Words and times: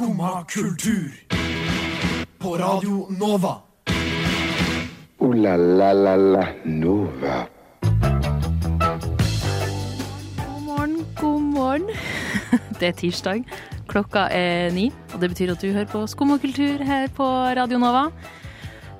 Skumma 0.00 0.44
kultur. 0.48 1.12
På 2.38 2.56
Radio 2.56 3.06
Nova. 3.10 3.60
O-la-la-la-la 5.18 6.46
Nova. 6.64 7.46
God 10.36 10.62
morgen, 10.62 11.04
god 11.20 11.40
morgen. 11.40 11.84
Det 12.80 12.88
er 12.88 12.92
tirsdag. 12.92 13.44
Klokka 13.92 14.22
er 14.32 14.72
ni, 14.72 14.86
og 15.12 15.20
det 15.20 15.28
betyr 15.34 15.52
at 15.52 15.60
du 15.60 15.68
hører 15.68 15.90
på 15.92 16.06
Skum 16.08 16.32
og 16.32 16.40
kultur 16.40 16.80
her 16.80 17.12
på 17.12 17.26
Radio 17.60 17.76
Nova. 17.78 18.06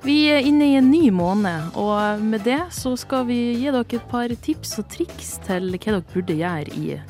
Vi 0.04 0.26
er 0.28 0.44
inne 0.44 0.68
i 0.68 0.76
en 0.82 0.90
ny 0.90 1.08
måned, 1.08 1.78
og 1.80 2.20
med 2.20 2.44
det 2.44 2.60
så 2.76 2.92
skal 3.00 3.24
vi 3.30 3.38
gi 3.54 3.70
dere 3.70 3.86
et 3.88 4.10
par 4.12 4.28
tips 4.28 4.76
og 4.84 4.92
triks 4.92 5.38
til 5.48 5.72
hva 5.72 5.80
dere 5.80 6.04
burde 6.12 6.36
gjøre 6.42 6.76
i, 6.76 7.00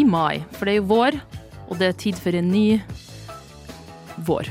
i 0.00 0.06
mai. 0.08 0.40
For 0.56 0.64
det 0.64 0.78
er 0.78 0.80
jo 0.80 0.88
vår, 0.94 1.20
og 1.68 1.76
det 1.76 1.90
er 1.90 2.00
tid 2.06 2.24
for 2.24 2.32
en 2.32 2.48
ny 2.48 2.80
vår. 4.26 4.48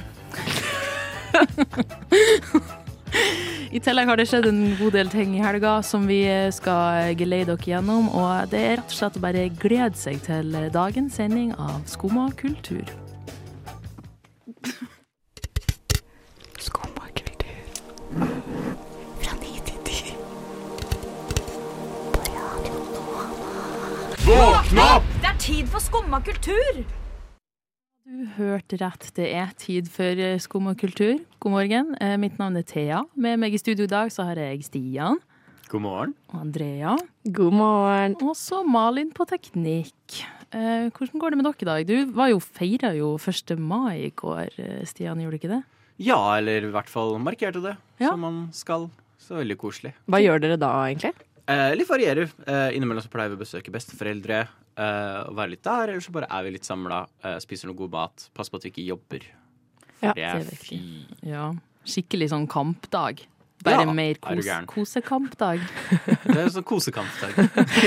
I 3.71 3.79
tillegg 3.83 4.07
har 4.07 4.17
det 4.17 4.27
skjedd 4.29 4.47
en 4.47 4.61
god 4.79 4.95
del 4.95 5.09
ting 5.11 5.35
i 5.35 5.41
helga 5.43 5.81
som 5.83 6.07
vi 6.07 6.21
skal 6.55 7.15
geleide 7.19 7.55
dere 7.55 7.73
gjennom. 7.73 8.07
Og 8.15 8.47
det 8.51 8.61
er 8.63 8.77
rett 8.79 8.93
og 8.93 8.97
slett 8.99 9.19
å 9.19 9.23
bare 9.23 9.49
glede 9.59 9.99
seg 9.99 10.21
til 10.25 10.55
dagens 10.73 11.19
sending 11.19 11.51
av 11.59 11.83
Skumma 11.89 12.29
kultur. 12.39 12.87
Skumma 16.63 17.11
kultur. 17.17 17.59
Fra 19.21 19.33
ni 19.41 19.59
til 19.67 19.79
ti. 19.87 20.15
På 24.23 24.37
Radio 24.37 24.87
opp! 24.87 25.03
Det 25.21 25.29
er 25.33 25.37
tid 25.39 25.67
for 25.67 25.79
skumma 25.83 26.19
kultur! 26.23 26.96
Du 28.07 28.21
hørte 28.37 28.77
rett, 28.79 29.09
det 29.17 29.25
er 29.35 29.49
tid 29.59 29.89
for 29.91 30.15
Skum 30.39 30.69
og 30.71 30.77
kultur. 30.79 31.17
God 31.43 31.51
morgen. 31.53 31.89
Eh, 31.99 32.13
Mitt 32.21 32.37
navn 32.39 32.55
er 32.55 32.63
Thea. 32.63 33.01
Med 33.19 33.35
meg 33.41 33.51
i 33.53 33.59
studio 33.59 33.83
i 33.83 33.91
dag 33.91 34.11
så 34.13 34.23
har 34.29 34.39
jeg 34.39 34.63
Stian 34.63 35.19
God 35.67 35.81
morgen. 35.83 36.13
og 36.31 36.39
Andrea. 36.45 36.93
God 37.27 37.51
morgen. 37.53 38.15
Og 38.23 38.31
så 38.39 38.61
Malin 38.65 39.11
på 39.11 39.27
teknikk. 39.27 40.21
Eh, 40.55 40.87
hvordan 40.95 41.19
går 41.19 41.35
det 41.35 41.37
med 41.41 41.49
dere 41.49 41.59
i 41.59 41.65
dag? 41.67 41.87
Du 41.89 42.13
var 42.15 42.29
jo, 42.31 42.39
feira 42.39 42.93
jo 42.95 43.17
1. 43.19 43.57
mai 43.59 44.05
i 44.05 44.11
går, 44.15 44.55
eh, 44.57 44.85
Stian, 44.87 45.19
gjorde 45.19 45.35
du 45.35 45.39
ikke 45.43 45.55
det? 45.57 45.63
Ja, 45.99 46.21
eller 46.37 46.63
i 46.63 46.71
hvert 46.71 46.87
fall 46.87 47.17
markerte 47.19 47.61
det, 47.61 47.75
Ja. 47.99 48.11
som 48.11 48.21
man 48.21 48.49
skal. 48.53 48.89
Så 49.19 49.35
veldig 49.35 49.57
koselig. 49.57 49.93
Hva 50.07 50.21
gjør 50.23 50.39
dere 50.39 50.55
da, 50.57 50.71
egentlig? 50.87 51.11
Eh, 51.45 51.75
litt 51.75 51.87
varierer. 51.89 52.31
Eh, 52.47 52.71
innimellom 52.77 53.01
så 53.03 53.09
pleier 53.09 53.35
vi 53.35 53.35
å 53.35 53.43
besøke 53.43 53.69
besteforeldre 53.71 54.47
eh, 54.77 55.21
og 55.27 55.37
være 55.37 55.55
litt 55.55 55.63
der. 55.65 55.93
Eller 55.93 56.03
så 56.05 56.13
bare 56.15 56.29
er 56.31 56.45
vi 56.45 56.53
litt 56.55 56.67
samla, 56.67 57.03
uh, 57.25 57.37
spiser 57.43 57.71
noe 57.71 57.79
god 57.79 57.95
mat. 57.95 58.27
Pass 58.37 58.51
på 58.53 58.59
at 58.59 58.67
vi 58.67 58.73
ikke 58.73 58.85
jobber. 58.87 59.25
Ja, 60.03 60.13
det 60.13 60.27
er 60.29 60.53
fy. 60.61 60.81
Ja. 61.25 61.49
Skikkelig 61.87 62.29
sånn 62.33 62.47
kampdag. 62.51 63.25
Bare 63.65 63.87
Ja, 63.87 63.93
mer 63.93 64.11
er 64.13 64.19
kos, 64.21 64.47
kosekampdag. 64.69 65.63
Det 66.27 66.35
er 66.37 66.51
sånn 66.53 66.65
kosekampdag. 66.67 67.33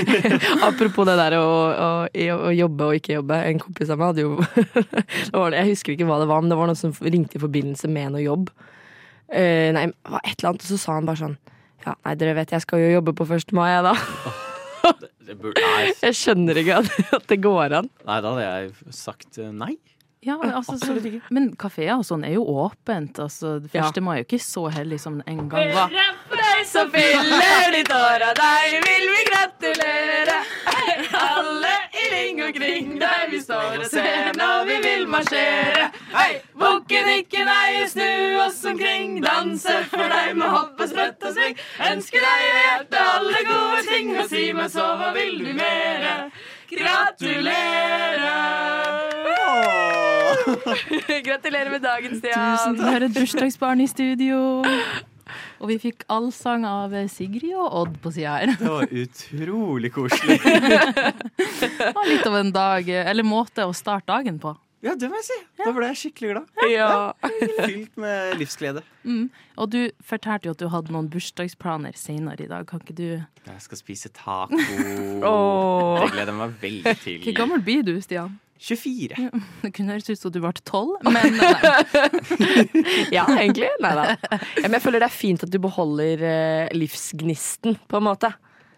Apropos 0.66 1.06
det 1.06 1.14
der 1.20 1.36
å, 1.38 1.46
å, 1.70 1.90
å 2.10 2.50
jobbe 2.50 2.88
og 2.88 2.98
ikke 2.98 3.14
jobbe. 3.20 3.38
En 3.46 3.62
kompis 3.62 3.92
av 3.92 4.00
meg 4.00 4.10
hadde 4.10 4.24
jo 4.24 4.32
det 5.30 5.36
var 5.36 5.54
Jeg 5.54 5.70
husker 5.70 5.94
ikke 5.94 6.10
hva 6.10 6.18
det 6.22 6.26
var, 6.32 6.42
men 6.42 6.50
det 6.50 6.58
var 6.58 6.72
noen 6.72 6.80
som 6.80 6.94
ringte 7.06 7.38
i 7.38 7.44
forbindelse 7.44 7.90
med 7.92 8.16
noe 8.16 8.24
jobb. 8.24 8.50
Uh, 9.30 9.70
nei, 9.76 9.86
det 9.94 10.16
var 10.16 10.26
et 10.26 10.34
eller 10.34 10.50
annet, 10.50 10.66
og 10.66 10.72
så 10.74 10.82
sa 10.82 10.98
han 10.98 11.06
bare 11.06 11.22
sånn 11.22 11.38
Ja, 11.86 11.94
nei, 11.94 12.18
dere 12.18 12.34
vet 12.40 12.56
jeg 12.56 12.66
skal 12.66 12.82
jo 12.82 12.94
jobbe 12.96 13.14
på 13.14 13.30
1. 13.30 13.54
mai, 13.54 13.68
jeg, 13.70 13.86
da. 13.86 14.49
Det 15.30 15.36
burde, 15.38 15.60
nei, 15.62 15.92
Jeg 16.02 16.16
skjønner 16.18 16.58
ikke 16.62 16.80
at, 16.82 16.90
at 17.20 17.26
det 17.30 17.40
går 17.44 17.76
an. 17.80 17.90
nei, 18.06 18.18
da 18.24 18.32
hadde 18.34 18.46
jeg 18.48 18.94
sagt 18.96 19.38
eh, 19.38 19.52
nei. 19.54 19.76
Ja, 20.20 20.34
altså, 20.44 20.74
så, 20.76 20.92
men 21.32 21.46
kafeer 21.56 21.94
og 21.96 22.02
sånn 22.04 22.26
er 22.28 22.34
jo 22.34 22.42
åpent. 22.44 23.16
Altså, 23.24 23.54
det 23.64 23.70
Ja. 23.72 23.86
mai 24.04 24.18
er 24.18 24.20
jo 24.20 24.26
ikke 24.26 24.40
så 24.44 24.66
heldig 24.68 24.98
som 25.00 25.14
det 25.22 25.24
en 25.32 25.46
gang 25.48 25.70
var. 25.72 25.94
Så 26.68 26.82
fyller 26.92 27.72
ditt 27.72 27.88
år 27.96 28.26
av 28.26 28.34
deg, 28.36 28.74
vil 28.84 29.06
vi 29.14 29.22
gratulere. 29.30 30.36
Alle 31.20 31.72
i 32.02 32.04
ring 32.12 32.42
og 32.44 32.52
kring 32.58 32.92
deg, 33.00 33.30
vi 33.32 33.40
står 33.40 33.80
og 33.80 33.88
ser 33.88 34.36
når 34.36 34.68
vi 34.68 34.76
vil 34.84 35.06
marsjere. 35.08 35.88
Hei! 36.10 36.40
Bukken 36.58 37.08
ikke 37.20 37.44
nei, 37.46 37.86
snu 37.90 38.06
oss 38.42 38.58
omkring, 38.66 39.20
danse 39.22 39.76
for 39.92 40.10
deg 40.10 40.32
med 40.38 40.50
hopp 40.50 40.80
og 40.82 40.88
sprett 40.90 41.22
og 41.22 41.36
sving. 41.36 41.54
Ønsker 41.86 42.24
deg 42.24 42.40
i 42.42 42.48
hjertet 42.56 42.96
alle 43.02 43.42
gode 43.46 43.84
ting, 43.86 44.10
og 44.18 44.26
si 44.32 44.48
meg 44.56 44.72
så, 44.72 44.86
hva 44.98 45.12
vil 45.14 45.36
du 45.44 45.52
mere? 45.54 46.14
Gratulerer! 46.70 48.26
Gratulerer 51.28 51.70
med 51.76 51.84
dagen, 51.84 52.16
Stian. 52.18 52.56
Tusen 52.56 52.74
takk. 52.74 52.82
Vi 52.82 52.94
har 52.96 53.06
et 53.06 53.14
bursdagsbarn 53.14 53.84
i 53.84 53.86
studio. 53.90 54.40
Og 55.60 55.68
vi 55.70 55.76
fikk 55.78 56.02
allsang 56.10 56.64
av 56.66 56.94
Sigrid 57.12 57.54
og 57.54 57.68
Odd 57.84 58.00
på 58.02 58.10
sida 58.16 58.32
her. 58.40 58.54
Det 58.58 58.72
var 58.72 58.90
utrolig 58.90 59.92
koselig. 59.94 60.40
Det 61.60 61.92
var 61.94 62.08
litt 62.08 62.26
av 62.26 62.36
en 62.40 62.50
dag, 62.54 62.88
eller 63.04 63.26
måte 63.26 63.66
å 63.68 63.72
starte 63.76 64.10
dagen 64.10 64.40
på. 64.42 64.56
Ja, 64.80 64.94
det 64.96 65.10
må 65.12 65.18
jeg 65.20 65.26
si. 65.28 65.36
Da 65.60 65.72
ble 65.76 65.90
jeg 65.90 65.98
skikkelig 66.00 66.30
glad. 66.32 66.60
Ja. 66.72 66.90
Fylt 67.68 67.98
med 68.00 68.38
livsglede. 68.40 68.82
Mm. 69.04 69.26
Og 69.60 69.72
du 69.74 69.80
fortalte 70.04 70.48
jo 70.48 70.54
at 70.56 70.62
du 70.62 70.70
hadde 70.72 70.94
noen 70.94 71.10
bursdagsplaner 71.12 71.96
senere 72.00 72.46
i 72.46 72.48
dag. 72.48 72.64
Kan 72.68 72.80
ikke 72.80 72.96
du 72.96 73.08
Jeg 73.10 73.60
skal 73.60 73.80
spise 73.80 74.12
taco. 74.16 74.56
Åh. 75.32 76.00
Det 76.00 76.12
gleder 76.14 76.32
jeg 76.32 76.38
meg 76.38 76.54
veldig 76.62 76.94
til. 77.02 77.18
Hvor 77.26 77.36
gammel 77.42 77.66
blir 77.66 77.84
du, 77.84 77.92
Stian? 78.00 78.38
24. 78.60 79.16
Det 79.62 79.70
kunne 79.72 79.94
høres 79.94 80.10
ut 80.10 80.20
som 80.20 80.32
du 80.32 80.40
var 80.44 80.56
12, 80.68 80.98
men 81.08 81.38
nei. 81.38 81.52
Ja, 83.16 83.24
egentlig. 83.32 83.70
Nei 83.80 83.92
da. 83.96 84.04
Men 84.60 84.76
jeg 84.76 84.84
føler 84.84 85.00
det 85.00 85.08
er 85.08 85.16
fint 85.16 85.44
at 85.46 85.52
du 85.52 85.56
beholder 85.64 86.24
eh, 86.28 86.66
livsgnisten, 86.76 87.78
på 87.88 88.00
en 88.00 88.04
måte. 88.10 88.32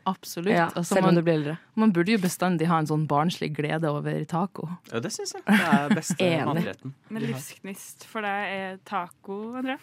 Absolutt. 0.09 0.53
Ja, 0.55 0.67
altså, 0.71 0.95
selv 0.95 1.07
om 1.07 1.11
man, 1.13 1.21
du 1.21 1.23
blir 1.27 1.35
eldre. 1.39 1.57
man 1.79 1.93
burde 1.95 2.15
jo 2.15 2.21
bestandig 2.23 2.69
ha 2.71 2.79
en 2.83 2.89
sånn 2.91 3.07
barnslig 3.11 3.53
glede 3.57 3.91
over 3.91 4.25
taco. 4.31 4.69
Ja, 4.93 5.01
det 5.05 5.13
syns 5.15 5.35
jeg. 5.37 5.45
Det 5.47 5.69
er 5.69 5.95
beste 5.97 6.29
matretten. 6.51 6.95
Men 7.13 7.27
livsgnist 7.29 8.07
for 8.11 8.27
deg 8.27 8.57
er 8.57 8.77
taco, 8.89 9.39
Andrea? 9.61 9.79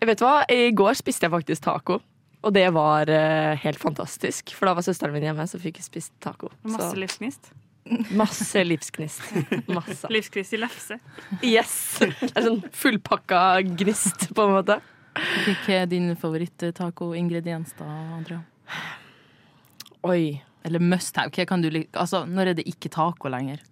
Jeg 0.00 0.10
vet 0.12 0.24
hva, 0.24 0.34
I 0.52 0.70
går 0.76 0.98
spiste 1.00 1.28
jeg 1.28 1.34
faktisk 1.34 1.66
taco. 1.66 2.00
Og 2.42 2.50
det 2.56 2.64
var 2.74 3.06
uh, 3.06 3.52
helt 3.62 3.78
fantastisk. 3.78 4.50
For 4.58 4.66
da 4.66 4.74
var 4.74 4.82
søsteren 4.82 5.14
min 5.14 5.28
hjemme, 5.28 5.44
så 5.46 5.60
fikk 5.62 5.78
jeg 5.78 5.86
spist 5.86 6.14
taco. 6.24 6.50
Masse 6.66 6.88
Så, 6.90 6.98
livsgnist? 6.98 7.52
masse 8.14 8.62
livsgnist. 8.64 9.22
Masse. 9.66 10.06
Livsgnist 10.14 10.54
i 10.54 10.58
lefse. 10.62 10.98
Yes! 11.42 11.74
Det 11.98 12.30
er 12.30 12.46
sånn 12.46 12.60
fullpakka 12.78 13.40
gnist, 13.78 14.28
på 14.34 14.46
en 14.46 14.56
måte. 14.56 14.78
Hva 15.66 15.82
er 15.82 15.88
din 15.90 16.12
favoritt-taco-ingrediens 16.16 17.74
da, 17.78 17.88
Andrea? 18.16 18.42
Oi. 20.08 20.42
Eller 20.66 20.82
must 20.82 21.16
have. 21.18 21.32
Hva 21.34 21.46
kan 21.48 21.62
du 21.62 21.70
like? 21.72 21.90
Altså, 21.98 22.24
når 22.28 22.52
er 22.52 22.58
det 22.60 22.68
ikke 22.70 22.90
taco 22.92 23.30
lenger? 23.32 23.62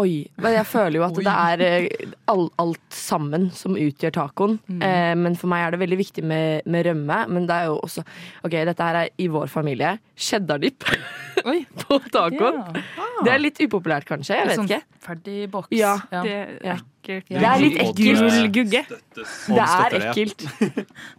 Oi. 0.00 0.24
Men 0.42 0.56
jeg 0.56 0.66
føler 0.66 0.98
jo 0.98 1.04
at 1.06 1.18
det 1.22 1.32
er 1.32 1.62
eh, 1.62 2.14
all, 2.30 2.48
alt 2.58 2.82
sammen 2.94 3.46
som 3.54 3.76
utgjør 3.78 4.14
tacoen. 4.16 4.56
Eh, 4.82 5.12
men 5.18 5.38
for 5.38 5.50
meg 5.52 5.66
er 5.66 5.74
det 5.74 5.82
veldig 5.84 5.98
viktig 6.00 6.24
med, 6.26 6.66
med 6.66 6.88
rømme. 6.88 7.20
Men 7.30 7.46
det 7.50 7.60
er 7.60 7.70
jo 7.70 7.78
også 7.78 8.02
Ok, 8.44 8.56
dette 8.56 8.88
her 8.88 9.00
er 9.04 9.12
i 9.22 9.28
vår 9.30 9.52
familie. 9.52 9.96
Cheddar-dipp 10.18 10.88
Oi, 11.50 11.60
på 11.76 11.98
tacoen. 12.08 12.62
ja. 12.74 13.06
Det 13.24 13.30
er 13.34 13.40
litt 13.42 13.58
upopulært, 13.60 14.06
kanskje. 14.08 14.36
Jeg 14.38 14.48
vet 14.48 14.58
sånn 14.58 14.68
ikke. 14.70 14.98
ferdig 15.04 15.38
boks. 15.52 15.68
Ja. 15.76 15.94
Det 16.10 16.32
er 16.32 16.52
Ja. 16.64 16.76
ekkelt. 17.04 17.28
Det 17.28 17.44
er 17.44 17.58
litt 17.60 17.76
ekkelt. 17.82 18.46
Gugge. 18.54 18.80
Det 18.88 19.66
er 19.66 19.96
ekkelt. 20.00 20.44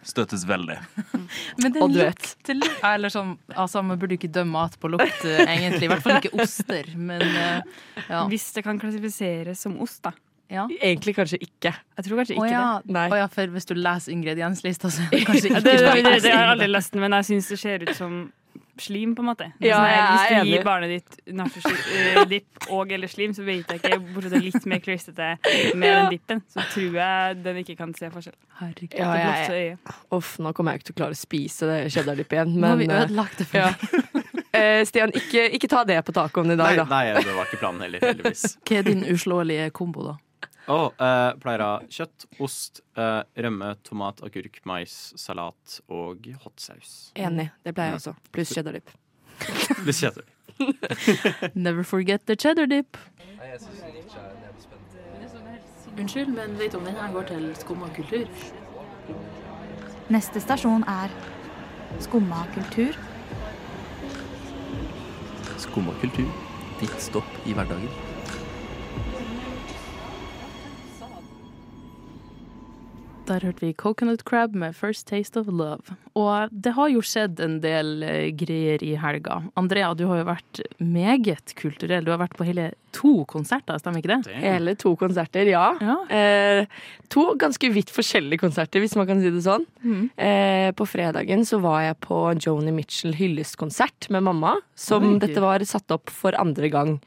Støttes 0.06 0.46
veldig. 0.50 0.78
Men 1.62 1.76
det 1.76 1.86
lukter 1.94 2.58
litt 2.58 2.84
Eller 2.90 3.14
sånn, 3.14 3.36
altså, 3.54 3.84
man 3.86 4.00
burde 4.02 4.18
ikke 4.18 4.32
dømme 4.34 4.56
mat 4.58 4.78
på 4.82 4.90
lukt, 4.96 5.22
eh, 5.30 5.44
egentlig. 5.46 5.86
I 5.86 5.92
hvert 5.94 6.06
fall 6.06 6.18
ikke 6.24 6.34
oster. 6.42 6.90
Men 6.98 7.22
eh, 7.22 7.76
ja. 8.10 8.24
Hvis 8.32 8.48
det 8.58 8.64
kan 8.66 8.80
klassifiseres 8.82 9.62
som 9.66 9.78
ost, 9.84 10.02
da. 10.08 10.12
ja. 10.54 10.66
Egentlig 10.82 11.14
kanskje 11.20 11.38
ikke. 11.46 11.72
Jeg 11.98 12.08
tror 12.08 12.22
kanskje 12.24 12.40
Å 12.40 12.42
ikke 12.48 12.56
ja. 12.56 12.66
det. 12.86 13.06
Å 13.14 13.20
ja, 13.22 13.28
for 13.38 13.54
hvis 13.54 13.70
du 13.70 13.76
leser 13.78 14.16
ingredienslista, 14.18 14.90
så 14.94 15.06
er 15.06 15.14
det 15.20 15.22
kanskje 15.30 15.52
ikke 15.54 15.62
Det, 15.70 15.78
det, 15.78 15.86
det, 15.86 16.04
det. 16.10 16.18
det 16.26 16.34
har 16.34 16.44
jeg 16.48 16.52
aldri 16.58 16.72
lest, 16.74 16.98
men 17.06 17.18
jeg 17.20 17.30
syns 17.30 17.52
det 17.54 17.60
ser 17.62 17.86
ut 17.86 17.94
som 17.98 18.18
slim, 18.82 19.14
på 19.16 19.24
en 19.24 19.30
måte. 19.30 19.48
Det 19.60 19.68
Ja, 19.70 19.78
sånn 19.78 19.86
her, 19.86 19.96
jeg 19.96 20.08
hvis 20.12 20.26
du 20.30 20.36
enig. 20.36 20.52
gir 20.56 20.64
barnet 20.66 20.90
ditt 20.90 21.34
nachodipp 21.36 22.68
og 22.72 22.92
eller 22.92 23.08
slim, 23.12 23.34
så 23.38 23.46
vet 23.48 23.70
jeg 23.72 23.80
ikke, 23.82 24.00
bortsett 24.14 24.34
fra 24.36 24.42
litt 24.46 24.66
mer 24.72 24.82
klissete 24.84 25.30
med 25.76 25.88
den 25.88 26.10
dippen, 26.16 26.42
så 26.52 26.66
tror 26.74 26.98
jeg 27.00 27.38
den 27.46 27.62
ikke 27.64 27.76
kan 27.80 27.94
se 27.98 28.10
forskjell. 28.14 28.36
Herregud. 28.60 28.98
Ja, 29.00 29.12
Til 29.12 29.22
jeg, 29.22 29.32
blotte 29.32 29.62
øye. 29.62 29.96
Uff, 30.20 30.34
nå 30.40 30.54
kommer 30.56 30.72
jeg 30.76 30.82
ikke 30.84 30.90
til 30.92 30.96
å 30.96 31.00
klare 31.04 31.18
å 31.18 31.20
spise 31.20 31.70
det 31.72 31.80
cheddar-dippet 31.96 32.38
igjen. 32.40 32.54
Nå 32.60 32.68
har 32.74 32.78
vi 32.82 32.88
eh, 32.90 33.02
ødelagt 33.06 33.42
det 33.42 33.48
for 33.52 33.58
ja. 33.60 33.72
eh, 34.60 34.82
Stian, 34.88 35.12
ikke, 35.16 35.48
ikke 35.58 35.72
ta 35.72 35.84
det 35.88 36.00
på 36.08 36.16
tacoen 36.16 36.52
i 36.54 36.56
Nei, 36.56 36.76
dag, 36.76 36.84
da. 36.84 36.86
nei, 36.92 37.24
det 37.26 37.36
var 37.36 37.50
ikke 37.50 37.60
planen 37.64 37.84
heller, 37.88 38.00
heldigvis. 38.06 38.46
Hva 38.64 38.80
er 38.82 38.88
din 38.92 39.04
uslåelige 39.12 39.70
kombo, 39.76 40.06
da? 40.12 40.16
Oh, 40.68 40.90
eh, 40.98 41.32
pleier 41.42 41.62
å 41.62 41.68
ha 41.76 41.82
kjøtt, 41.94 42.26
ost, 42.42 42.82
eh, 42.98 43.22
rømme, 43.46 43.76
tomat, 43.86 44.22
agurk, 44.26 44.60
mais, 44.66 45.14
salat 45.16 45.80
og 45.90 46.26
hotsaus. 46.44 47.12
Enig. 47.16 47.52
Det 47.64 47.76
pleier 47.76 47.94
jeg 47.94 48.00
også. 48.02 48.16
Pluss 48.34 48.54
cheddar 48.56 48.74
dip 48.80 48.90
Pluss 49.84 50.00
cheddar 50.02 50.24
dip 50.26 50.32
Never 51.56 51.84
forget 51.84 52.26
the 52.26 52.36
cheddar 52.36 52.66
dip. 52.66 52.98
Unnskyld, 55.96 56.34
men 56.34 56.58
vet 56.60 56.72
du 56.72 56.78
om 56.78 56.88
denne 56.88 57.12
går 57.14 57.28
til 57.30 57.46
skumma 57.60 57.88
kultur? 57.96 58.26
Neste 60.12 60.42
stasjon 60.44 60.84
er 60.92 61.14
Skumma 62.04 62.42
kultur. 62.54 62.98
Skumma 65.64 65.94
kultur. 66.02 66.28
Ditt 66.82 66.98
stopp 67.00 67.48
i 67.48 67.54
hverdagen. 67.56 68.05
Der 73.26 73.42
hørte 73.42 73.66
vi 73.66 73.74
Coconut 73.74 74.22
Crab 74.22 74.54
med 74.54 74.76
First 74.78 75.08
Taste 75.10 75.40
of 75.40 75.48
Love. 75.50 75.96
Og 76.14 76.52
det 76.54 76.76
har 76.78 76.92
jo 76.94 77.02
skjedd 77.02 77.40
en 77.42 77.56
del 77.64 78.04
eh, 78.06 78.28
greier 78.38 78.84
i 78.86 78.92
helga. 79.02 79.40
Andrea, 79.58 79.96
du 79.98 80.04
har 80.12 80.20
jo 80.20 80.28
vært 80.28 80.62
meget 80.78 81.56
kulturell. 81.58 82.06
Du 82.06 82.12
har 82.14 82.22
vært 82.22 82.38
på 82.38 82.46
hele 82.46 82.68
to 82.94 83.24
konserter, 83.30 83.82
stemmer 83.82 84.04
ikke 84.04 84.14
det? 84.14 84.36
Hele 84.44 84.76
to 84.78 84.94
konserter, 85.00 85.50
ja. 85.50 85.72
Ja. 85.82 85.98
Eh, 86.14 86.70
to 87.10 87.26
ganske 87.42 87.72
vidt 87.74 87.90
forskjellige 87.96 88.44
konserter, 88.46 88.84
hvis 88.84 88.94
man 89.00 89.10
kan 89.10 89.24
si 89.24 89.34
det 89.34 89.42
sånn. 89.48 89.66
Mm. 89.82 90.06
Eh, 90.22 90.70
på 90.78 90.86
fredagen 90.86 91.50
så 91.50 91.58
var 91.66 91.82
jeg 91.88 92.00
på 92.06 92.22
Joni 92.38 92.78
Mitchell 92.78 93.18
hyllestkonsert 93.18 94.12
med 94.14 94.28
mamma. 94.30 94.54
Som 94.78 95.16
Oi. 95.16 95.20
dette 95.26 95.42
var 95.42 95.66
satt 95.66 95.98
opp 95.98 96.14
for 96.14 96.38
andre 96.38 96.70
gang 96.70 97.00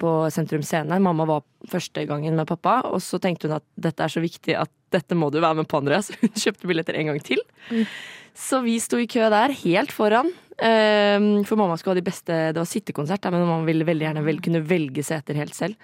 på 0.00 0.16
Sentrum 0.32 0.64
Scene. 0.64 0.96
Mamma 1.04 1.28
var 1.28 1.44
første 1.68 2.08
gangen 2.08 2.40
med 2.40 2.48
pappa, 2.48 2.80
og 2.88 3.04
så 3.04 3.20
tenkte 3.20 3.50
hun 3.50 3.58
at 3.60 3.66
dette 3.76 4.08
er 4.08 4.16
så 4.16 4.24
viktig 4.24 4.56
at 4.56 4.72
dette 4.94 5.18
må 5.18 5.30
du 5.32 5.40
være 5.40 5.62
med 5.62 5.68
på, 5.70 5.80
Andreas. 5.80 6.10
Hun 6.20 6.32
kjøpte 6.34 6.70
billetter 6.70 6.98
en 6.98 7.12
gang 7.12 7.20
til. 7.24 7.42
Så 8.36 8.62
vi 8.64 8.78
sto 8.82 9.00
i 9.00 9.08
kø 9.10 9.26
der, 9.32 9.54
helt 9.64 9.92
foran. 9.94 10.30
Eh, 10.60 11.18
for 11.48 11.56
mamma 11.56 11.76
skulle 11.80 11.94
ha 11.94 12.00
de 12.02 12.04
beste 12.04 12.34
Det 12.52 12.60
var 12.60 12.68
sittekonsert, 12.68 13.24
men 13.32 13.46
mamma 13.48 13.64
ville 13.64 13.86
veldig 13.88 14.04
gjerne 14.04 14.24
vel, 14.26 14.42
kunne 14.44 14.64
velge 14.66 15.04
seter 15.06 15.38
helt 15.40 15.56
selv. 15.56 15.78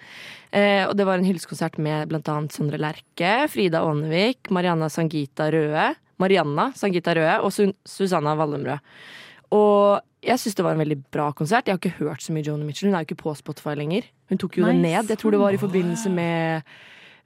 Eh, 0.53 0.85
og 0.87 0.97
det 0.99 1.07
var 1.09 1.19
en 1.19 1.27
hyllestkonsert 1.27 1.79
med 1.83 2.13
annet 2.19 2.55
Sondre 2.55 2.81
Lerche, 2.81 3.37
Frida 3.53 3.83
Aanevik, 3.85 4.51
Marianna 4.55 4.91
Sangita 4.93 5.49
Røe, 5.53 5.93
Marianna 6.23 6.71
Sangita 6.77 7.15
Røe 7.17 7.39
og 7.45 7.55
Susanna 7.89 8.37
Wallumrød. 8.37 8.85
Og 9.57 10.03
jeg 10.27 10.43
syns 10.43 10.57
det 10.59 10.65
var 10.67 10.75
en 10.75 10.83
veldig 10.83 10.99
bra 11.15 11.31
konsert. 11.37 11.69
Jeg 11.69 11.77
har 11.77 11.81
ikke 11.81 12.03
hørt 12.03 12.25
så 12.25 12.35
mye 12.35 12.45
Joni 12.47 12.67
Mitchell. 12.67 12.91
Hun 12.91 12.99
er 12.99 13.05
jo 13.05 13.11
ikke 13.11 13.23
på 13.23 13.35
Spotify 13.39 13.77
lenger. 13.79 14.09
Hun 14.31 14.41
tok 14.43 14.59
jo 14.59 14.67
Nei, 14.67 14.75
det 14.75 14.83
ned. 14.83 15.11
Jeg 15.13 15.21
tror 15.23 15.35
det 15.37 15.43
var 15.43 15.55
i 15.55 15.61
forbindelse 15.61 16.11
med 16.13 16.77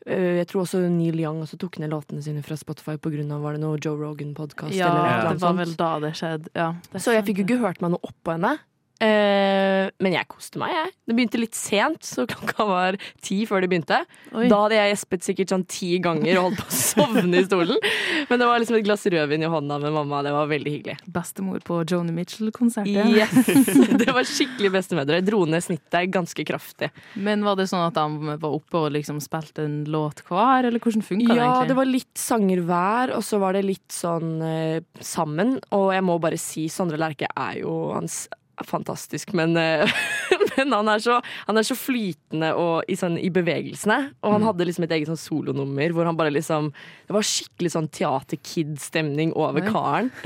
jeg 0.06 0.47
tror 0.49 0.62
også 0.62 0.81
Neil 0.88 1.19
Young 1.20 1.43
også 1.44 1.58
tok 1.61 1.76
ned 1.82 1.93
låtene 1.93 2.23
sine 2.25 2.41
fra 2.43 2.56
Spotify 2.56 2.97
pga. 2.97 3.25
var 3.43 3.52
det 3.52 3.61
noe 3.61 3.76
Joe 3.76 3.99
Rogan-podkast. 4.00 4.73
Ja, 4.73 4.88
det 4.88 5.37
var 5.37 5.38
sånt. 5.43 5.58
vel 5.61 5.75
da 5.76 5.91
det 6.00 6.12
skjedde. 6.17 6.52
Ja, 6.56 6.73
det 6.93 7.02
Så 7.05 7.12
jeg 7.12 7.26
fikk 7.29 7.43
jo 7.43 7.44
ikke 7.44 7.61
hørt 7.67 7.82
meg 7.85 7.93
noe 7.93 8.00
oppå 8.08 8.32
henne. 8.32 8.56
Eh, 9.00 9.88
men 10.05 10.12
jeg 10.12 10.29
koste 10.29 10.61
meg, 10.61 10.75
jeg. 10.76 10.93
Det 11.08 11.14
begynte 11.17 11.41
litt 11.41 11.56
sent, 11.56 12.05
så 12.05 12.26
klokka 12.29 12.67
var 12.69 12.99
ti 13.25 13.38
før 13.49 13.64
det 13.64 13.70
begynte. 13.73 14.02
Oi. 14.37 14.47
Da 14.50 14.58
hadde 14.64 14.76
jeg 14.76 14.93
gjespet 14.93 15.26
sikkert 15.26 15.55
sånn 15.55 15.64
ti 15.70 15.91
ganger 16.05 16.41
og 16.41 16.50
holdt 16.50 16.61
på 16.61 16.67
å 16.69 16.81
sovne 16.81 17.41
i 17.41 17.47
stolen. 17.47 17.81
Men 18.29 18.43
det 18.43 18.49
var 18.50 18.61
liksom 18.61 18.76
et 18.76 18.85
glass 18.85 19.06
rødvin 19.11 19.47
i 19.47 19.50
hånda 19.50 19.79
med 19.81 19.94
mamma. 19.97 20.20
Det 20.26 20.35
var 20.37 20.50
veldig 20.50 20.75
hyggelig. 20.75 20.99
Bestemor 21.17 21.64
på 21.64 21.81
Joni 21.88 22.12
Mitchell-konserten. 22.17 23.14
Yes! 23.17 23.88
Det 24.00 24.11
var 24.12 24.29
skikkelig 24.29 24.73
bestemødre. 24.76 25.23
Dro 25.25 25.43
ned 25.49 25.64
snittet 25.64 26.12
ganske 26.12 26.44
kraftig. 26.49 26.91
Men 27.17 27.44
var 27.47 27.56
det 27.58 27.70
sånn 27.73 27.87
at 27.87 27.97
de 27.97 28.37
var 28.37 28.50
oppe 28.50 28.85
og 28.85 28.93
liksom 28.94 29.20
spilte 29.25 29.64
en 29.64 29.81
låt 29.91 30.20
hver, 30.29 30.69
eller 30.69 30.82
hvordan 30.82 31.05
funka 31.06 31.25
det 31.25 31.38
egentlig? 31.38 31.64
Ja, 31.64 31.69
det 31.70 31.79
var 31.79 31.88
litt 31.88 32.20
sanger 32.20 32.64
hver, 32.69 33.14
og 33.17 33.25
så 33.25 33.41
var 33.41 33.56
det 33.56 33.64
litt 33.64 33.88
sånn 33.94 34.37
eh, 34.44 34.85
sammen. 35.00 35.56
Og 35.76 35.88
jeg 35.97 36.05
må 36.05 36.19
bare 36.23 36.41
si, 36.41 36.69
Sondre 36.73 37.00
Lerche 37.00 37.31
er 37.32 37.62
jo 37.62 37.79
hans 37.94 38.26
fantastisk, 38.65 39.33
men, 39.33 39.57
eh, 39.57 39.89
men 40.56 40.72
han, 40.75 40.90
er 40.92 41.02
så, 41.04 41.19
han 41.46 41.60
er 41.60 41.66
så 41.66 41.76
flytende 41.78 42.52
og 42.58 42.90
i, 42.90 42.96
sånn, 42.98 43.19
i 43.20 43.31
bevegelsene. 43.34 43.98
Og 44.25 44.37
han 44.37 44.46
hadde 44.46 44.66
liksom 44.69 44.87
et 44.87 44.94
eget 44.96 45.10
sånn 45.10 45.20
solonummer 45.20 45.94
hvor 45.94 46.08
han 46.08 46.19
bare 46.19 46.32
liksom 46.34 46.70
Det 47.08 47.14
var 47.14 47.26
skikkelig 47.26 47.72
sånn 47.75 47.88
Teater 47.92 48.40
Kid-stemning 48.40 49.34
over 49.38 49.64
Oi. 49.64 49.70
karen. 49.70 50.12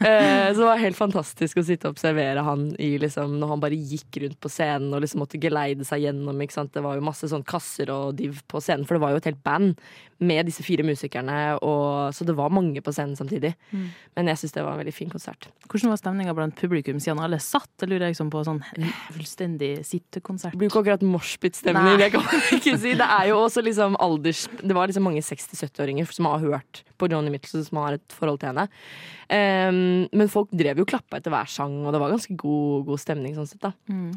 Eh, 0.00 0.48
så 0.52 0.62
det 0.62 0.66
var 0.66 0.80
helt 0.80 0.96
fantastisk 0.96 1.58
å 1.60 1.64
sitte 1.64 1.88
og 1.88 1.94
observere 1.94 2.42
han 2.44 2.70
i 2.80 2.94
liksom 3.00 3.34
Når 3.40 3.50
han 3.52 3.62
bare 3.62 3.76
gikk 3.76 4.16
rundt 4.22 4.38
på 4.40 4.50
scenen 4.52 4.94
og 4.96 5.02
liksom 5.04 5.20
måtte 5.22 5.40
geleide 5.40 5.84
seg 5.86 6.06
gjennom. 6.06 6.40
Det 6.40 6.82
var 6.84 6.96
jo 6.96 7.04
masse 7.04 7.28
sånn 7.30 7.44
kasser 7.46 7.92
og 7.92 8.14
div 8.18 8.40
på 8.50 8.62
scenen, 8.64 8.86
for 8.88 8.96
det 8.96 9.02
var 9.04 9.12
jo 9.12 9.20
et 9.20 9.28
helt 9.28 9.42
band 9.44 9.76
med 10.20 10.48
disse 10.48 10.64
fire 10.64 10.84
musikerne. 10.86 11.36
Og, 11.64 12.14
så 12.14 12.26
det 12.28 12.36
var 12.38 12.52
mange 12.52 12.82
på 12.84 12.92
scenen 12.94 13.16
samtidig. 13.18 13.54
Mm. 13.72 13.86
Men 14.18 14.30
jeg 14.32 14.42
syns 14.42 14.56
det 14.56 14.64
var 14.64 14.76
en 14.76 14.82
veldig 14.82 14.94
fin 14.94 15.12
konsert. 15.12 15.48
Hvordan 15.66 15.92
var 15.92 16.00
stemninga 16.00 16.34
blant 16.36 16.56
publikum 16.58 17.00
siden 17.00 17.22
alle 17.22 17.40
satt? 17.42 17.70
Det 17.80 17.88
lurer 17.88 18.08
jeg 18.08 18.16
liksom 18.16 18.32
på 18.32 18.44
sånn 18.46 18.62
fullstendig 19.14 19.59
sittekonsert. 19.86 20.54
Det 20.54 20.60
blir 20.60 20.70
ikke 20.70 20.82
akkurat 20.82 21.04
moshpit-stemning, 21.06 21.98
det 22.00 22.10
kan 22.14 22.24
man 22.24 22.46
ikke 22.56 22.76
si. 22.80 22.94
Det 22.98 23.06
er 23.06 23.30
jo 23.30 23.40
også 23.44 23.64
liksom 23.64 23.98
alders... 24.02 24.46
Det 24.60 24.76
var 24.76 24.90
liksom 24.90 25.06
mange 25.06 25.22
60-70-åringer 25.24 26.08
som 26.14 26.28
har 26.30 26.44
hørt 26.44 26.82
på 27.00 27.08
Johnny 27.10 27.32
Mitchell, 27.32 27.64
som 27.64 27.80
har 27.80 27.96
et 27.96 28.16
forhold 28.16 28.40
til 28.42 28.50
henne. 28.50 28.66
Um, 29.30 30.08
men 30.16 30.30
folk 30.32 30.50
drev 30.56 30.80
jo 30.80 30.86
og 30.86 30.90
klappa 30.90 31.20
etter 31.20 31.32
hver 31.32 31.50
sang, 31.50 31.76
og 31.84 31.94
det 31.94 32.00
var 32.02 32.12
ganske 32.12 32.34
god, 32.40 32.86
god 32.88 33.02
stemning 33.02 33.36
sånn 33.36 33.48
sett, 33.48 33.62
da. 33.62 33.72
Mm. 33.90 34.10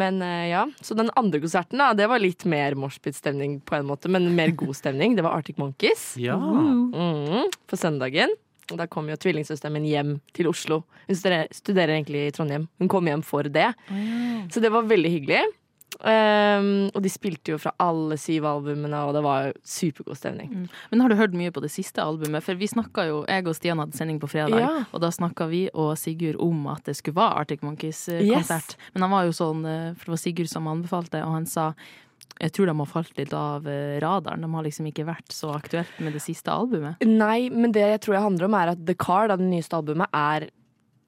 Men 0.00 0.20
uh, 0.24 0.44
ja, 0.48 0.66
så 0.84 0.96
den 0.98 1.10
andre 1.20 1.42
konserten, 1.42 1.80
da, 1.82 1.90
det 1.96 2.06
var 2.10 2.22
litt 2.22 2.46
mer 2.48 2.76
moshpit-stemning 2.78 3.58
på 3.66 3.78
en 3.78 3.88
måte, 3.90 4.12
men 4.12 4.30
mer 4.36 4.54
god 4.56 4.76
stemning. 4.78 5.18
Det 5.18 5.26
var 5.26 5.40
Arctic 5.40 5.58
Monkeys. 5.60 6.12
Ja. 6.20 6.38
Mm, 6.38 7.50
på 7.68 7.80
søndagen. 7.80 8.36
Og 8.70 8.78
Da 8.78 8.86
kom 8.86 9.08
jo 9.10 9.16
tvillingsøsteren 9.16 9.72
min 9.74 9.84
hjem 9.88 10.20
til 10.36 10.46
Oslo. 10.50 10.84
Hun 11.08 11.16
studerer, 11.18 11.48
studerer 11.50 11.96
egentlig 11.96 12.28
i 12.28 12.34
Trondheim. 12.36 12.68
Hun 12.78 12.88
kom 12.88 13.06
hjem 13.10 13.22
for 13.26 13.42
det. 13.42 13.72
Så 14.50 14.60
det 14.62 14.70
var 14.72 14.86
veldig 14.86 15.10
hyggelig. 15.10 15.42
Um, 16.00 16.86
og 16.94 17.02
de 17.04 17.10
spilte 17.12 17.50
jo 17.52 17.58
fra 17.60 17.72
alle 17.82 18.16
syv 18.16 18.46
albumene, 18.48 18.96
og 19.04 19.12
det 19.12 19.20
var 19.26 19.48
jo 19.48 19.56
supergod 19.66 20.16
stemning. 20.16 20.48
Mm. 20.54 20.68
Men 20.92 21.02
har 21.02 21.12
du 21.12 21.16
hørt 21.18 21.34
mye 21.36 21.50
på 21.52 21.60
det 21.60 21.68
siste 21.74 22.00
albumet? 22.00 22.44
For 22.46 22.56
vi 22.56 22.68
snakka 22.70 23.04
jo, 23.08 23.18
jeg 23.28 23.44
og 23.50 23.56
Stian 23.58 23.82
hadde 23.82 23.98
sending 23.98 24.20
på 24.22 24.30
fredag, 24.30 24.62
Ja. 24.62 24.84
og 24.94 25.02
da 25.02 25.10
snakka 25.12 25.48
vi 25.50 25.68
og 25.74 25.98
Sigurd 25.98 26.38
om 26.40 26.62
at 26.72 26.84
det 26.84 26.96
skulle 26.96 27.16
være 27.18 27.42
Arctic 27.42 27.60
Monkeys-konsert. 27.66 28.76
Men 28.94 29.02
han 29.02 29.10
var 29.10 29.24
jo 29.28 29.34
sånn, 29.36 29.66
eh, 29.66 29.92
for 29.98 30.04
det 30.04 30.14
var 30.14 30.22
Sigurd 30.24 30.48
som 30.48 30.70
anbefalte, 30.70 31.20
og 31.26 31.32
han 31.36 31.46
sa 31.46 31.74
jeg 32.40 32.54
tror 32.56 32.70
de 32.70 32.76
har 32.78 32.88
falt 32.88 33.18
litt 33.18 33.34
av 33.36 33.66
eh, 33.68 33.98
radaren. 34.02 34.44
De 34.44 34.48
har 34.54 34.64
liksom 34.66 34.88
ikke 34.90 35.08
vært 35.08 35.34
så 35.34 35.52
aktuelt 35.56 35.98
med 36.00 36.16
det 36.16 36.22
siste 36.24 36.52
albumet. 36.52 37.02
Nei, 37.04 37.50
men 37.52 37.74
det 37.76 37.84
jeg 37.84 38.00
tror 38.04 38.16
det 38.16 38.24
handler 38.28 38.48
om, 38.48 38.56
er 38.60 38.72
at 38.74 38.86
The 38.88 38.96
Car, 39.00 39.28
da, 39.28 39.36
det 39.40 39.50
nyeste 39.50 39.76
albumet, 39.76 40.08
er 40.16 40.48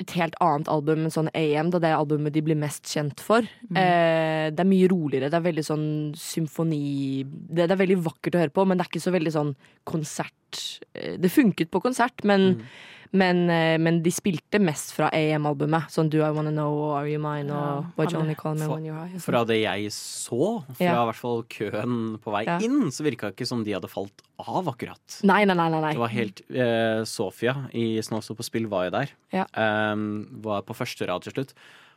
et 0.02 0.14
helt 0.18 0.36
annet 0.42 0.68
album 0.72 1.04
enn 1.04 1.14
sånn 1.14 1.30
AM, 1.36 1.70
da 1.72 1.80
det 1.82 1.90
er 1.90 1.98
albumet 2.00 2.34
de 2.34 2.42
blir 2.44 2.58
mest 2.58 2.88
kjent 2.90 3.22
for. 3.22 3.46
Eh, 3.70 4.48
det 4.50 4.62
er 4.62 4.68
mye 4.68 4.88
roligere. 4.90 5.30
Det 5.32 5.38
er 5.38 5.46
veldig 5.46 5.64
sånn 5.66 5.88
symfoni 6.18 7.22
det, 7.24 7.66
det 7.66 7.70
er 7.70 7.82
veldig 7.84 8.00
vakkert 8.08 8.36
å 8.36 8.42
høre 8.42 8.54
på, 8.54 8.66
men 8.66 8.78
det 8.78 8.86
er 8.86 8.92
ikke 8.92 9.04
så 9.04 9.14
veldig 9.14 9.34
sånn 9.34 9.52
konsert 9.88 10.62
eh, 10.96 11.14
Det 11.20 11.30
funket 11.32 11.70
på 11.72 11.82
konsert, 11.84 12.24
men, 12.28 12.64
men, 13.12 13.42
eh, 13.50 13.76
men 13.78 14.00
de 14.02 14.10
spilte 14.10 14.58
mest 14.60 14.94
fra 14.96 15.10
AM-albumet. 15.12 15.90
Sånn 15.92 16.08
Do 16.10 16.22
I 16.24 16.30
Wanna 16.32 16.50
Know 16.50 16.72
og 16.72 16.92
Are 16.96 17.08
You 17.10 17.18
Mine 17.20 17.50
og 17.52 17.90
What 17.98 18.10
Ja, 18.10 18.18
Johnny 18.18 18.34
Call 18.34 18.54
Me 18.56 18.66
When 18.66 18.84
You're 18.84 18.96
High. 18.98 19.16
sånn. 19.18 19.24
Fra 19.26 19.44
det 19.44 19.58
jeg 19.62 19.90
så, 19.92 20.64
fra 20.76 20.84
Ja. 20.84 21.02
i 21.02 21.06
hvert 21.10 21.20
fall 21.20 21.42
køen 21.44 22.18
på 22.18 22.32
vei 22.32 22.44
Ja. 22.46 22.58
inn, 22.58 22.88
så 22.90 23.04
virka 23.04 23.28
det 23.28 23.36
ikke 23.36 23.46
som 23.46 23.62
de 23.64 23.72
hadde 23.72 23.88
falt 23.92 24.22
av, 24.38 24.64
akkurat. 24.66 25.20
Nei, 25.22 25.44
nei, 25.44 25.54
nei. 25.54 25.68
nei. 25.68 25.92
Det 25.92 25.98
var 25.98 26.08
helt 26.08 26.40
uh, 26.50 27.04
Sofia 27.04 27.68
i 27.74 27.98
Snåstå 28.00 28.34
på 28.36 28.42
spill 28.44 28.66
var 28.66 28.84
jo 28.88 28.90
der. 28.90 29.10
Ja. 29.32 29.44
Um, 29.92 30.26
var 30.42 30.62
på 30.62 30.74
første 30.74 31.06
rad 31.06 31.22
til 31.22 31.32
slutt. 31.32 31.52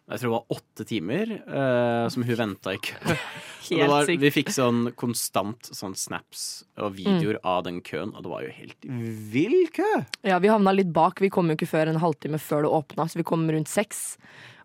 Jeg 0.06 0.22
tror 0.22 0.30
det 0.30 0.36
var 0.36 0.54
åtte 0.54 0.86
timer 0.86 1.32
uh, 1.50 2.06
som 2.14 2.22
hun 2.28 2.38
venta 2.38 2.76
i 2.76 2.78
kø. 2.78 3.16
Helt 3.72 3.90
var, 3.90 4.06
vi 4.06 4.30
fikk 4.30 4.52
sånn 4.54 4.92
konstant 4.94 5.72
sånn 5.74 5.96
snaps 5.98 6.64
og 6.78 6.92
Mm. 6.94 6.98
videoer 7.00 7.40
av 7.42 7.64
den 7.66 7.80
køen, 7.82 8.12
og 8.14 8.22
det 8.22 8.30
var 8.30 8.44
jo 8.46 8.52
helt 8.54 8.86
vill 9.34 9.64
kø! 9.74 9.88
Ja, 10.22 10.38
vi 10.38 10.52
havna 10.54 10.70
litt 10.76 10.92
bak. 10.94 11.18
Vi 11.24 11.32
kom 11.34 11.50
jo 11.50 11.56
ikke 11.58 11.72
før 11.72 11.90
en 11.90 11.98
halvtime 12.04 12.38
før 12.38 12.68
det 12.68 12.70
åpna, 12.78 13.08
så 13.10 13.18
vi 13.18 13.26
kom 13.26 13.48
rundt 13.50 13.72
seks. 13.72 14.20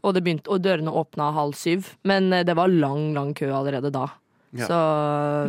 Og, 0.04 0.12
det 0.12 0.20
begynte, 0.26 0.52
og 0.52 0.60
dørene 0.64 0.92
åpna 0.92 1.30
halv 1.32 1.56
syv. 1.56 1.94
Men 2.04 2.28
eh, 2.36 2.44
det 2.44 2.54
var 2.60 2.68
lang, 2.68 3.14
lang 3.16 3.32
kø 3.36 3.48
allerede 3.48 3.88
da. 3.96 4.06
Ja. 4.56 4.66
Så, 4.66 4.78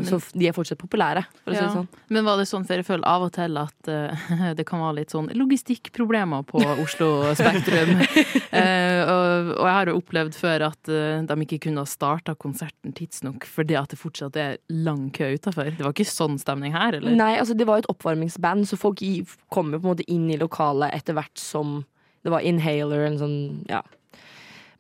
så 0.06 0.20
de 0.38 0.46
er 0.46 0.54
fortsatt 0.54 0.78
populære, 0.78 1.24
for 1.42 1.54
å 1.54 1.56
si 1.56 1.62
Ja. 1.64 1.70
sånn. 1.74 1.88
Men 2.14 2.26
var 2.28 2.38
det 2.38 2.46
sånn, 2.50 2.66
for 2.68 2.78
jeg 2.78 2.86
føler 2.86 3.08
av 3.10 3.24
og 3.26 3.32
til 3.34 3.58
at 3.58 3.90
uh, 3.90 4.52
det 4.58 4.66
kan 4.70 4.84
være 4.84 5.00
litt 5.00 5.14
sånn 5.14 5.32
logistikkproblemer 5.34 6.46
på 6.46 6.62
Oslo 6.84 7.10
Spektrum. 7.38 7.96
uh, 7.98 9.02
og, 9.14 9.54
og 9.58 9.66
jeg 9.66 9.76
har 9.78 9.90
jo 9.90 9.96
opplevd 9.98 10.38
før 10.38 10.68
at 10.70 10.92
uh, 10.94 11.24
de 11.26 11.38
ikke 11.48 11.64
kunne 11.66 11.82
ha 11.82 11.90
starta 11.90 12.36
konserten 12.38 12.94
tidsnok 12.98 13.48
fordi 13.50 13.78
at 13.80 13.94
det 13.94 14.00
fortsatt 14.02 14.38
er 14.38 14.60
lang 14.70 15.10
kø 15.16 15.32
utafor. 15.34 15.72
Det 15.74 15.82
var 15.82 15.96
ikke 15.96 16.08
sånn 16.08 16.38
stemning 16.42 16.76
her, 16.78 17.00
eller? 17.00 17.16
Nei, 17.18 17.34
altså 17.42 17.58
det 17.58 17.66
var 17.70 17.80
jo 17.80 17.88
et 17.88 17.94
oppvarmingsband, 17.96 18.70
så 18.70 18.78
folk 18.80 19.02
kommer 19.02 19.40
kom 19.62 19.74
jo 19.74 19.80
på 19.82 19.88
en 19.88 19.94
måte 19.96 20.06
inn 20.12 20.30
i 20.34 20.38
lokalet 20.40 20.94
etter 20.96 21.16
hvert 21.18 21.38
som 21.40 21.82
Det 22.22 22.30
var 22.30 22.46
Inhaler, 22.46 23.08
en 23.08 23.18
sånn 23.18 23.38
ja, 23.66 23.80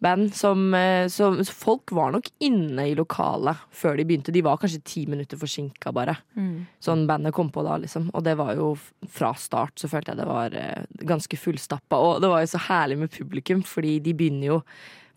band 0.01 0.33
som 0.35 0.73
eh, 0.77 1.07
så 1.11 1.29
folk 1.45 1.93
var 1.95 2.15
nok 2.15 2.29
inne 2.43 2.87
i 2.89 2.95
lokalet 2.97 3.59
før 3.75 3.99
de 3.99 4.05
begynte. 4.09 4.33
De 4.33 4.43
var 4.45 4.59
kanskje 4.61 4.81
ti 4.87 5.03
minutter 5.09 5.39
forsinka, 5.39 5.93
bare. 5.95 6.17
Mm. 6.37 6.65
Sånn 6.81 7.05
bandet 7.09 7.35
kom 7.37 7.51
på 7.53 7.63
da, 7.65 7.77
liksom. 7.81 8.09
Og 8.17 8.25
det 8.25 8.37
var 8.39 8.55
jo 8.57 8.71
fra 9.09 9.33
start, 9.37 9.77
så 9.79 9.91
følte 9.91 10.13
jeg 10.13 10.21
det 10.21 10.29
var 10.29 10.57
eh, 10.57 10.87
ganske 11.07 11.39
fullstappa. 11.39 12.01
Og 12.01 12.23
det 12.23 12.31
var 12.33 12.43
jo 12.43 12.51
så 12.53 12.65
herlig 12.69 13.01
med 13.03 13.13
publikum, 13.13 13.61
fordi 13.67 13.99
de 14.03 14.17
begynner 14.17 14.53
jo 14.55 14.63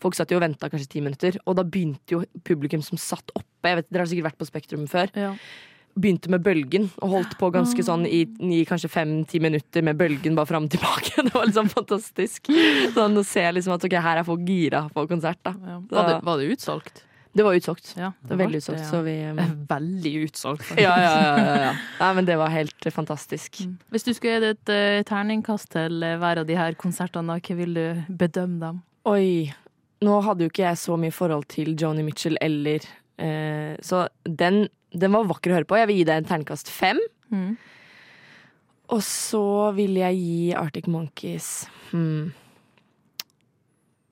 Folk 0.03 0.11
satt 0.17 0.29
jo 0.29 0.35
og 0.37 0.43
venta 0.43 0.67
kanskje 0.69 0.89
ti 0.91 0.99
minutter, 1.01 1.37
og 1.47 1.55
da 1.57 1.63
begynte 1.63 2.17
jo 2.17 2.17
publikum 2.45 2.81
som 2.83 2.99
satt 2.99 3.31
oppe 3.31 3.71
jeg 3.71 3.79
vet, 3.79 3.87
Dere 3.87 4.03
har 4.03 4.09
sikkert 4.11 4.27
vært 4.27 4.41
på 4.41 4.47
Spektrum 4.49 4.83
før. 4.91 5.07
Begynte 5.95 6.31
med 6.33 6.43
bølgen 6.43 6.89
og 6.99 7.13
holdt 7.13 7.37
på 7.39 7.49
ganske 7.55 7.83
sånn 7.87 8.03
i, 8.03 8.25
i 8.51 8.61
kanskje 8.67 8.91
fem-ti 8.91 9.39
minutter 9.43 9.85
med 9.85 9.95
bølgen 9.99 10.35
bare 10.35 10.49
fram 10.49 10.67
og 10.67 10.73
tilbake. 10.75 11.15
Det 11.25 11.33
var 11.33 11.47
liksom 11.47 11.71
fantastisk. 11.71 12.51
Sånn 12.95 13.15
å 13.15 13.23
se 13.23 13.45
liksom 13.55 13.77
at 13.77 13.87
ok, 13.87 13.97
her 14.03 14.21
er 14.21 14.27
folk 14.27 14.43
gira 14.47 14.85
på 14.91 15.07
konsert. 15.07 15.39
da 15.45 15.55
Var 15.55 16.09
det, 16.11 16.21
var 16.27 16.41
det 16.41 16.51
utsolgt? 16.57 17.05
Det 17.35 17.43
var 17.43 17.53
utsolgt. 17.53 17.95
Ja, 17.97 18.13
Det 18.21 18.29
var 18.29 18.37
veldig 18.45 18.57
utsolgt. 18.61 18.85
Så 18.87 19.01
vi 19.03 19.13
um, 19.27 19.39
Veldig 19.67 20.11
utsolgt. 20.23 20.69
ja, 20.79 20.93
ja, 21.01 21.15
ja, 21.19 21.33
ja, 21.39 21.55
ja. 21.65 21.73
Nei, 21.99 22.11
men 22.15 22.27
det 22.29 22.37
var 22.39 22.53
helt 22.53 22.85
eh, 22.87 22.93
fantastisk. 22.95 23.59
Hvis 23.91 24.07
du 24.07 24.13
skulle 24.15 24.37
gitt 24.37 24.45
et 24.53 24.71
uh, 24.71 25.03
terningkast 25.03 25.67
til 25.75 25.99
eh, 26.03 26.15
hver 26.21 26.39
av 26.39 26.47
de 26.47 26.55
her 26.55 26.77
konsertene, 26.79 27.35
hva 27.35 27.57
vil 27.59 27.75
du 27.75 28.15
bedømme 28.21 28.61
dem? 28.61 28.79
Oi. 29.11 29.51
Nå 30.05 30.21
hadde 30.23 30.47
jo 30.47 30.53
ikke 30.53 30.63
jeg 30.63 30.79
så 30.79 30.95
mye 30.99 31.11
forhold 31.11 31.43
til 31.51 31.75
Joni 31.75 32.07
Mitchell 32.07 32.39
eller 32.43 32.87
uh, 33.19 33.75
Så 33.83 34.05
den, 34.23 34.69
den 34.95 35.13
var 35.15 35.27
vakker 35.29 35.51
å 35.51 35.57
høre 35.59 35.69
på. 35.69 35.77
Jeg 35.79 35.89
vil 35.91 36.01
gi 36.01 36.07
deg 36.09 36.21
en 36.21 36.29
terningkast 36.29 36.71
fem. 36.71 36.99
Mm. 37.33 37.55
Og 38.93 39.01
så 39.05 39.71
vil 39.77 39.97
jeg 39.97 40.19
gi 40.19 40.53
Arctic 40.53 40.85
Monkeys 40.91 41.65
hmm. 41.89 42.27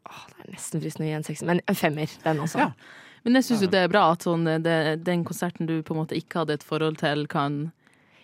Åh, 0.09 0.23
Det 0.31 0.47
er 0.47 0.51
nesten 0.55 0.81
fristende 0.81 1.05
å 1.05 1.11
gi 1.11 1.17
en 1.19 1.27
sekser, 1.27 1.49
men 1.49 1.61
en 1.69 1.77
femmer, 1.77 2.17
den 2.23 2.41
også. 2.41 2.71
Men 3.23 3.39
jeg 3.39 3.47
syns 3.47 3.63
jo 3.63 3.69
det 3.71 3.85
er 3.85 3.91
bra 3.91 4.07
at 4.11 4.25
sånn, 4.25 4.49
det, 4.65 4.75
den 5.05 5.23
konserten 5.27 5.69
du 5.69 5.77
på 5.85 5.95
en 5.95 6.01
måte 6.01 6.17
ikke 6.17 6.41
hadde 6.41 6.57
et 6.57 6.65
forhold 6.67 6.97
til, 6.99 7.23
kan 7.31 7.67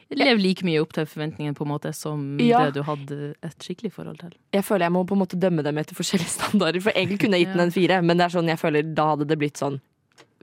leve 0.10 0.42
like 0.42 0.66
mye 0.66 0.82
opp 0.82 0.92
til 0.98 1.06
forventningene 1.08 1.56
på 1.56 1.64
en 1.64 1.72
måte 1.72 1.94
som 1.96 2.40
Ja. 2.42 2.66
det 2.66 2.80
du 2.80 2.84
hadde 2.84 3.36
et 3.46 3.64
skikkelig 3.64 3.94
forhold 3.94 4.20
til. 4.20 4.34
Jeg 4.52 4.66
føler 4.66 4.88
jeg 4.88 4.96
må 4.98 5.06
på 5.06 5.16
en 5.16 5.22
måte 5.22 5.40
dømme 5.40 5.64
dem 5.64 5.78
etter 5.78 5.96
forskjellige 5.96 6.34
standarder. 6.40 6.82
For 6.82 6.92
egentlig 6.92 7.20
kunne 7.22 7.38
jeg 7.38 7.48
gitt 7.48 7.56
den 7.56 7.68
en 7.68 7.76
fire, 7.78 8.02
men 8.02 8.18
det 8.18 8.26
er 8.26 8.36
sånn 8.36 8.50
jeg 8.50 8.60
føler 8.60 8.92
da 8.98 9.12
hadde 9.14 9.30
det 9.30 9.38
blitt 9.40 9.62
sånn 9.62 9.80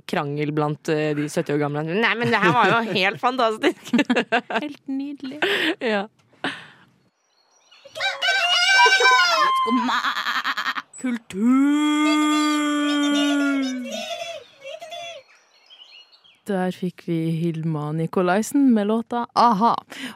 krangel 0.07 0.53
blant 0.55 0.89
eh, 0.93 1.11
de 1.17 1.29
70 1.29 1.55
år 1.55 1.63
gamle. 1.65 1.83
Nei, 1.87 2.13
men 2.19 2.31
det 2.33 2.43
her 2.43 2.55
var 2.55 2.71
jo 2.71 2.81
helt 2.95 3.21
fantastisk! 3.23 3.93
Helt 4.63 4.83
nydelig. 4.89 5.41
ja. 5.95 6.07
Skumma 9.63 9.99
Der 16.47 16.71
fikk 16.71 17.03
vi 17.09 17.17
Hilma 17.35 17.89
Nikolaisen 17.97 18.69
med 18.75 18.87
låta 18.87 19.25
Aha. 19.35 19.73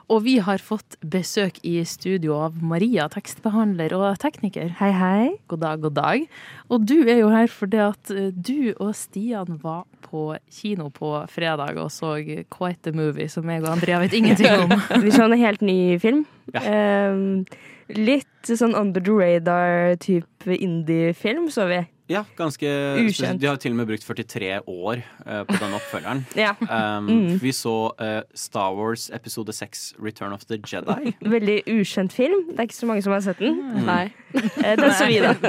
Og 0.07 0.23
vi 0.23 0.37
har 0.39 0.63
fått 0.63 0.95
besøk 1.03 1.59
i 1.67 1.81
studio 1.83 2.37
av 2.39 2.61
Maria, 2.63 3.09
tekstbehandler 3.11 3.97
og 3.99 4.21
tekniker. 4.23 4.71
Hei, 4.79 4.93
hei. 4.95 5.25
God 5.51 5.65
dag, 5.65 5.83
god 5.83 5.97
dag. 5.99 6.29
Og 6.71 6.87
du 6.87 7.01
er 7.03 7.25
jo 7.25 7.33
her 7.35 7.51
fordi 7.51 7.83
at 7.83 8.15
eh, 8.15 8.31
du 8.31 8.71
og 8.77 8.95
Stian 8.95 9.59
var 9.65 9.89
på 10.07 10.29
kino 10.55 10.87
på 10.95 11.17
fredag 11.35 11.81
og 11.83 11.91
så 11.91 12.15
Quite 12.23 12.87
the 12.87 12.95
Movie, 12.95 13.27
som 13.27 13.51
jeg 13.51 13.65
og 13.65 13.73
Andrea 13.75 13.99
vet 14.05 14.15
ingenting 14.15 14.69
om. 14.69 14.79
Vi 15.03 15.11
så 15.11 15.27
en 15.27 15.39
helt 15.41 15.67
ny 15.67 15.99
film. 15.99 16.29
Ehm, 16.63 17.43
litt 17.91 18.47
sånn 18.47 18.77
under 18.79 19.03
the 19.03 19.19
radar-type 19.19 20.61
indie-film, 20.63 21.51
så 21.51 21.67
vi. 21.71 21.83
Ja, 22.11 22.25
ganske 22.35 22.67
Ukjent. 23.05 23.39
De 23.41 23.47
har 23.47 23.55
til 23.63 23.71
og 23.71 23.77
med 23.79 23.87
brukt 23.87 24.03
43 24.03 24.57
år 24.67 24.99
uh, 25.23 25.45
på 25.47 25.55
den 25.61 25.77
oppfølgeren. 25.79 26.25
Ja. 26.41 26.57
Um, 26.59 27.07
Mm. 27.11 27.37
Vi 27.43 27.53
så 27.55 27.73
uh, 28.01 28.23
Star 28.35 28.75
Wars 28.75 29.07
episode 29.15 29.53
6, 29.55 29.95
Return 30.03 30.33
of 30.35 30.43
the 30.51 30.59
Jedi. 30.59 31.13
Veldig 31.37 31.61
ukjent 31.71 32.13
film. 32.15 32.49
Det 32.51 32.59
er 32.59 32.67
ikke 32.69 32.79
så 32.81 32.87
mange 32.91 33.03
som 33.07 33.15
har 33.15 33.23
sett 33.25 33.39
den. 33.43 33.61
Mm. 33.63 33.87
Nei. 33.87 34.05
Eh, 34.35 34.75
Den 34.79 34.93
så 34.99 35.07
vi, 35.11 35.21
da. 35.23 35.33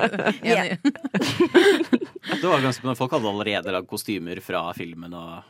Det 2.41 2.47
var 2.47 2.61
ganske, 2.63 2.93
Folk 2.97 3.11
hadde 3.17 3.29
allerede 3.33 3.73
lagd 3.75 3.89
kostymer 3.89 4.37
fra 4.45 4.67
filmen. 4.77 5.13
Og, 5.17 5.41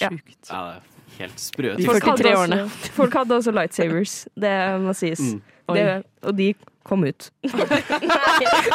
Ja. 0.00 0.08
Ja, 0.50 0.62
helt 1.18 1.40
sprø. 1.40 1.74
Folk 1.86 2.06
hadde, 2.10 2.36
også, 2.36 2.92
folk 2.92 3.18
hadde 3.20 3.40
også 3.40 3.54
lightsabers, 3.54 4.20
det 4.36 4.54
må 4.80 4.94
sies. 4.96 5.20
Mm. 5.20 5.42
Det, 5.74 5.84
og 6.22 6.38
de 6.38 6.54
kom 6.84 7.04
ut. 7.04 7.30
nei, 7.48 7.78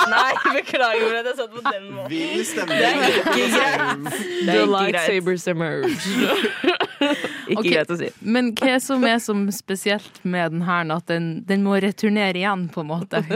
nei, 0.10 0.30
beklager 0.56 1.04
for 1.04 1.18
at 1.20 1.28
jeg 1.30 1.36
satt 1.38 1.52
på 1.54 1.62
den 1.66 1.90
måten. 1.94 2.10
Vill 2.10 2.46
stemning. 2.48 2.80
Det 2.80 2.88
er 2.88 2.96
ikke 3.04 3.44
greit. 3.54 4.08
Det 4.10 4.48
The 4.48 4.56
er 4.56 4.72
lightsabers 4.74 5.46
emerge. 5.52 5.92
Ikke 7.50 7.62
okay. 7.62 7.72
greit 7.72 7.92
å 7.94 7.98
si. 7.98 8.10
Men 8.22 8.50
hva 8.60 8.76
som 8.84 9.06
er 9.08 9.22
som 9.24 9.46
spesielt 9.54 10.20
med 10.22 10.54
den 10.54 10.66
her, 10.68 10.90
at 10.94 11.08
den, 11.10 11.30
den 11.50 11.64
må 11.66 11.78
returnere 11.82 12.38
igjen, 12.38 12.68
på 12.74 12.84
en 12.84 12.92
måte? 12.92 13.24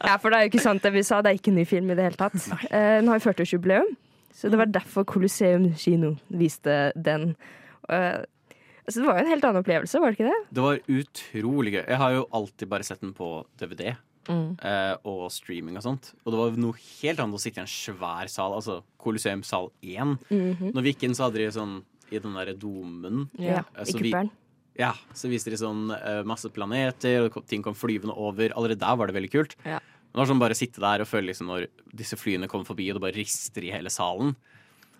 Ja, 0.00 0.16
for 0.18 0.32
det 0.32 0.38
er 0.38 0.46
jo 0.46 0.50
ikke 0.50 0.62
sant 0.62 0.82
det 0.82 0.90
vi 0.94 1.02
sa, 1.06 1.20
det 1.22 1.30
er 1.30 1.38
ikke 1.38 1.52
en 1.52 1.60
ny 1.60 1.66
film 1.68 1.90
i 1.92 1.96
det 1.98 2.08
hele 2.08 2.18
tatt. 2.18 2.38
Uh, 2.70 2.98
Den 2.98 3.10
har 3.10 3.20
jo 3.20 3.26
40-årsjubileum, 3.28 3.92
så 4.34 4.50
det 4.50 4.58
var 4.58 4.70
derfor 4.72 5.06
Colosseum 5.06 5.68
kino 5.78 6.14
viste 6.40 6.78
den. 6.98 7.34
Eh, 7.90 8.20
altså, 8.86 9.00
det 9.00 9.06
var 9.08 9.18
jo 9.18 9.24
en 9.24 9.32
helt 9.32 9.44
annen 9.48 9.62
opplevelse, 9.64 10.00
var 10.00 10.12
det 10.12 10.18
ikke 10.20 10.30
det? 10.30 10.38
Det 10.58 10.64
var 10.66 10.80
utrolig 11.00 11.74
gøy. 11.76 11.84
Jeg 11.88 12.00
har 12.04 12.14
jo 12.16 12.22
alltid 12.40 12.68
bare 12.70 12.86
sett 12.86 13.00
den 13.04 13.12
på 13.16 13.32
DVD. 13.60 13.96
Mm. 14.30 14.50
eh, 14.62 14.94
og 15.08 15.30
streaming 15.32 15.78
og 15.80 15.82
sånt. 15.82 16.10
Og 16.22 16.30
det 16.30 16.38
var 16.38 16.58
noe 16.60 16.76
helt 17.00 17.18
annet 17.18 17.34
å 17.34 17.40
sitte 17.40 17.58
i 17.58 17.62
en 17.64 17.70
svær 17.72 18.28
sal, 18.30 18.52
altså 18.54 18.76
Colosseum 19.00 19.40
sal 19.42 19.70
1. 19.82 20.18
Mhm. 20.30 20.68
Når 20.76 20.82
vi 20.84 20.92
gikk 20.92 21.06
inn, 21.08 21.14
så 21.16 21.24
hadde 21.26 21.40
de 21.40 21.46
sånn 21.50 21.80
i 22.12 22.18
den 22.20 22.34
derre 22.36 22.54
domen 22.54 23.24
Ja, 23.40 23.64
eh, 23.74 23.82
i 23.82 23.84
så 23.90 23.96
vi- 23.98 24.10
kuppelen. 24.12 24.30
Ja, 24.78 24.92
så 25.14 25.28
viste 25.28 25.50
de 25.50 25.56
sånn 25.56 25.88
masse 26.24 26.48
planeter, 26.52 27.24
og 27.26 27.44
ting 27.46 27.62
kom 27.62 27.74
flyvende 27.74 28.14
over. 28.16 28.50
Allerede 28.54 28.78
der 28.78 28.96
var 28.96 29.06
det 29.08 29.16
veldig 29.16 29.30
kult. 29.32 29.56
Ja. 29.64 29.78
Det 29.80 30.14
var 30.18 30.26
sånn 30.26 30.38
bare 30.38 30.54
å 30.54 30.56
sitte 30.56 30.78
der 30.80 31.00
og 31.00 31.08
føle 31.08 31.26
liksom 31.32 31.46
når 31.48 31.66
disse 31.94 32.14
flyene 32.16 32.46
kommer 32.48 32.66
forbi, 32.66 32.88
og 32.90 33.00
det 33.00 33.02
bare 33.02 33.18
rister 33.18 33.62
i 33.64 33.70
hele 33.72 33.88
salen. 33.90 34.36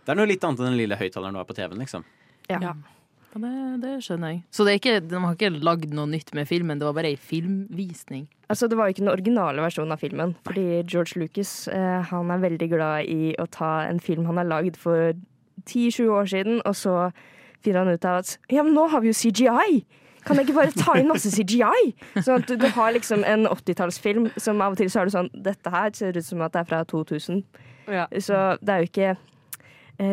Det 0.05 0.09
er 0.13 0.17
noe 0.17 0.27
litt 0.27 0.43
annet 0.43 0.59
enn 0.61 0.71
den 0.73 0.77
lille 0.79 0.97
høyttaleren 0.97 1.33
du 1.33 1.39
har 1.39 1.45
på 1.45 1.55
TV-en, 1.55 1.79
liksom. 1.79 2.05
Ja. 2.50 2.75
Ja, 3.30 3.38
det, 3.38 3.50
det 3.85 3.90
skjønner 4.02 4.33
jeg. 4.33 4.40
Så 4.50 4.64
det 4.66 4.73
er 4.73 4.80
ikke, 4.80 4.95
de 5.07 5.19
har 5.23 5.37
ikke 5.37 5.52
lagd 5.62 5.92
noe 5.95 6.11
nytt 6.11 6.33
med 6.35 6.49
filmen, 6.50 6.80
det 6.80 6.87
var 6.88 6.97
bare 6.97 7.12
ei 7.12 7.19
filmvisning? 7.19 8.25
Altså, 8.50 8.66
det 8.66 8.78
var 8.78 8.88
jo 8.88 8.97
ikke 8.97 9.04
den 9.04 9.12
originale 9.12 9.62
versjonen 9.62 9.95
av 9.95 10.02
filmen. 10.02 10.35
Fordi 10.49 10.64
George 10.83 11.21
Lucas 11.23 11.52
eh, 11.71 12.00
han 12.11 12.33
er 12.35 12.42
veldig 12.42 12.69
glad 12.73 13.07
i 13.07 13.30
å 13.38 13.47
ta 13.47 13.85
en 13.87 14.02
film 14.02 14.26
han 14.26 14.40
har 14.42 14.50
lagd 14.50 14.80
for 14.80 15.12
10-20 15.62 16.11
år 16.11 16.30
siden, 16.33 16.61
og 16.66 16.75
så 16.75 16.97
finner 17.62 17.85
han 17.85 17.95
ut 17.95 18.09
av 18.09 18.23
at 18.25 18.37
ja, 18.50 18.64
men 18.64 18.75
nå 18.75 18.88
har 18.90 19.04
vi 19.04 19.12
jo 19.12 19.19
CGI! 19.21 19.83
Kan 20.26 20.37
jeg 20.37 20.50
ikke 20.50 20.59
bare 20.59 20.75
ta 20.76 20.99
inn 21.00 21.09
masse 21.09 21.30
CGI? 21.33 21.95
Sånn 22.19 22.42
at 22.42 22.50
du, 22.50 22.59
du 22.61 22.66
har 22.75 22.92
liksom 22.92 23.23
en 23.25 23.47
80-tallsfilm 23.49 24.28
som 24.37 24.61
av 24.61 24.75
og 24.75 24.80
til 24.80 24.90
så 24.92 25.00
er 25.00 25.09
det 25.09 25.14
sånn 25.14 25.30
Dette 25.47 25.73
her 25.73 25.95
ser 25.97 26.19
ut 26.19 26.26
som 26.26 26.42
at 26.45 26.52
det 26.52 26.61
er 26.61 26.69
fra 26.69 26.83
2000. 26.90 27.40
Ja. 27.88 28.04
Så 28.21 28.42
det 28.61 28.75
er 28.75 28.83
jo 28.83 28.90
ikke 28.90 29.14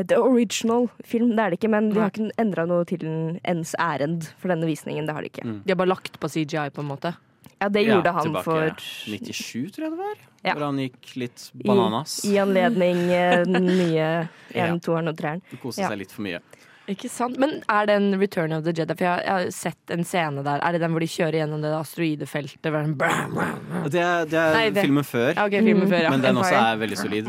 the 0.07 0.17
original 0.19 0.89
film, 1.05 1.29
det 1.37 1.39
er 1.45 1.53
det 1.53 1.59
ikke. 1.61 1.69
Men 1.71 1.89
de 1.93 1.99
har 2.01 2.11
ikke 2.11 2.31
endra 2.43 2.65
noe 2.67 2.83
til 2.89 2.99
den 3.03 3.39
ens 3.47 3.71
ærend 3.79 4.27
for 4.41 4.51
denne 4.51 4.67
visningen. 4.67 5.07
Det 5.07 5.15
har 5.15 5.23
de 5.23 5.31
ikke. 5.31 5.45
De 5.63 5.71
har 5.73 5.79
bare 5.79 5.93
lagt 5.93 6.19
på 6.19 6.29
CGI, 6.33 6.69
på 6.75 6.83
en 6.83 6.89
måte. 6.91 7.13
Ja, 7.57 7.69
det 7.73 7.85
gjorde 7.87 8.11
han 8.13 8.27
tilbake 8.27 8.43
for 8.45 8.75
97, 9.09 9.71
tror 9.73 9.87
jeg 9.87 9.93
det 9.95 9.97
var. 10.03 10.17
Ja. 10.45 10.53
Hvor 10.53 10.67
han 10.67 10.77
gikk 10.83 11.13
litt 11.17 11.47
bananas. 11.65 12.19
I, 12.27 12.35
i 12.35 12.37
anledning 12.43 12.99
eh, 13.09 13.39
den 13.47 13.65
nye 13.65 14.09
Ja. 14.57 14.67
en, 14.69 14.77
toeren 14.83 15.09
og 15.09 15.17
treeren. 15.17 15.41
Koste 15.63 15.81
Ja. 15.81 15.89
seg 15.89 16.03
litt 16.03 16.13
for 16.13 16.21
mye. 16.27 16.39
Ikke 16.87 17.09
sant? 17.11 17.35
Men 17.41 17.57
er 17.67 17.85
den 17.89 18.13
Return 18.19 18.53
of 18.55 18.63
the 18.63 18.71
Jedi? 18.71 18.95
For 18.95 19.03
jeg, 19.03 19.25
har 19.27 19.49
sett 19.51 19.91
en 19.91 20.05
scene 20.07 20.43
der. 20.45 20.61
Er 20.63 20.71
det 20.71 20.79
den 20.81 20.93
hvor 20.95 21.03
de 21.03 21.09
kjører 21.11 21.35
gjennom 21.41 21.61
det 21.61 21.73
asteroidefeltet? 21.75 22.61
Det 22.63 23.99
er, 24.01 24.25
det 24.25 24.39
er 24.39 24.53
Nei, 24.55 24.69
det- 24.69 24.83
filmen 24.85 25.03
før, 25.03 25.33
Ja, 25.35 25.45
okay, 25.45 25.61
filmen 25.63 25.89
før, 25.91 26.01
ja. 26.03 26.09
men 26.13 26.21
den 26.23 26.35
også 26.39 26.55
er 26.55 26.77
veldig 26.79 26.97
solid. 26.97 27.25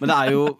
Men 0.00 0.08
det 0.10 0.16
er 0.16 0.30
jo 0.32 0.58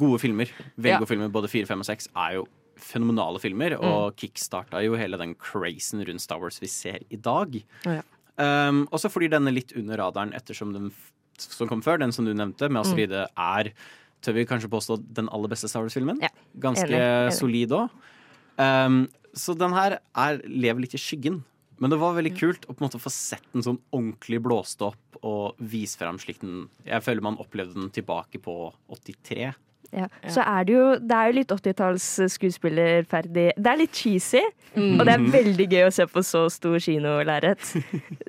gode 0.00 0.18
filmer. 0.20 0.48
Veldig 0.78 0.94
Ja. 0.94 0.98
gode 0.98 1.08
filmer. 1.12 1.28
Både 1.28 1.48
4, 1.52 1.66
5 1.66 1.80
og 1.80 1.86
6 1.86 2.08
er 2.16 2.32
jo 2.38 2.46
fenomenale 2.82 3.38
filmer, 3.40 3.76
Mm. 3.78 3.84
og 3.84 4.16
kickstarta 4.16 4.82
jo 4.84 4.96
hele 4.96 5.16
den 5.16 5.34
crazen 5.34 6.00
rundt 6.04 6.20
Star 6.20 6.40
Wars 6.40 6.58
vi 6.60 6.66
ser 6.66 6.98
i 7.10 7.16
dag. 7.16 7.62
Ja. 7.84 8.00
Um, 8.38 8.88
også 8.90 9.10
fordi 9.12 9.28
den 9.30 9.46
er 9.46 9.52
litt 9.52 9.72
under 9.76 9.96
radaren 9.98 10.32
ettersom 10.34 10.72
den 10.72 10.90
som 11.38 11.68
kom 11.68 11.82
før, 11.82 11.98
den 11.98 12.12
som 12.12 12.24
du 12.24 12.32
nevnte, 12.34 12.68
med 12.70 12.82
Mm. 12.82 12.86
Astride, 12.86 13.26
er 13.36 13.72
tør 14.22 14.36
vi 14.38 14.46
kanskje 14.48 14.70
påstå 14.72 14.98
den 15.18 15.30
aller 15.34 15.50
beste 15.52 15.70
Star 15.70 15.84
Wars-filmen. 15.84 16.20
Ganske 16.62 16.86
Enig, 16.88 17.00
enig. 17.00 17.36
solid 17.38 17.74
òg. 17.76 17.96
Um, 18.60 19.04
så 19.34 19.56
den 19.56 19.74
her 19.74 19.98
er, 19.98 20.42
lever 20.46 20.84
litt 20.84 20.96
i 20.96 21.00
skyggen. 21.00 21.40
Men 21.82 21.90
det 21.90 21.98
var 21.98 22.14
veldig 22.14 22.34
kult 22.38 22.66
å 22.68 22.74
på 22.76 22.82
en 22.82 22.86
måte 22.86 23.00
få 23.02 23.10
sett 23.10 23.46
den 23.54 23.64
sånn 23.66 23.80
ordentlig 23.90 24.38
blåst 24.44 24.84
opp 24.86 25.18
og 25.26 25.58
vise 25.58 25.98
frem 25.98 26.18
slik 26.22 26.38
den 26.42 26.68
Jeg 26.86 27.02
føler 27.02 27.24
man 27.26 27.40
opplevde 27.42 27.74
den 27.74 27.90
tilbake 27.94 28.38
på 28.42 28.54
83. 28.92 29.50
Ja. 29.92 30.06
Så 30.32 30.40
er 30.40 30.64
det 30.64 30.72
jo 30.72 30.84
Det 30.98 31.16
er 31.18 31.26
jo 31.30 31.36
litt 31.36 31.50
80-talls 31.52 32.06
skuespillerferdig. 32.32 33.50
Det 33.56 33.72
er 33.72 33.80
litt 33.84 33.92
cheesy, 33.94 34.40
Mm. 34.72 34.94
og 35.00 35.04
det 35.04 35.12
er 35.12 35.24
veldig 35.34 35.64
gøy 35.68 35.82
å 35.84 35.92
se 35.92 36.06
på 36.08 36.22
så 36.24 36.46
stor 36.48 36.78
kinolerret. 36.80 37.60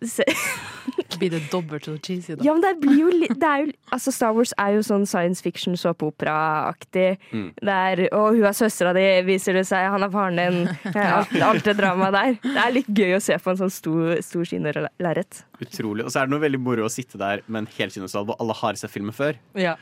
Blir 1.19 1.29
det 1.31 1.39
dobbelt 1.51 1.85
så 1.87 1.93
cheesy, 2.03 2.35
da? 2.35 2.43
Ja, 2.43 2.51
men 2.55 2.63
det 2.65 2.73
blir 2.81 2.97
jo 2.99 3.11
litt 3.13 3.37
det 3.39 3.47
er 3.49 3.61
jo, 3.63 3.71
Altså, 3.95 4.11
Star 4.11 4.33
Wars 4.35 4.51
er 4.59 4.73
jo 4.75 4.81
sånn 4.83 5.05
science 5.07 5.39
fiction 5.45 5.77
såpeoperaaktig. 5.79 7.17
Mm. 7.31 7.47
Det 7.61 7.77
er 7.87 8.01
Og 8.17 8.35
hun 8.35 8.47
er 8.49 8.57
søstera 8.57 8.91
di, 8.97 9.05
viser 9.27 9.55
det 9.57 9.65
seg. 9.69 9.87
Han 9.93 10.03
er 10.03 10.11
faren 10.13 10.41
din. 10.41 10.59
Alt, 11.13 11.31
alt 11.39 11.63
det 11.67 11.77
dramaet 11.79 12.13
der. 12.17 12.35
Det 12.43 12.59
er 12.65 12.75
litt 12.75 12.91
gøy 12.91 13.15
å 13.17 13.21
se 13.23 13.37
på 13.39 13.53
en 13.53 13.61
sånn 13.63 13.71
stor, 13.73 14.15
stor 14.25 14.43
kinolerret. 14.49 15.43
Utrolig. 15.63 16.03
Og 16.07 16.11
så 16.11 16.21
er 16.23 16.27
det 16.27 16.35
noe 16.35 16.43
veldig 16.43 16.59
moro 16.63 16.87
å 16.87 16.91
sitte 16.91 17.19
der 17.21 17.43
med 17.47 17.63
en 17.63 17.71
hel 17.77 17.93
kinosal 17.93 18.27
hvor 18.27 18.39
alle 18.43 18.55
har 18.59 18.79
sett 18.79 18.91
filmen 18.93 19.15
før. 19.15 19.39
Ja. 19.55 19.77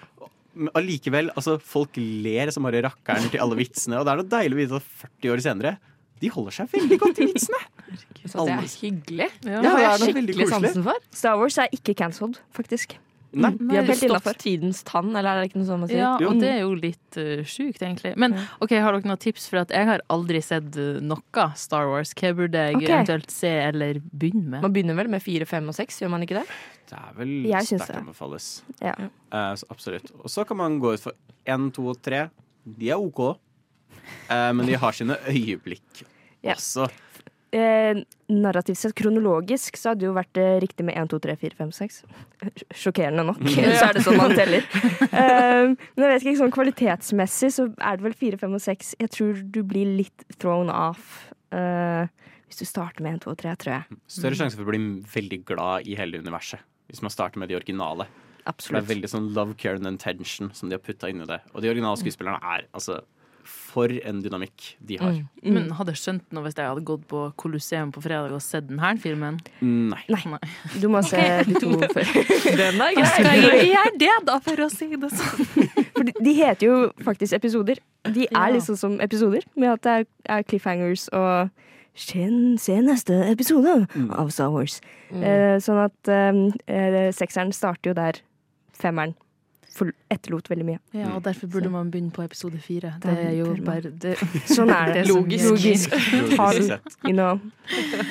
Men 0.54 0.74
allikevel, 0.76 1.32
altså, 1.38 1.56
folk 1.64 1.96
ler 1.98 2.52
som 2.52 2.66
bare 2.68 2.84
rakkeren 2.88 3.30
til 3.32 3.44
alle 3.44 3.58
vitsene. 3.60 4.00
Og 4.00 4.08
det 4.08 4.14
er 4.14 4.22
noe 4.22 4.32
deilig 4.34 4.58
å 4.58 4.62
vite 4.62 4.82
at 4.82 4.90
40 5.06 5.34
år 5.36 5.44
senere 5.46 5.78
de 6.22 6.30
holder 6.30 6.54
seg 6.54 6.68
veldig 6.76 6.98
godt 7.02 7.22
i 7.24 7.28
vitsene. 7.32 7.62
Så 8.30 8.44
det 8.46 8.54
er 8.54 8.68
hyggelig. 8.84 9.30
Ja, 9.42 9.62
det 9.64 9.72
har 9.72 9.80
er 9.80 9.88
jeg 9.88 10.12
skikkelig 10.12 10.50
sansen 10.52 10.84
for. 10.86 11.08
Star 11.18 11.40
Wars 11.40 11.58
er 11.62 11.72
ikke 11.74 11.96
cancelled, 11.98 12.38
faktisk. 12.54 13.00
Nei. 13.32 13.52
De 13.56 13.78
har 13.78 13.86
bestått 13.88 14.40
tidens 14.42 14.82
tann, 14.84 15.14
eller 15.16 15.30
er 15.38 15.40
det 15.40 15.52
ikke 15.52 15.62
noe 15.62 15.68
sånn 15.70 15.84
man 15.86 15.90
sier? 15.92 16.02
Ja, 16.02 16.16
og 16.28 16.42
det 16.42 16.50
er 16.52 16.58
jo 16.66 16.74
litt 16.76 17.20
uh, 17.20 17.44
sjukt, 17.48 17.80
egentlig. 17.80 18.12
Men 18.20 18.36
ok, 18.60 18.74
har 18.76 18.98
dere 18.98 19.08
noen 19.08 19.22
tips? 19.24 19.46
For 19.52 19.62
at 19.62 19.72
jeg 19.72 19.88
har 19.88 20.04
aldri 20.12 20.42
sett 20.44 20.76
uh, 20.76 21.00
noe 21.06 21.46
Star 21.60 21.88
Wars. 21.88 22.12
Hva 22.18 22.34
burde 22.36 22.66
jeg 22.68 22.76
okay. 22.82 22.90
eventuelt 22.90 23.32
se 23.32 23.52
eller 23.70 24.02
begynne 24.04 24.58
med? 24.58 24.66
Man 24.66 24.76
begynner 24.76 25.00
vel 25.00 25.12
med 25.14 25.24
fire, 25.24 25.48
fem 25.48 25.72
og 25.72 25.78
seks, 25.78 26.02
gjør 26.04 26.12
man 26.12 26.26
ikke 26.28 26.42
det? 26.42 26.46
Det 26.92 27.00
er 27.00 27.14
vel 27.22 27.32
sterkt 27.70 27.96
anbefales. 28.02 28.50
Ja. 28.84 28.98
Uh, 29.32 29.54
så 29.56 29.70
absolutt. 29.72 30.12
Og 30.20 30.34
så 30.34 30.44
kan 30.48 30.60
man 30.60 30.76
gå 30.84 30.92
ut 30.98 31.06
for 31.06 31.16
én, 31.48 31.70
to 31.72 31.88
og 31.94 32.02
tre. 32.04 32.26
De 32.68 32.92
er 32.92 33.00
OK, 33.00 33.24
uh, 33.32 34.52
men 34.58 34.66
de 34.68 34.76
har 34.82 34.98
sine 34.98 35.16
øyeblikk 35.32 36.04
yeah. 36.44 36.58
også. 36.58 36.90
Eh, 37.52 37.98
narrativt 38.32 38.80
sett, 38.80 38.94
kronologisk, 38.96 39.76
så 39.76 39.92
hadde 39.92 40.06
det 40.06 40.08
jo 40.08 40.14
vært 40.16 40.40
eh, 40.40 40.54
riktig 40.64 40.86
med 40.88 40.96
1, 40.96 41.10
2, 41.12 41.18
3, 41.26 41.34
4, 41.42 41.58
5, 41.58 41.74
6. 41.76 41.98
Sjokkerende 42.80 43.26
nok, 43.28 43.42
så 43.52 43.90
er 43.90 43.98
det 43.98 44.06
sånn 44.06 44.20
man 44.20 44.36
teller. 44.38 44.68
Eh, 45.12 45.68
men 45.68 46.06
jeg 46.06 46.12
vet 46.14 46.24
ikke, 46.24 46.40
sånn 46.40 46.54
kvalitetsmessig 46.56 47.50
så 47.54 47.66
er 47.84 47.98
det 48.00 48.06
vel 48.06 48.16
4, 48.16 48.38
5 48.40 48.54
og 48.56 48.62
6. 48.64 48.94
Jeg 49.04 49.12
tror 49.12 49.42
du 49.54 49.60
blir 49.68 49.90
litt 50.00 50.24
thrown 50.40 50.72
off 50.72 51.28
eh, 51.54 52.08
hvis 52.48 52.62
du 52.62 52.66
starter 52.70 53.04
med 53.04 53.20
1, 53.20 53.26
2 53.26 53.34
og 53.34 53.42
3, 53.44 53.56
tror 53.60 53.74
jeg. 53.76 54.00
Større 54.16 54.40
sjanse 54.40 54.58
for 54.58 54.66
å 54.66 54.72
bli 54.72 54.80
veldig 55.12 55.42
glad 55.52 55.90
i 55.92 55.98
hele 56.00 56.24
universet 56.24 56.64
hvis 56.92 57.04
man 57.04 57.14
starter 57.14 57.40
med 57.40 57.52
de 57.52 57.56
originale. 57.56 58.08
For 58.42 58.52
Absolutt. 58.52 58.80
det 58.80 58.82
er 58.82 58.90
veldig 58.96 59.10
sånn 59.12 59.30
love, 59.36 59.56
care 59.60 59.80
and 59.80 59.88
intention 59.88 60.50
som 60.58 60.72
de 60.72 60.76
har 60.76 60.84
putta 60.84 61.12
inn 61.12 61.24
i 61.24 61.28
det. 61.30 61.40
Og 61.54 61.64
de 61.64 61.70
originale 61.72 62.00
skuespillerne 62.00 62.42
er 62.56 62.66
altså 62.72 63.02
For 63.48 63.92
en 64.06 64.20
dynamikk 64.24 64.66
de 64.86 64.98
har. 65.02 65.16
Men 65.44 65.70
hadde 65.78 65.94
jeg 65.96 66.02
skjønt 66.02 66.34
noe 66.36 66.44
hvis 66.46 66.58
jeg 66.60 66.68
hadde 66.70 66.84
gått 66.86 67.04
på 67.10 67.24
Colosseum 67.42 67.92
på 67.96 68.04
fredag 68.04 68.34
og 68.36 68.42
sett 68.44 68.68
denne 68.70 68.92
filmen? 69.02 69.40
Nei. 69.62 70.02
Du 70.82 70.88
må 70.94 71.02
se 71.08 71.22
de 71.48 71.56
to 71.62 71.72
før. 71.96 72.12
Den 72.60 72.82
er 72.82 72.98
grei! 72.98 73.08
skal 73.16 73.30
jeg 73.32 73.70
gjøre 73.74 73.94
det, 74.04 74.12
da, 74.30 74.38
for 74.46 74.66
å 74.66 74.70
si 74.74 74.90
det 74.96 75.12
sånn. 75.14 75.48
For 76.02 76.08
de, 76.08 76.14
de 76.24 76.32
heter 76.34 76.66
jo 76.66 76.76
faktisk 77.06 77.36
episoder. 77.38 77.78
De 78.08 78.24
er 78.26 78.32
Ja. 78.34 78.46
liksom 78.56 78.78
som 78.80 78.96
episoder, 79.04 79.44
med 79.56 79.74
at 79.76 79.84
det 79.86 79.92
er, 80.00 80.06
er 80.38 80.46
cliffhangers 80.48 81.08
og 81.14 81.52
Se, 81.92 82.24
se 82.64 82.78
neste 82.80 83.18
episode 83.28 83.74
av 84.16 84.30
Star 84.32 84.48
Wars. 84.54 84.78
Mm. 85.12 85.24
Eh, 85.28 85.56
sånn 85.60 85.82
at 85.84 86.08
eh, 86.08 86.38
eh, 86.72 87.10
sekseren 87.12 87.52
starter 87.52 87.92
jo 87.92 87.96
der 87.98 88.22
femmeren 88.80 89.12
etterlot 90.12 90.50
veldig 90.52 90.66
mye. 90.68 90.80
Ja, 90.94 91.14
og 91.16 91.24
derfor 91.26 91.48
burde 91.48 91.70
man 91.70 91.92
begynne 91.92 92.12
på 92.12 92.24
episode 92.24 92.60
fire. 92.60 92.94
Det 93.04 93.14
er 93.18 93.32
jo 93.40 93.56
bare 93.66 93.92
det, 94.04 94.16
Sånn 94.56 94.70
er 94.74 94.94
det. 94.98 95.06
Logisk. 95.10 95.50
Logisk. 95.50 95.96
Logisk 96.40 96.68
sett. 96.68 96.98
you 97.08 97.14
know. 97.16 97.40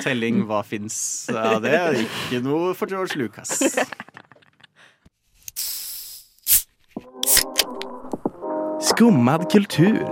Telling 0.01 0.43
hva 0.49 0.63
fins 0.65 1.29
av 1.29 1.61
det, 1.63 1.77
ikke 2.05 2.41
noe 2.45 2.73
for 2.77 2.91
George 2.91 3.19
Lucas. 3.21 3.61
Skummad 8.91 9.49
kultur. 9.51 10.05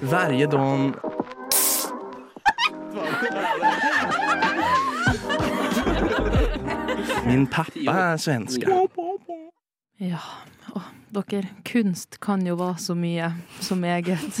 Varje 0.00 0.46
dag... 0.46 0.92
Min 7.26 7.46
pappa 7.46 7.90
er 7.90 8.16
svenska. 8.16 8.66
Ja. 9.98 10.20
Å, 10.76 10.82
dere, 11.16 11.48
kunst 11.66 12.18
kan 12.22 12.44
jo 12.46 12.54
være 12.58 12.78
så 12.82 12.94
mye, 12.98 13.32
så 13.64 13.76
meget. 13.78 14.40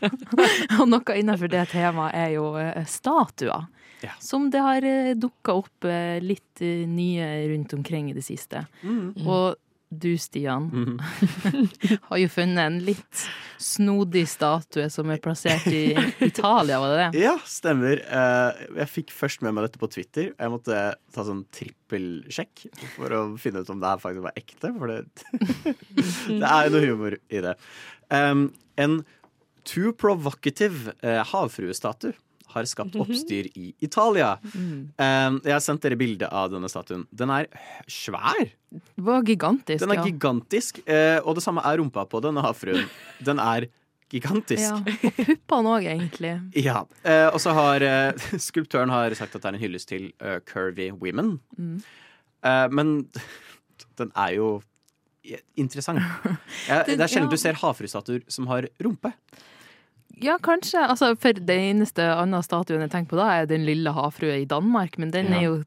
og 0.80 0.86
noe 0.90 1.18
innenfor 1.18 1.50
det 1.52 1.66
temaet 1.74 2.16
er 2.16 2.32
jo 2.34 2.52
eh, 2.60 2.82
statuer. 2.88 3.68
Ja. 4.02 4.14
Som 4.22 4.48
det 4.54 4.62
har 4.62 4.84
dukka 5.18 5.56
opp 5.58 5.86
eh, 5.86 6.18
litt 6.22 6.62
eh, 6.62 6.86
nye 6.88 7.28
rundt 7.52 7.74
omkring 7.74 8.10
i 8.10 8.16
det 8.16 8.24
siste. 8.26 8.64
Mm. 8.82 9.14
Og 9.26 9.58
du, 9.90 10.10
Stian, 10.20 10.66
Mhm. 10.68 10.98
har 12.10 12.18
jo 12.20 12.28
funnet 12.28 12.58
en 12.66 12.78
litt 12.84 13.22
snodig 13.58 14.26
statue 14.28 14.88
som 14.92 15.08
er 15.10 15.18
plassert 15.24 15.64
i 15.72 15.94
Italia, 16.26 16.78
var 16.82 16.92
det 16.92 16.98
det? 17.14 17.22
Ja, 17.24 17.32
stemmer. 17.48 18.02
Eh, 18.04 18.60
Jeg 18.82 18.88
fikk 18.92 19.10
først 19.16 19.42
med 19.42 19.54
meg 19.56 19.64
dette 19.68 19.80
på 19.80 19.88
Twitter. 19.90 20.30
Jeg 20.38 20.52
måtte 20.52 20.82
ta 21.14 21.24
sånn 21.24 21.44
trippelsjekk 21.56 22.66
for 22.96 23.08
å 23.16 23.22
finne 23.40 23.64
ut 23.64 23.70
om 23.72 23.80
det 23.80 23.88
her 23.94 24.02
faktisk 24.04 24.26
var 24.28 24.36
ekte. 24.36 24.72
For 24.78 24.92
det, 24.92 25.02
det 26.42 26.42
er 26.52 26.68
jo 26.68 26.74
noe 26.76 26.86
humor 26.92 27.18
i 27.32 27.40
det. 27.48 27.56
En 28.12 29.04
too 29.68 29.92
provocative 29.92 30.94
eh, 31.02 31.22
havfruestatue 31.32 32.14
har 32.58 32.68
skapt 32.68 32.96
oppstyr 32.98 33.48
i 33.54 33.72
Italia. 33.84 34.34
Um, 34.52 35.40
jeg 35.44 35.54
har 35.54 35.64
sendt 35.64 35.84
dere 35.86 35.98
bilde 35.98 36.28
av 36.28 36.52
denne 36.52 36.70
statuen. 36.70 37.06
Den 37.14 37.32
er 37.34 37.48
svær. 37.90 38.50
Det 38.70 39.04
var 39.04 39.24
gigantisk. 39.24 39.80
Den 39.82 39.94
er 39.94 40.00
ja. 40.02 40.06
gigantisk, 40.10 40.80
eh, 40.84 41.18
og 41.22 41.38
det 41.38 41.44
samme 41.44 41.64
er 41.64 41.80
rumpa 41.80 42.04
på 42.10 42.20
denne 42.24 42.42
havfruen. 42.44 42.88
Den 43.24 43.40
er 43.42 43.68
gigantisk. 44.12 44.64
Ja, 44.64 44.76
og 44.76 45.16
puppene 45.16 45.74
òg, 45.76 45.88
egentlig. 45.88 46.34
Ja, 46.68 46.82
eh, 47.02 47.28
og 47.32 47.40
så 47.44 47.54
har 47.56 47.84
eh, 47.84 48.28
skulptøren 48.48 48.92
har 48.92 49.14
sagt 49.18 49.36
at 49.36 49.44
det 49.44 49.50
er 49.50 49.58
en 49.58 49.62
hyllest 49.62 49.92
til 49.92 50.10
curvy 50.48 50.90
women. 50.96 51.38
Mm. 51.56 51.78
Men 52.70 52.90
den 53.98 54.12
er 54.14 54.34
jo 54.36 54.48
interessant. 55.58 56.00
Det 56.86 56.94
er 56.94 57.10
sjelden 57.10 57.32
du 57.32 57.36
ser 57.40 57.58
havfruestatuer 57.58 58.22
som 58.32 58.46
har 58.48 58.68
rumpe. 58.84 59.10
Ja, 60.22 60.36
kanskje. 60.42 60.80
Altså, 60.90 61.12
for 61.20 61.32
det 61.32 61.56
eneste 61.70 62.02
andre 62.02 62.42
statuen 62.42 62.80
jeg 62.80 62.90
tenker 62.90 63.10
på 63.14 63.20
da, 63.20 63.28
er 63.42 63.46
den 63.50 63.64
lille 63.68 63.92
havfrue 63.94 64.40
i 64.42 64.44
Danmark, 64.50 64.98
men 64.98 65.10
den 65.14 65.26
Ja. 65.32 65.38
er 65.38 65.42
jo 65.44 65.64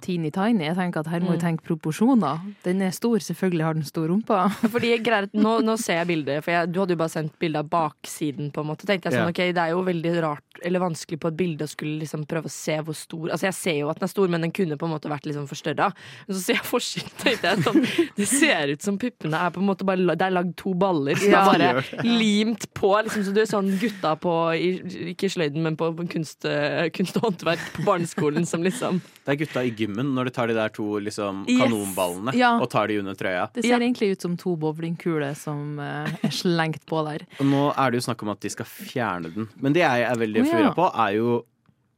teeny 0.00 0.30
tiny. 0.30 0.64
Jeg 0.66 0.76
tenker 0.76 1.00
at 1.00 1.06
her 1.08 1.20
må 1.20 1.32
vi 1.32 1.38
Mm. 1.38 1.42
tenke 1.42 1.64
proporsjoner. 1.64 2.40
Den 2.62 2.82
er 2.82 2.90
stor, 2.92 3.16
selvfølgelig 3.18 3.64
har 3.64 3.74
den 3.74 3.84
stor 3.84 4.08
rumpa. 4.08 4.48
Fordi 4.72 4.90
greier, 5.02 5.28
nå, 5.32 5.60
nå 5.64 5.76
ser 5.78 6.02
jeg 6.02 6.06
bildet, 6.08 6.44
for 6.44 6.50
jeg, 6.52 6.72
du 6.72 6.80
hadde 6.80 6.90
jo 6.96 7.00
bare 7.00 7.12
sendt 7.14 7.38
bilde 7.40 7.58
av 7.58 7.68
baksiden. 7.70 8.52
på 8.52 8.60
en 8.60 8.66
måte 8.70 8.86
tenkte 8.86 9.08
jeg 9.10 9.16
sånn, 9.16 9.26
yeah. 9.26 9.32
ok, 9.32 9.54
Det 9.56 9.62
er 9.64 9.70
jo 9.72 9.82
veldig 9.86 10.12
rart 10.22 10.42
eller 10.64 10.80
vanskelig 10.80 11.18
på 11.20 11.28
et 11.28 11.36
bilde 11.36 11.64
å 11.66 11.68
skulle 11.68 11.98
liksom 12.00 12.22
prøve 12.26 12.48
å 12.48 12.50
se 12.50 12.78
hvor 12.80 12.94
stor 12.96 13.28
Altså 13.28 13.44
Jeg 13.50 13.54
ser 13.54 13.74
jo 13.76 13.90
at 13.90 13.98
den 14.00 14.06
er 14.06 14.08
stor, 14.08 14.28
men 14.32 14.40
den 14.40 14.52
kunne 14.56 14.78
på 14.80 14.86
en 14.88 14.92
måte 14.94 15.10
vært 15.12 15.26
liksom 15.28 15.44
forstørra. 15.48 15.90
Men 16.26 16.36
så 16.36 16.40
ser 16.42 16.54
jeg 16.56 16.64
forsiden, 16.64 17.10
tenkte 17.22 17.50
jeg 17.50 17.64
sånn 17.66 18.12
Det 18.16 18.28
ser 18.28 18.72
ut 18.72 18.82
som 18.82 18.96
puppene 18.98 19.36
er 19.36 19.50
på 19.52 19.60
en 19.60 19.66
måte 19.68 19.84
bare 19.84 20.16
Det 20.16 20.22
er 20.28 20.32
lagd 20.36 20.54
to 20.56 20.72
baller 20.74 21.14
som 21.20 21.30
Ja. 21.30 21.42
er 21.52 21.58
bare 21.82 22.04
limt 22.04 22.64
på. 22.74 22.92
Liksom, 23.04 23.24
så 23.28 23.34
du 23.36 23.40
er 23.42 23.50
sånn 23.50 23.68
gutta 23.80 24.14
på 24.20 24.32
i- 24.56 25.12
Ikke 25.12 25.28
sløyden, 25.32 25.60
men 25.62 25.76
på, 25.76 25.90
på 25.96 26.08
kunst, 26.08 26.44
eh, 26.48 26.88
kunst 26.88 27.16
og 27.20 27.28
håndverk 27.30 27.60
på 27.76 27.84
barneskolen 27.84 28.46
som 28.48 28.62
liksom 28.64 29.00
Det 29.26 29.34
er 29.34 29.40
gutta 29.44 29.60
i 29.66 29.70
gymmen 29.96 30.14
når 30.14 30.28
de 30.28 30.30
tar 30.36 30.48
de 30.48 30.54
der 30.54 30.68
to 30.68 30.98
liksom, 31.00 31.44
Yes. 31.48 31.60
kanonballene 31.62 32.34
Ja. 32.34 32.58
og 32.60 32.70
tar 32.70 32.88
de 32.88 32.98
under 32.98 33.14
trøya. 33.14 33.52
Det 33.52 33.64
ser 33.64 33.80
egentlig 33.80 34.12
ut 34.12 34.20
som 34.22 34.36
to 34.36 34.56
bowlingkuler 34.56 35.34
som 35.34 35.78
uh, 35.78 36.06
er 36.22 36.30
slengt 36.30 36.84
på 36.86 37.04
der. 37.04 37.26
Og 37.40 37.46
nå 37.46 37.74
er 37.76 37.90
det 37.90 38.02
jo 38.02 38.06
snakk 38.12 38.22
om 38.22 38.30
at 38.30 38.40
de 38.40 38.50
skal 38.50 38.66
fjerne 38.66 39.32
den. 39.34 39.48
Men 39.60 39.72
det 39.72 39.80
jeg 39.80 40.02
er 40.02 40.16
veldig 40.16 40.40
oh, 40.42 40.46
ja. 40.46 40.52
forvirra 40.52 40.74
på, 40.74 40.90
er 40.94 41.16
jo 41.16 41.44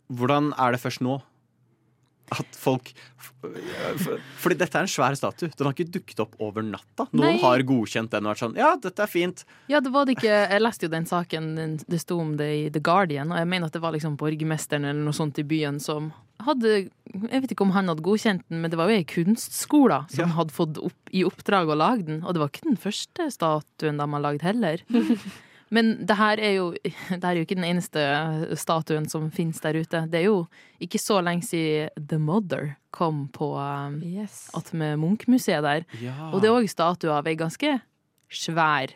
hvordan 0.08 0.54
er 0.58 0.72
det 0.72 0.80
først 0.80 1.02
nå? 1.04 1.20
At 2.30 2.56
folk 2.58 2.90
Fordi 4.42 4.56
dette 4.58 4.76
er 4.76 4.84
en 4.84 4.90
svær 4.90 5.14
statue. 5.16 5.48
Den 5.56 5.68
har 5.68 5.74
ikke 5.76 5.92
dukket 5.94 6.20
opp 6.24 6.34
over 6.42 6.64
natta. 6.66 7.06
Noen 7.12 7.36
Nei. 7.36 7.40
har 7.42 7.62
godkjent 7.68 8.10
den 8.12 8.26
og 8.26 8.32
vært 8.34 8.42
sånn 8.42 8.56
Ja, 8.58 8.72
dette 8.82 9.04
er 9.04 9.10
fint. 9.10 9.44
Ja, 9.70 9.80
det 9.84 9.92
var 9.94 10.08
det 10.08 10.16
ikke 10.18 10.32
Jeg 10.50 10.62
leste 10.64 10.88
jo 10.88 10.92
den 10.92 11.06
saken, 11.08 11.50
det 11.88 12.00
sto 12.02 12.18
om 12.20 12.34
det 12.40 12.48
i 12.58 12.64
The 12.74 12.82
Guardian, 12.84 13.32
og 13.32 13.38
jeg 13.40 13.48
mener 13.50 13.70
at 13.70 13.76
det 13.78 13.82
var 13.84 13.94
liksom 13.96 14.16
borgermesteren 14.20 14.84
eller 14.88 15.04
noe 15.06 15.16
sånt 15.16 15.38
i 15.38 15.46
byen 15.48 15.78
som 15.80 16.10
hadde 16.44 16.74
Jeg 16.84 17.40
vet 17.42 17.50
ikke 17.54 17.64
om 17.66 17.72
han 17.74 17.88
hadde 17.90 18.04
godkjent 18.06 18.44
den, 18.48 18.60
men 18.62 18.70
det 18.70 18.78
var 18.78 18.90
jo 18.92 18.98
ei 19.00 19.06
kunstskole 19.08 20.04
som 20.12 20.28
Ja. 20.28 20.34
hadde 20.36 20.54
fått 20.54 20.78
opp, 20.78 20.98
i 21.10 21.24
oppdrag 21.26 21.70
å 21.72 21.78
lage 21.78 22.04
den, 22.06 22.20
og 22.24 22.34
det 22.34 22.42
var 22.44 22.52
ikke 22.52 22.68
den 22.68 22.76
første 22.78 23.30
statuen 23.34 23.98
de 23.98 24.06
har 24.12 24.20
lagd 24.22 24.42
heller. 24.46 24.84
Men 25.70 26.06
det 26.08 26.16
her 26.16 26.40
er 26.40 26.52
jo, 26.56 26.70
det 26.84 26.92
her 27.22 27.30
er 27.30 27.40
jo 27.40 27.44
ikke 27.46 27.58
den 27.58 27.66
eneste 27.68 28.04
statuen 28.56 29.08
som 29.08 29.30
finnes 29.34 29.60
der 29.60 29.76
ute. 29.76 30.04
Det 30.08 30.20
er 30.22 30.28
jo 30.30 30.46
ikke 30.80 30.98
så 31.02 31.18
lenge 31.24 31.44
siden 31.44 31.90
The 32.08 32.18
Mother 32.18 32.76
kom 32.90 33.26
på 33.34 33.50
um, 33.58 33.98
Yes. 34.02 34.46
attmed 34.56 34.96
Munch-museet 35.02 35.62
der. 35.66 35.84
Ja. 36.00 36.30
Og 36.32 36.40
det 36.40 36.48
er 36.48 36.56
òg 36.56 36.70
statue 36.72 37.12
av 37.12 37.26
ei 37.28 37.36
ganske 37.36 37.80
svær 38.32 38.94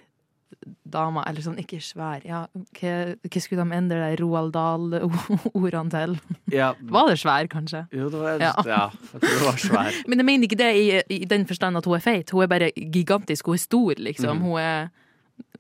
dame. 0.85 1.23
Eller 1.27 1.43
sånn, 1.45 1.57
ikke 1.59 1.79
svær, 1.83 2.21
ja 2.29 2.43
Hva, 2.77 2.91
hva 3.25 3.41
skulle 3.41 3.65
de 3.65 3.77
endre 3.77 4.01
de 4.13 4.19
Roald 4.21 4.53
Dahl-ordene 4.55 5.91
til? 5.93 6.17
ja. 6.53 6.73
Var 6.95 7.09
det 7.09 7.19
svær, 7.21 7.49
kanskje? 7.53 7.85
Jo, 7.93 8.09
det 8.13 8.21
var, 8.21 8.41
Ja. 8.41 8.53
ja. 8.67 8.83
jeg 9.13 9.21
tror 9.23 9.39
det 9.39 9.47
var 9.47 9.61
svær. 9.65 10.01
Men 10.09 10.19
jeg 10.23 10.29
mener 10.29 10.49
ikke 10.49 10.61
det 10.61 10.71
i, 10.77 10.89
i 11.17 11.25
den 11.29 11.47
forstand 11.49 11.77
at 11.81 11.85
hun 11.89 11.97
er 11.97 12.05
feit. 12.05 12.31
Hun 12.31 12.45
er 12.45 12.51
bare 12.53 12.71
gigantisk. 12.77 13.47
Hun 13.49 13.57
er 13.59 13.65
stor, 13.65 13.95
liksom. 13.99 14.39
Mm. 14.39 14.45
Hun 14.45 14.61
er 14.61 14.89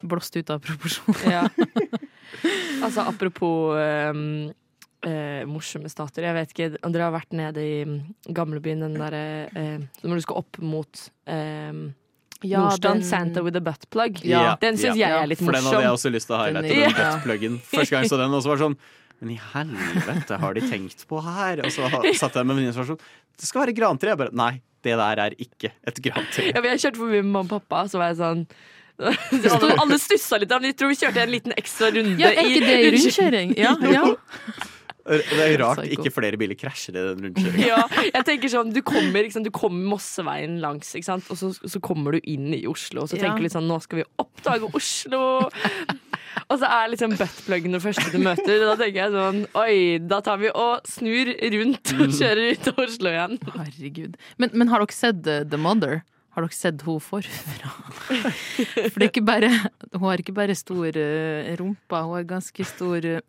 blåst 0.02 0.36
ut 0.36 0.50
av 0.50 0.60
proporsjon. 0.64 1.14
Ja. 1.30 1.44
altså 2.84 3.04
apropos 3.06 3.76
um, 3.78 4.50
uh, 5.06 5.42
morsomme 5.50 5.90
statuer. 5.92 6.26
Jeg 6.30 6.36
vet 6.38 6.54
ikke 6.54 6.68
dere 6.92 7.06
har 7.08 7.14
vært 7.14 7.34
nede 7.36 7.62
i 7.64 8.32
gamlebyen, 8.34 8.82
den 8.86 8.96
derre 8.98 9.24
uh, 9.54 9.84
Når 10.02 10.22
du 10.22 10.24
skal 10.26 10.40
opp 10.42 10.58
mot 10.62 11.04
um, 11.30 11.84
Ja, 12.42 12.64
Nordstrand 12.64 13.02
den- 13.04 13.06
Santa 13.08 13.44
with 13.46 13.58
a 13.58 13.62
buttplug. 13.62 14.24
Ja. 14.26 14.56
Den 14.62 14.74
syns 14.80 14.98
Ja. 14.98 15.12
jeg 15.12 15.20
er 15.22 15.30
litt 15.30 15.44
morsom. 15.44 15.54
For 15.54 15.60
den 15.60 15.70
hadde 15.70 15.84
jeg 15.86 15.96
også 16.00 16.10
lyst 16.16 16.26
til 16.30 16.36
å 16.36 16.42
highlighte. 16.42 16.74
Den- 16.74 16.82
Ja. 16.82 16.90
buttpluggen. 16.98 17.60
Første 17.70 17.90
gang 17.94 18.02
jeg 18.08 18.10
så 18.10 18.18
den, 18.18 18.34
og 18.34 18.42
så 18.42 18.50
var 18.52 18.58
det 18.58 18.66
sånn 18.66 18.78
Men 19.22 19.30
i 19.30 19.38
helvete, 19.38 20.38
har 20.42 20.54
de 20.58 20.60
tenkt 20.66 21.06
på 21.06 21.20
her? 21.22 21.60
Og 21.62 21.70
så 21.70 21.86
ha- 21.86 22.02
satt 22.18 22.34
jeg 22.34 22.46
med 22.48 22.56
venninna 22.56 22.74
og 22.74 22.82
var 22.82 22.88
sånn 22.96 23.02
Det 23.38 23.46
skal 23.46 23.62
være 23.66 23.76
grantre. 23.78 24.10
Jeg 24.10 24.18
bare 24.18 24.34
Nei, 24.34 24.52
det 24.82 24.96
der 24.98 25.20
er 25.28 25.30
ikke 25.38 25.70
et 25.86 26.02
grantre. 26.02 26.48
Ja, 26.50 26.60
men 26.60 26.72
jeg 26.74 26.80
kjørte 26.82 26.98
forbi 27.04 27.20
med 27.22 27.30
mamma 27.30 27.46
og 27.46 27.62
pappa, 27.68 27.84
så 27.86 27.98
var 28.02 28.10
jeg 28.10 28.18
sånn 28.18 28.46
alle, 29.56 29.72
alle 29.82 29.98
stussa 30.02 30.38
litt. 30.42 30.50
men 30.54 30.70
Jeg 30.70 30.76
tror 30.80 30.92
vi 30.92 31.00
kjørte 31.00 31.24
en 31.24 31.32
liten 31.34 31.54
ekstra 31.58 31.90
runde. 31.94 32.14
Ja, 32.22 32.30
er 32.32 32.46
ikke 32.50 32.68
det 32.68 32.76
i 32.78 32.92
rundkjøring? 32.96 33.56
Ja, 33.58 33.74
ja. 33.96 34.04
Det 35.02 35.42
er 35.42 35.56
rart 35.58 35.80
ikke 35.90 36.12
flere 36.14 36.38
biler 36.38 36.54
krasjer 36.54 36.94
i 36.94 37.00
den 37.08 37.24
rundkjøringen. 37.26 37.64
Ja, 37.66 37.80
jeg 38.06 38.22
tenker 38.28 38.52
sånn, 38.52 38.68
Du 38.70 38.78
kommer, 38.86 39.24
ikke 39.26 39.34
sant? 39.34 39.48
Du 39.48 39.54
kommer 39.54 39.88
Mosseveien 39.96 40.60
langs, 40.62 40.92
ikke 40.94 41.08
sant? 41.08 41.26
og 41.32 41.40
så, 41.40 41.50
så 41.58 41.80
kommer 41.82 42.14
du 42.14 42.20
inn 42.30 42.52
i 42.54 42.60
Oslo. 42.70 43.02
Og 43.02 43.10
så 43.10 43.18
Ja. 43.18 43.24
tenker 43.26 43.42
du 43.42 43.48
litt 43.48 43.56
sånn 43.56 43.66
Nå 43.66 43.80
skal 43.82 44.02
vi 44.02 44.06
oppdage 44.22 44.70
Oslo! 44.78 45.22
Og 46.48 46.56
så 46.62 46.68
er 46.70 46.88
liksom 46.92 47.12
buttpluggen 47.18 47.74
det 47.74 47.80
første 47.82 48.06
du 48.14 48.18
møter. 48.22 48.62
Da 48.62 48.76
tenker 48.78 49.00
jeg 49.02 49.12
sånn 49.12 49.42
Oi, 49.58 49.74
da 50.08 50.20
tar 50.24 50.38
vi 50.40 50.48
og 50.54 50.86
snur 50.88 51.28
rundt 51.56 51.92
og 51.98 52.14
kjører 52.14 52.54
ut 52.54 52.70
av 52.72 52.80
Oslo 52.86 53.10
igjen. 53.12 53.36
Herregud. 53.58 54.16
Men, 54.40 54.54
men 54.54 54.70
har 54.72 54.84
dere 54.86 54.96
sett 54.96 55.20
The 55.26 55.58
Mother? 55.60 56.04
Har 56.32 56.46
dere 56.46 56.56
sett 56.56 56.82
henne 56.86 57.02
forfra? 57.04 57.72
For 58.90 58.96
det 58.96 59.04
er 59.04 59.10
ikke 59.10 59.26
bare 59.26 59.50
Hun 59.92 60.06
har 60.06 60.22
ikke 60.22 60.36
bare 60.36 60.56
stor 60.56 60.96
eh, 60.96 61.52
rumpa, 61.60 62.04
hun 62.06 62.16
har 62.16 62.28
ganske 62.30 62.64
stor 62.64 63.04
eh, 63.04 63.20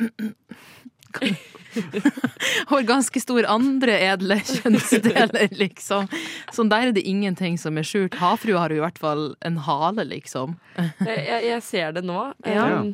Hun 1.73 2.77
har 2.77 2.87
ganske 2.87 3.21
stor 3.21 3.47
andre 3.49 3.95
edle 4.07 4.37
kjønnsdeler, 4.53 5.47
liksom. 5.57 6.09
Så 6.53 6.65
der 6.69 6.89
er 6.89 6.95
det 6.95 7.05
ingenting 7.09 7.57
som 7.57 7.77
er 7.77 7.87
skjult. 7.87 8.17
Havfrua 8.21 8.65
har 8.65 8.73
jo 8.73 8.81
i 8.81 8.83
hvert 8.83 9.01
fall 9.01 9.23
en 9.45 9.57
hale, 9.65 10.05
liksom. 10.09 10.57
Jeg, 10.77 11.23
jeg, 11.47 11.63
ser 11.65 11.95
det 11.97 12.05
nå. 12.05 12.19
Ja. 12.45 12.67
Um, 12.81 12.93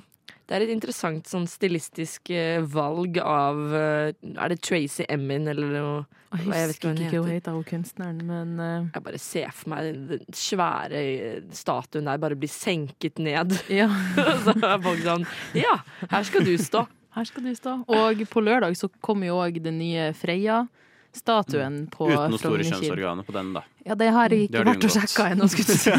det 0.50 0.58
er 0.58 0.66
et 0.66 0.74
interessant 0.74 1.28
sånn 1.30 1.46
stilistisk 1.50 2.32
eh, 2.34 2.64
valg 2.66 3.20
av 3.22 3.60
eh, 3.78 4.16
Er 4.34 4.50
det 4.50 4.64
Tracy 4.66 5.06
Emin 5.06 5.46
eller 5.52 5.76
noe? 5.76 6.00
Jeg 6.30 6.46
ikke 6.46 6.68
husker 6.70 6.92
hun 6.92 7.00
ikke 7.02 7.10
hva 7.16 7.24
hun 7.24 7.32
heter. 7.34 7.56
hun 7.58 7.64
kunstneren, 7.66 8.20
men 8.30 8.52
uh... 8.62 8.90
Jeg 8.94 9.04
bare 9.06 9.22
ser 9.22 9.54
for 9.56 9.72
meg 9.74 9.88
den 10.12 10.38
svære 10.38 11.00
eh, 11.02 11.40
statuen 11.58 12.06
der 12.06 12.22
bare 12.22 12.38
blir 12.38 12.52
senket 12.54 13.18
ned. 13.18 13.56
ja. 13.80 13.90
så 14.46 14.54
er 14.54 14.84
folk 14.86 15.02
sånn 15.06 15.26
Ja, 15.58 15.80
her 16.12 16.28
skal 16.30 16.46
du 16.46 16.54
stå. 16.62 16.86
Her 17.18 17.26
skal 17.26 17.50
du 17.50 17.54
stå. 17.58 17.80
Og 17.90 18.22
på 18.30 18.46
lørdag 18.46 18.78
så 18.78 18.92
kommer 19.02 19.32
jo 19.32 19.40
òg 19.42 19.58
den 19.66 19.80
nye 19.82 20.12
Freya-statuen 20.14 21.88
på 21.90 22.12
Uten 22.12 22.36
noe 22.36 22.42
store 22.42 22.68
kjønnsorganer 22.68 23.26
på 23.26 23.34
den, 23.34 23.54
da. 23.58 23.66
Ja, 23.90 23.98
det 23.98 24.12
har 24.14 24.30
jeg 24.30 24.52
ikke 24.52 24.68
vært 24.70 24.86
og 24.86 24.94
sjekka 24.94 25.32
ennå, 25.34 25.50
skulle 25.50 25.74
du 25.74 25.80
si. 25.82 25.92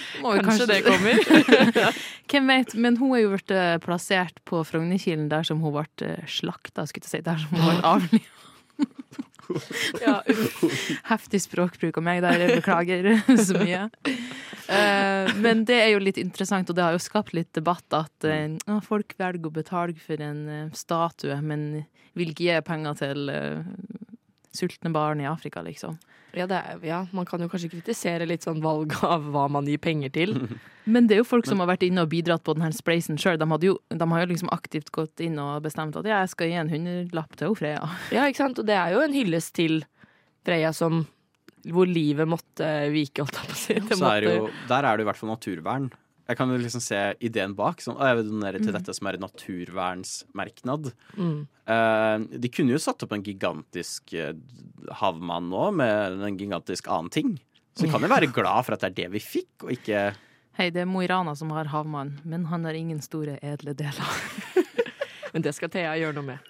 Jo 0.21 0.33
Kanskje 0.45 0.67
det 0.69 0.81
kommer. 0.85 1.19
Hvem 2.31 2.51
vet. 2.51 2.75
Men 2.75 2.99
hun 3.01 3.15
er 3.17 3.23
jo 3.25 3.33
blitt 3.33 3.53
eh, 3.55 3.75
plassert 3.83 4.37
på 4.47 4.63
Frognerkilen 4.67 5.27
der 5.31 5.47
som 5.47 5.61
hun 5.63 5.75
ble 5.75 5.85
eh, 6.07 6.23
slakta, 6.29 6.85
skulle 6.89 7.07
jeg 7.07 7.17
si. 7.19 7.25
Der 7.25 7.41
som 7.41 7.57
hun 7.57 7.67
ble 7.67 7.81
avliva. 7.95 8.37
Ja, 9.99 10.21
Heftig 11.09 11.41
språkbruk 11.43 11.97
av 11.99 12.05
meg 12.05 12.21
der, 12.23 12.39
jeg 12.39 12.61
beklager 12.61 13.09
så 13.49 13.59
mye. 13.59 13.81
Eh, 14.07 15.31
men 15.43 15.65
det 15.67 15.75
er 15.75 15.89
jo 15.91 15.99
litt 15.99 16.15
interessant, 16.21 16.71
og 16.71 16.77
det 16.77 16.85
har 16.85 16.95
jo 16.95 17.01
skapt 17.03 17.33
litt 17.35 17.49
debatt 17.57 17.97
at 17.97 18.27
folk 18.87 19.11
velger 19.19 19.49
å 19.49 19.51
betale 19.57 19.97
for 19.99 20.23
en 20.23 20.71
statue, 20.71 21.35
men 21.43 21.81
vil 22.15 22.31
ikke 22.31 22.47
gi 22.47 22.61
penger 22.63 23.01
til 23.01 23.27
sultne 24.55 24.93
barn 24.95 25.19
i 25.19 25.27
Afrika, 25.27 25.65
liksom. 25.67 25.99
Ja, 26.37 26.45
det 26.47 26.57
er, 26.57 26.81
ja, 26.87 26.99
man 27.11 27.27
kan 27.27 27.41
jo 27.43 27.49
kanskje 27.51 27.71
kritisere 27.73 28.27
litt 28.29 28.45
sånn 28.45 28.61
valg 28.63 28.93
av 29.03 29.25
hva 29.33 29.47
man 29.51 29.67
gir 29.67 29.81
penger 29.83 30.13
til. 30.15 30.35
Men 30.91 31.07
det 31.07 31.17
er 31.17 31.21
jo 31.21 31.27
folk 31.27 31.45
som 31.45 31.61
har 31.61 31.69
vært 31.69 31.83
inne 31.85 32.05
og 32.05 32.11
bidratt 32.13 32.43
på 32.47 32.55
denne 32.57 32.71
spleisen 32.73 33.19
sjøl. 33.21 33.37
De, 33.41 33.73
de 33.93 34.07
har 34.13 34.23
jo 34.23 34.29
liksom 34.31 34.51
aktivt 34.53 34.89
gått 34.95 35.21
inn 35.23 35.37
og 35.41 35.61
bestemt 35.65 35.97
at 35.99 36.07
ja, 36.07 36.23
jeg 36.23 36.31
skal 36.33 36.49
gi 36.49 36.59
en 36.61 36.71
hundrelapp 36.71 37.35
til 37.39 37.57
Freya. 37.59 37.83
Ja, 38.15 38.27
ikke 38.27 38.45
sant? 38.45 38.61
Og 38.61 38.67
det 38.67 38.77
er 38.79 38.95
jo 38.95 39.03
en 39.03 39.15
hyllest 39.15 39.53
til 39.59 39.81
Freya 40.47 40.71
som 40.75 41.03
hvor 41.69 41.85
livet 41.85 42.25
måtte 42.25 42.67
vike, 42.89 43.21
holdt 43.21 43.37
jeg 43.37 43.49
på 43.51 43.53
å 43.53 43.59
si. 43.59 43.75
Der 44.01 44.07
er 44.15 44.23
det 44.25 45.03
jo, 45.03 45.03
i 45.05 45.09
hvert 45.11 45.19
fall 45.19 45.29
naturvern. 45.29 45.91
Jeg 46.31 46.37
kan 46.39 46.51
liksom 46.55 46.81
se 46.83 46.99
ideen 47.19 47.53
bak. 47.57 47.81
Sånn, 47.83 47.97
å, 47.99 48.05
jeg 48.07 48.21
vil 48.21 48.29
donere 48.31 48.61
til 48.61 48.71
Mm. 48.71 48.77
dette 48.79 48.93
som 48.95 49.07
er 49.11 49.17
en 49.19 49.25
naturvernsmerknad. 49.27 50.91
Mm. 51.17 51.37
Uh, 51.67 52.17
de 52.39 52.49
kunne 52.51 52.71
jo 52.75 52.79
satt 52.81 53.03
opp 53.05 53.13
en 53.15 53.23
gigantisk 53.23 54.13
eh, 54.17 54.33
havmann 55.01 55.49
nå, 55.51 55.67
med 55.75 56.21
en 56.23 56.37
gigantisk 56.39 56.87
annen 56.91 57.11
ting. 57.13 57.33
Så 57.75 57.85
vi 57.85 57.91
kan 57.93 58.03
jo 58.03 58.09
være 58.11 58.27
glad 58.35 58.65
for 58.67 58.75
at 58.75 58.81
det 58.83 58.89
er 58.91 58.97
det 59.03 59.09
vi 59.13 59.21
fikk, 59.23 59.63
og 59.63 59.71
ikke 59.77 60.11
Hei, 60.59 60.65
det 60.75 60.81
er 60.83 60.87
Mo 60.89 60.99
i 60.99 61.07
Rana 61.07 61.31
som 61.39 61.49
har 61.55 61.69
havmann, 61.71 62.17
men 62.27 62.43
han 62.51 62.65
har 62.67 62.75
ingen 62.75 62.99
store 63.01 63.37
edle 63.41 63.71
deler. 63.73 64.03
Men 65.31 65.45
det 65.45 65.53
skal 65.55 65.69
Thea 65.71 65.93
gjøre 65.95 66.17
noe 66.17 66.27
med. 66.27 66.49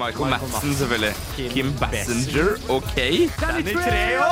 Michael 0.00 0.30
Madsen, 0.32 0.72
selvfølgelig. 0.78 1.12
Kim 1.52 1.68
Bassinger, 1.76 2.54
OK. 2.72 2.96
Danny 3.42 3.74
Treho! 3.76 4.30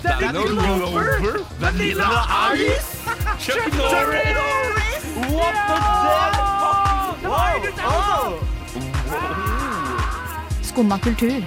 Danny 0.00 0.46
Glover. 0.56 1.44
Vanilla 1.60 2.08
Ice. 2.56 2.99
Chuck 3.40 3.72
Norris. 3.72 5.04
What 5.32 5.54
the 5.56 5.76
Skumma 10.62 10.98
kultur. 10.98 11.44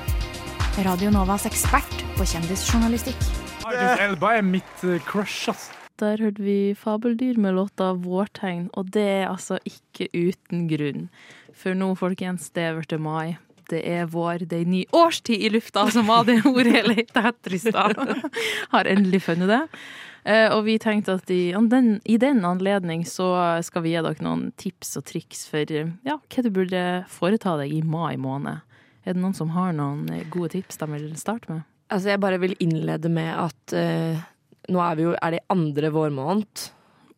Radio 0.81 1.11
Novas 1.13 1.45
ekspert 1.45 1.93
på 2.17 2.25
kjendisjournalistikk. 2.25 3.21
Idris 3.61 4.01
Elba 4.01 4.31
er 4.39 4.41
mitt 4.41 4.83
eh, 4.83 4.97
crush, 5.05 5.51
ass. 5.53 5.67
Der 6.01 6.17
hørte 6.17 6.41
vi 6.41 6.73
Fabeldyr 6.73 7.37
med 7.37 7.53
låta 7.59 7.91
Vårtegn, 7.93 8.71
og 8.73 8.89
det 8.95 9.05
er 9.21 9.29
altså 9.29 9.59
ikke 9.61 10.09
uten 10.17 10.65
grunn. 10.71 11.11
For 11.53 11.77
nå, 11.77 11.91
folkens, 11.99 12.49
det 12.57 12.63
er 12.71 12.79
blitt 12.79 12.97
mai. 12.97 13.37
Det 13.69 13.83
er 13.85 14.09
vår, 14.09 14.47
det 14.49 14.63
er 14.63 14.65
ny 14.69 14.81
årstid 14.97 15.45
i 15.45 15.53
lufta, 15.53 15.85
som 15.93 16.09
var 16.09 16.25
det 16.25 16.39
ordet 16.49 16.73
jeg 16.73 16.89
lette 16.89 17.23
etter 17.29 17.53
i 17.53 17.61
stad. 17.61 18.01
Har 18.73 18.89
endelig 18.89 19.21
funnet 19.29 19.53
det. 19.53 19.61
Eh, 20.23 20.47
Og 20.55 20.63
vi 20.65 20.77
tenkte 20.79 21.17
at 21.19 21.31
i 21.33 21.51
den, 21.51 21.97
i 22.05 22.17
den 22.17 22.43
anledning 22.47 23.03
så 23.07 23.59
skal 23.63 23.83
vi 23.83 23.91
gi 23.93 24.03
dere 24.03 24.23
noen 24.23 24.51
tips 24.59 24.95
og 24.99 25.07
triks 25.09 25.45
for 25.51 25.67
eh, 25.67 25.91
ja, 26.07 26.17
hva 26.17 26.43
du 26.45 26.51
burde 26.53 26.83
foreta 27.11 27.57
deg 27.59 27.73
i 27.75 27.81
mai 27.83 28.15
måned. 28.17 28.63
Er 29.03 29.17
det 29.17 29.21
noen 29.21 29.35
som 29.35 29.51
har 29.51 29.73
noen 29.75 30.07
eh, 30.13 30.27
gode 30.31 30.53
tips 30.55 30.79
de 30.79 30.87
vil 30.93 31.09
starte 31.19 31.51
med? 31.51 31.65
Altså, 31.91 32.13
jeg 32.13 32.21
bare 32.23 32.39
vil 32.41 32.55
innlede 32.63 33.09
med 33.11 33.29
at 33.35 33.73
uh, 33.75 34.21
nå 34.71 34.79
er 34.81 34.95
vi 34.97 35.03
jo 35.03 35.11
er 35.13 35.35
det 35.35 35.43
andre 35.53 35.91
vårmåned. 35.93 36.63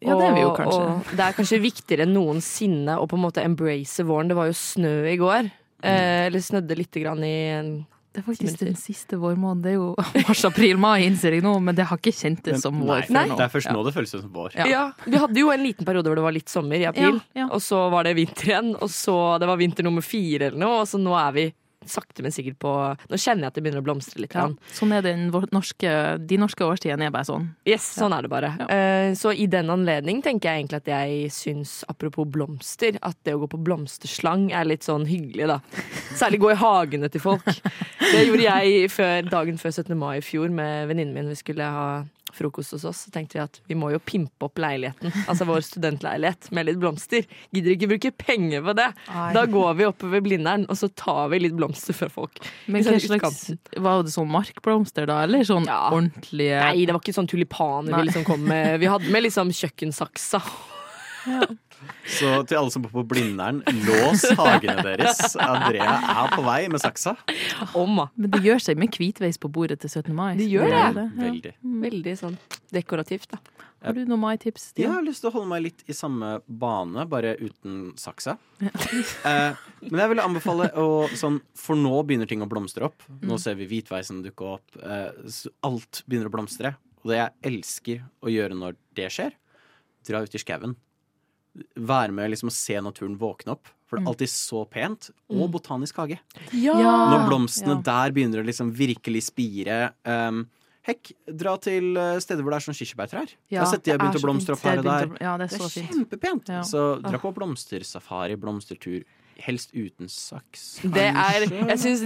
Ja, 0.03 0.17
det 0.17 0.25
er 0.25 0.33
vi 0.35 0.41
jo 0.41 0.49
kanskje. 0.57 0.79
Og 0.81 1.13
det 1.15 1.23
er 1.23 1.37
kanskje 1.37 1.59
viktigere 1.63 2.03
enn 2.03 2.15
noensinne 2.17 2.97
å 2.99 3.05
på 3.07 3.15
en 3.15 3.23
måte 3.23 3.45
embrace 3.45 4.03
våren. 4.03 4.27
Det 4.27 4.35
var 4.35 4.49
jo 4.49 4.57
snø 4.57 4.95
i 5.07 5.15
går. 5.21 5.47
Eh, 5.85 6.25
eller 6.25 6.43
snødde 6.43 6.75
lite 6.75 7.03
grann 7.05 7.23
i 7.23 7.35
en 7.53 7.69
Det 8.15 8.21
er 8.21 8.25
faktisk 8.29 8.61
den 8.63 8.77
siste 8.79 9.17
vårmåneden. 9.19 9.61
Det 9.65 9.71
er 9.73 9.75
jo 9.75 9.87
mars, 10.29 10.43
april, 10.47 10.77
mai, 10.79 11.03
innser 11.03 11.35
jeg 11.35 11.43
nå, 11.43 11.51
men 11.59 11.75
det 11.75 11.83
har 11.89 11.99
ikke 11.99 12.13
kjentes 12.15 12.63
som 12.63 12.77
vår 12.79 12.87
Nei, 12.87 13.01
før 13.09 13.27
nå. 13.33 13.35
det 13.41 13.43
er 13.47 13.51
først 13.57 13.71
nå 13.75 13.81
det 13.83 13.93
føles 13.97 14.13
som 14.15 14.29
vår. 14.31 14.55
Ja. 14.61 14.67
Ja. 14.71 14.83
Vi 15.03 15.19
hadde 15.19 15.41
jo 15.43 15.51
en 15.51 15.65
liten 15.65 15.87
periode 15.87 16.07
hvor 16.07 16.21
det 16.21 16.23
var 16.29 16.35
litt 16.37 16.51
sommer 16.51 16.79
i 16.79 16.87
april, 16.87 17.19
Ja, 17.35 17.43
ja. 17.43 17.49
og 17.51 17.59
så 17.65 17.81
var 17.91 18.07
det 18.07 18.15
vinter 18.15 18.53
igjen, 18.53 18.71
og 18.79 18.87
så 18.93 19.17
det 19.43 19.49
var 19.51 19.59
vinter 19.59 19.83
nummer 19.83 20.05
fire 20.05 20.47
eller 20.49 20.61
noe, 20.63 20.79
og 20.85 20.87
så 20.89 21.01
nå 21.01 21.13
er 21.19 21.35
vi 21.35 21.45
sakte, 21.91 22.23
men 22.25 22.33
sikkert 22.33 22.57
på 22.61 22.71
Nå 23.09 23.19
kjenner 23.19 23.45
jeg 23.45 23.51
at 23.51 23.57
det 23.57 23.63
begynner 23.65 23.83
å 23.83 23.85
blomstre 23.85 24.21
litt. 24.23 24.35
Ja, 24.35 24.47
sånn 24.75 24.93
er 24.95 25.03
den 25.05 25.27
norske, 25.53 25.91
de 26.19 26.39
norske 26.41 26.65
årstidene 26.65 27.09
er 27.09 27.13
bare 27.13 27.27
sånn. 27.27 27.47
Yes, 27.67 27.85
sånn 27.97 28.15
er 28.15 28.25
det 28.25 28.31
bare. 28.31 28.51
Eh, 28.71 29.11
så 29.17 29.33
i 29.35 29.47
den 29.51 29.71
anledning 29.73 30.21
tenker 30.25 30.51
jeg 30.51 30.63
egentlig 30.63 30.81
at 30.83 30.91
jeg 30.91 31.31
syns, 31.35 31.77
apropos 31.91 32.27
blomster, 32.31 32.99
at 33.05 33.17
det 33.27 33.35
å 33.35 33.43
gå 33.43 33.51
på 33.53 33.61
blomsterslang 33.65 34.49
er 34.55 34.67
litt 34.69 34.87
sånn 34.87 35.07
hyggelig, 35.09 35.49
da. 35.51 35.59
Særlig 36.15 36.41
gå 36.43 36.53
i 36.53 36.59
hagene 36.61 37.11
til 37.13 37.23
folk. 37.23 37.49
Det 38.05 38.21
gjorde 38.27 38.43
jeg 38.45 38.89
før, 38.93 39.25
dagen 39.27 39.57
før 39.59 39.73
17. 39.73 39.95
mai 39.97 40.19
i 40.19 40.23
fjor 40.23 40.51
med 40.53 40.91
venninnen 40.91 41.15
min. 41.15 41.31
Vi 41.33 41.39
skulle 41.39 41.65
ha 41.73 41.87
frokost 42.35 42.75
hos 42.75 42.85
oss, 42.87 43.05
så 43.05 43.13
tenkte 43.13 43.39
vi 43.39 43.43
at 43.43 43.59
vi 43.69 43.77
må 43.79 43.91
jo 43.93 44.01
pimpe 44.03 44.49
opp 44.49 44.61
leiligheten. 44.61 45.13
Altså 45.31 45.47
vår 45.47 45.63
studentleilighet 45.65 46.51
med 46.55 46.67
litt 46.67 46.77
blomster. 46.81 47.25
Gidder 47.55 47.73
ikke 47.73 47.89
bruke 47.95 48.11
penger 48.19 48.61
på 48.65 48.75
det. 48.77 48.87
Ai. 49.09 49.31
Da 49.35 49.45
går 49.49 49.73
vi 49.79 49.87
oppover 49.89 50.21
Blindern, 50.25 50.67
og 50.69 50.77
så 50.79 50.89
tar 50.93 51.31
vi 51.33 51.41
litt 51.41 51.55
blomster 51.57 51.97
fra 51.97 52.09
folk. 52.11 52.39
Men 52.71 52.85
sånn 52.85 52.99
hva 52.99 53.31
slags. 53.31 53.41
Var 53.87 54.05
det 54.05 54.13
sånn 54.13 54.31
markblomster 54.31 55.09
da, 55.09 55.21
eller 55.25 55.43
sånn 55.47 55.67
ordentlige 55.71 56.61
Nei, 56.61 56.85
det 56.85 56.95
var 56.95 57.01
ikke 57.01 57.15
sånn 57.17 57.29
tulipaner 57.31 57.91
Nei. 57.91 58.03
vi 58.03 58.11
liksom 58.11 58.27
kom 58.27 58.45
med. 58.47 58.77
Vi 58.83 58.91
hadde 58.91 59.11
med 59.11 59.25
liksom 59.25 59.51
kjøkkensaksa. 59.55 60.43
Så 62.05 62.29
til 62.47 62.57
alle 62.59 62.71
som 62.73 62.83
bor 62.85 62.91
på 62.93 63.03
Blindern, 63.09 63.61
lås 63.87 64.23
hagene 64.37 64.83
deres. 64.85 65.35
Andrea 65.41 65.95
er 66.13 66.31
på 66.35 66.43
vei 66.45 66.61
med 66.71 66.81
saksa. 66.83 67.15
Oma. 67.77 68.07
Men 68.15 68.31
det 68.35 68.43
gjør 68.45 68.61
seg 68.69 68.79
med 68.81 68.93
hvitveis 68.95 69.39
på 69.41 69.49
bordet 69.51 69.79
til 69.83 69.89
17. 69.91 70.13
mai. 70.15 70.33
Det 70.39 70.47
gjør 70.51 70.69
det. 70.71 70.85
det. 70.99 71.05
Veldig. 71.19 71.53
Veldig 71.85 72.15
sånn 72.21 72.37
dekorativt, 72.75 73.29
da. 73.33 73.41
Har 73.85 73.93
du 73.93 73.99
noen 74.09 74.21
mai-tips? 74.23 74.71
Ja, 74.79 74.87
Jeg 74.87 74.93
har 74.95 75.03
lyst 75.05 75.21
til 75.21 75.29
å 75.29 75.33
holde 75.35 75.49
meg 75.51 75.61
litt 75.67 75.83
i 75.91 75.93
samme 75.93 76.39
bane, 76.47 77.03
bare 77.11 77.35
uten 77.41 77.91
saksa. 78.01 78.37
Eh, 79.25 79.57
men 79.89 79.99
jeg 79.99 80.09
vil 80.11 80.19
anbefale 80.21 80.67
å 80.79 81.07
sånn 81.17 81.39
For 81.57 81.75
nå 81.77 81.91
begynner 82.07 82.29
ting 82.29 82.41
å 82.45 82.47
blomstre 82.49 82.85
opp. 82.87 83.01
Nå 83.09 83.35
Mm. 83.35 83.39
ser 83.41 83.55
vi 83.59 83.65
hvitveisen 83.69 84.21
dukke 84.23 84.45
opp. 84.55 84.77
Eh, 84.81 85.11
alt 85.65 86.03
begynner 86.07 86.29
å 86.29 86.33
blomstre. 86.33 86.75
Og 87.03 87.11
det 87.11 87.17
jeg 87.19 87.33
elsker 87.51 88.03
å 88.25 88.31
gjøre 88.33 88.57
når 88.57 88.75
det 88.97 89.09
skjer, 89.13 89.33
dra 90.07 90.21
ut 90.25 90.33
i 90.37 90.41
skauen. 90.41 90.75
Være 91.77 92.11
med 92.11 92.31
liksom 92.31 92.49
å 92.49 92.51
se 92.51 92.73
naturen 92.81 93.17
våkne 93.17 93.53
opp. 93.55 93.67
For 93.85 93.97
det 93.97 94.03
Mm. 94.03 94.07
er 94.07 94.11
alltid 94.13 94.29
så 94.29 94.69
pent. 94.69 95.09
Og 95.29 95.47
Mm. 95.49 95.51
botanisk 95.53 95.95
hage. 95.95 96.19
Ja! 96.51 96.73
Når 96.75 97.29
blomstene 97.29 97.75
Ja. 97.75 97.81
der 97.81 98.11
begynner 98.11 98.41
å 98.43 98.45
liksom 98.45 98.73
virkelig 98.73 99.23
spire. 99.23 99.93
Um, 100.05 100.49
hekk, 100.85 101.13
dra 101.35 101.55
til 101.57 101.95
eh, 101.97 102.19
steder 102.19 102.41
hvor 102.43 102.51
det 102.51 102.57
er 102.57 102.71
sånn 102.71 102.75
kirsebærtrær. 102.77 103.29
Ja, 103.49 103.63
jeg 103.63 103.67
setter 103.79 103.93
er 103.93 103.97
begynt 103.99 104.15
å 104.15 104.21
blomstre 104.21 104.53
opp 104.53 104.59
her 104.61 104.77
og 104.79 104.83
Det 104.83 105.09
der. 105.09 105.17
ja, 105.21 105.37
det 105.37 105.51
er 105.53 105.57
så 105.57 105.69
fint. 105.69 105.89
kjempepent. 106.09 106.47
Ja. 106.49 106.61
Så 106.61 107.01
dra 107.01 107.17
på 107.17 107.33
blomstersafari, 107.33 108.35
blomstertur. 108.35 109.03
Helst 109.43 109.73
uten 109.75 110.07
saks. 110.11 110.63
Det 110.95 111.07
er, 111.11 111.45
jeg 111.51 111.79
syns 111.81 112.03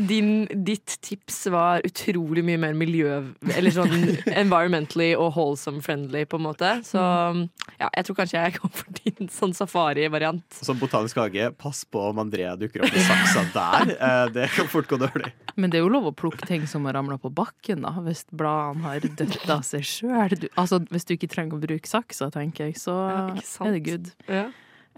ditt 0.66 0.96
tips 1.06 1.44
var 1.54 1.84
utrolig 1.86 2.44
mye 2.46 2.60
mer 2.62 2.78
miljø... 2.78 3.20
Eller 3.56 3.74
sånn 3.76 3.94
environmentally 4.44 5.12
og 5.18 5.36
wholesome 5.38 5.84
friendly, 5.86 6.26
på 6.30 6.40
en 6.40 6.46
måte. 6.48 6.72
Så 6.88 7.00
ja, 7.80 7.88
jeg 7.88 8.08
tror 8.08 8.18
kanskje 8.18 8.44
jeg 8.44 8.56
går 8.58 8.74
for 8.82 9.00
din 9.02 9.30
sånn 9.34 9.54
safari-variant. 9.58 10.62
Som 10.66 10.80
botanisk 10.82 11.20
hage, 11.22 11.52
pass 11.60 11.84
på 11.86 12.02
om 12.10 12.22
Andrea 12.24 12.56
dukker 12.60 12.86
opp 12.86 12.96
med 12.96 13.06
saksa 13.08 13.46
der. 13.56 13.96
Eh, 14.10 14.30
det 14.32 14.46
kan 14.54 14.68
fort 14.72 14.88
gå 14.88 14.96
dårlig. 15.02 15.32
Men 15.60 15.72
det 15.72 15.80
er 15.80 15.84
jo 15.84 15.90
lov 15.92 16.08
å 16.10 16.14
plukke 16.16 16.48
ting 16.48 16.64
som 16.70 16.86
har 16.88 16.96
ramla 16.96 17.18
på 17.22 17.32
bakken, 17.36 17.84
da, 17.84 17.92
hvis 18.06 18.24
bladene 18.32 18.86
har 18.86 19.04
dødd 19.04 19.52
av 19.52 19.62
seg 19.68 19.84
sjøl. 19.86 20.48
Altså, 20.60 20.80
hvis 20.90 21.06
du 21.10 21.14
ikke 21.18 21.30
trenger 21.32 21.58
å 21.60 21.62
bruke 21.62 21.90
saksa, 21.90 22.30
tenker 22.34 22.70
jeg, 22.70 22.80
så 22.80 22.96
Ja, 23.10 23.26
er 23.68 23.76
det 23.76 23.84
good. 23.86 24.12
Ja. 24.30 24.48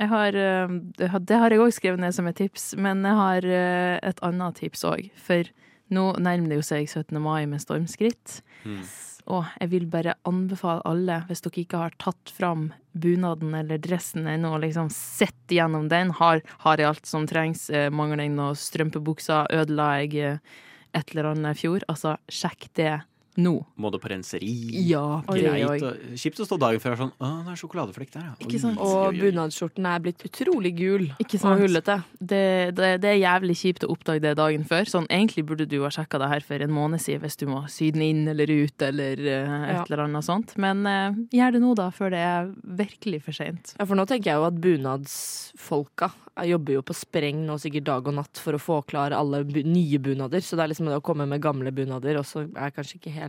Jeg 0.02 0.10
har, 0.10 0.36
eh, 0.36 0.68
det 0.98 1.10
har- 1.14 1.52
jeg 1.54 1.60
òg 1.62 1.74
skrevet 1.76 2.00
ned 2.02 2.14
som 2.14 2.26
et 2.28 2.36
tips, 2.36 2.76
men 2.76 3.04
jeg 3.06 3.14
har 3.16 3.46
eh, 3.46 4.00
et 4.02 4.20
annet 4.26 4.56
tips 4.58 4.84
òg. 4.90 5.12
For 5.16 5.44
nå 5.92 6.16
nærmer 6.18 6.50
det 6.50 6.58
jo 6.58 6.66
seg 6.66 6.88
17. 6.90 7.20
mai 7.22 7.46
med 7.46 7.60
stormskritt. 7.62 8.42
Og 9.28 9.46
jeg 9.60 9.70
vil 9.70 9.86
bare 9.86 10.16
anbefale 10.26 10.82
alle, 10.90 11.20
hvis 11.28 11.42
dere 11.46 11.62
ikke 11.64 11.78
har 11.78 11.92
tatt 12.00 12.32
fram 12.34 12.72
bunaden 12.98 13.54
eller 13.54 13.78
dressen 13.78 14.26
ennå, 14.26 14.56
og 14.56 14.62
liksom 14.64 14.90
sett 14.92 15.48
gjennom 15.54 15.88
den, 15.88 16.10
har, 16.18 16.42
har 16.66 16.78
jeg 16.78 16.88
alt 16.88 17.06
som 17.06 17.28
trengs, 17.28 17.70
eh, 17.70 17.90
mangler 17.94 18.26
jeg 18.26 18.32
noen 18.34 18.56
strømpebukser, 18.58 19.46
ødela 19.54 20.02
jeg 20.02 20.16
eh, 20.16 20.38
et 20.96 21.14
eller 21.14 21.30
annet 21.36 21.56
i 21.56 21.60
fjor, 21.62 21.82
altså 21.88 22.18
sjekk 22.28 22.68
det 22.74 23.02
nå. 23.40 23.54
Må 23.80 23.92
du 23.94 23.98
på 24.02 24.10
renseri? 24.12 24.50
Ja, 24.90 25.22
Greit. 25.28 25.64
oi. 25.70 25.78
oi. 25.88 26.18
Kjipt 26.20 26.42
å 26.44 26.48
stå 26.48 26.58
dagen 26.60 26.82
før 26.84 26.96
og 26.96 27.00
sånn 27.00 27.12
Å, 27.16 27.30
det 27.46 27.54
er 27.54 27.60
sjokoladeflekk 27.62 28.12
der, 28.16 28.26
ja. 28.28 28.34
Ikke 28.44 28.60
sant? 28.60 28.82
Og 28.84 29.16
bunadsskjorten 29.16 29.88
er 29.88 30.02
blitt 30.04 30.26
utrolig 30.28 30.74
gul 30.78 31.06
Ikke 31.22 31.40
og 31.48 31.62
hullete. 31.64 31.96
Det, 32.20 32.42
det, 32.76 32.90
det 33.04 33.12
er 33.14 33.20
jævlig 33.22 33.56
kjipt 33.62 33.86
å 33.88 33.92
oppdage 33.94 34.24
det 34.26 34.34
dagen 34.40 34.66
før. 34.68 34.90
Sånn, 34.90 35.08
egentlig 35.10 35.46
burde 35.48 35.68
du 35.70 35.78
ha 35.86 35.92
sjekka 35.94 36.20
det 36.22 36.32
her 36.34 36.46
for 36.48 36.66
en 36.66 36.74
måned 36.76 37.02
siden 37.04 37.24
hvis 37.24 37.40
du 37.40 37.46
må 37.50 37.64
sy 37.72 37.92
den 37.96 38.04
inn 38.06 38.24
eller 38.32 38.52
ut 38.52 38.82
eller 38.90 39.22
uh, 39.22 39.56
et 39.70 39.78
Ja. 39.78 39.86
eller 39.86 40.04
annet 40.08 40.28
sånt. 40.28 40.56
Men 40.60 40.84
uh, 40.88 41.16
gjør 41.32 41.56
det 41.56 41.62
nå, 41.64 41.72
da, 41.80 41.88
før 41.96 42.12
det 42.12 42.24
er 42.26 42.52
virkelig 42.82 43.24
for 43.30 43.38
seint. 43.38 43.76
Ja, 43.80 43.86
for 43.88 43.96
nå 44.00 44.06
tenker 44.10 44.34
jeg 44.34 44.42
jo 44.42 44.50
at 44.50 44.60
bunadsfolka 44.62 46.12
jobber 46.48 46.74
jo 46.74 46.82
på 46.82 46.96
spreng 46.98 47.44
nå 47.46 47.58
sikkert 47.62 47.86
dag 47.86 48.08
og 48.10 48.16
natt 48.18 48.40
for 48.42 48.56
å 48.58 48.62
få 48.62 48.80
klar 48.90 49.14
alle 49.14 49.44
bu 49.46 49.60
nye 49.68 50.00
bunader. 50.02 50.42
Så 50.42 50.58
det 50.58 50.64
er 50.64 50.72
liksom 50.72 50.88
det 50.90 50.98
å 50.98 51.04
komme 51.06 51.28
med 51.30 51.42
gamle 51.44 51.70
bunader 51.76 52.18
også 52.18 52.48
er 52.58 52.72
kanskje 52.74 52.98
ikke 52.98 53.12
helt 53.14 53.21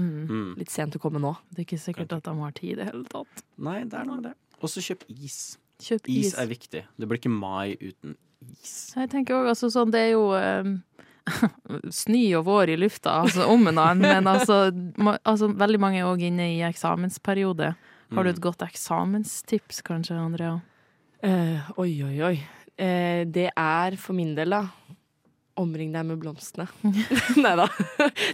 Mm. 0.00 0.54
litt 0.56 0.70
sent 0.72 0.94
å 0.96 1.00
komme 1.02 1.20
nå. 1.20 1.34
Det 1.50 1.58
er 1.62 1.66
ikke 1.66 1.78
sikkert 1.82 2.12
at 2.16 2.24
de 2.24 2.32
har 2.38 2.52
tid 2.56 2.70
i 2.72 2.76
det 2.78 2.86
hele 2.88 3.02
tatt. 3.10 3.42
Nei, 3.60 3.82
det 3.84 3.98
er 3.98 4.06
noe 4.08 4.16
med 4.20 4.30
det. 4.30 4.34
Og 4.62 4.70
så 4.72 4.80
kjøp 4.84 5.02
is. 5.12 5.58
Kjøp 5.80 6.08
Is 6.12 6.30
is. 6.30 6.34
er 6.40 6.46
viktig. 6.48 6.82
Det 6.96 7.08
blir 7.08 7.18
ikke 7.20 7.32
mai 7.32 7.74
uten 7.80 8.14
is. 8.52 8.92
Jeg 8.96 9.10
tenker 9.12 9.34
også, 9.42 9.50
altså 9.52 9.70
sånn, 9.74 9.92
det 9.92 10.00
er 10.06 10.10
jo 10.14 10.24
um, 10.32 10.74
snø 12.00 12.22
og 12.40 12.46
vår 12.48 12.72
i 12.74 12.78
lufta, 12.80 13.18
altså 13.26 13.46
om 13.52 13.68
en 13.68 13.80
annen, 13.82 14.06
men 14.08 14.30
altså, 14.34 14.70
ma, 15.00 15.18
altså 15.28 15.50
veldig 15.52 15.80
mange 15.82 16.00
er 16.00 16.08
òg 16.08 16.24
inne 16.30 16.48
i 16.56 16.60
eksamensperiode. 16.70 17.74
Har 18.10 18.24
du 18.24 18.30
Mm. 18.30 18.34
et 18.34 18.40
godt 18.42 18.62
eksamenstips, 18.66 19.82
kanskje, 19.86 20.16
Andrea? 20.18 20.56
Uh, 21.22 21.68
oi, 21.78 21.92
oi, 22.02 22.16
oi. 22.26 22.36
Uh, 22.80 23.22
det 23.30 23.50
er 23.56 23.96
for 24.00 24.16
min 24.16 24.32
del, 24.34 24.50
da 24.56 24.64
Omring 25.60 25.92
deg 25.92 26.06
med 26.08 26.18
blomstene. 26.22 26.66
Nei 27.44 27.54
da. 27.60 27.66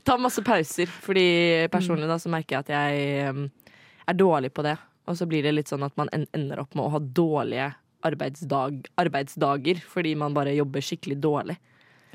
Ta 0.06 0.16
masse 0.22 0.42
pauser, 0.46 0.86
fordi 1.02 1.26
personlig 1.72 2.06
da 2.10 2.16
så 2.22 2.30
merker 2.32 2.56
jeg 2.56 2.66
at 2.66 2.74
jeg 2.74 3.50
er 4.06 4.14
dårlig 4.20 4.52
på 4.54 4.62
det. 4.66 4.76
Og 5.06 5.14
så 5.18 5.26
blir 5.30 5.42
det 5.46 5.52
litt 5.54 5.70
sånn 5.70 5.84
at 5.86 5.94
man 5.98 6.08
ender 6.14 6.60
opp 6.62 6.74
med 6.74 6.84
å 6.86 6.90
ha 6.96 6.98
dårlige 7.02 7.72
arbeidsdag, 8.06 8.84
arbeidsdager 9.02 9.80
fordi 9.82 10.14
man 10.18 10.34
bare 10.36 10.52
jobber 10.54 10.82
skikkelig 10.84 11.16
dårlig. 11.22 11.56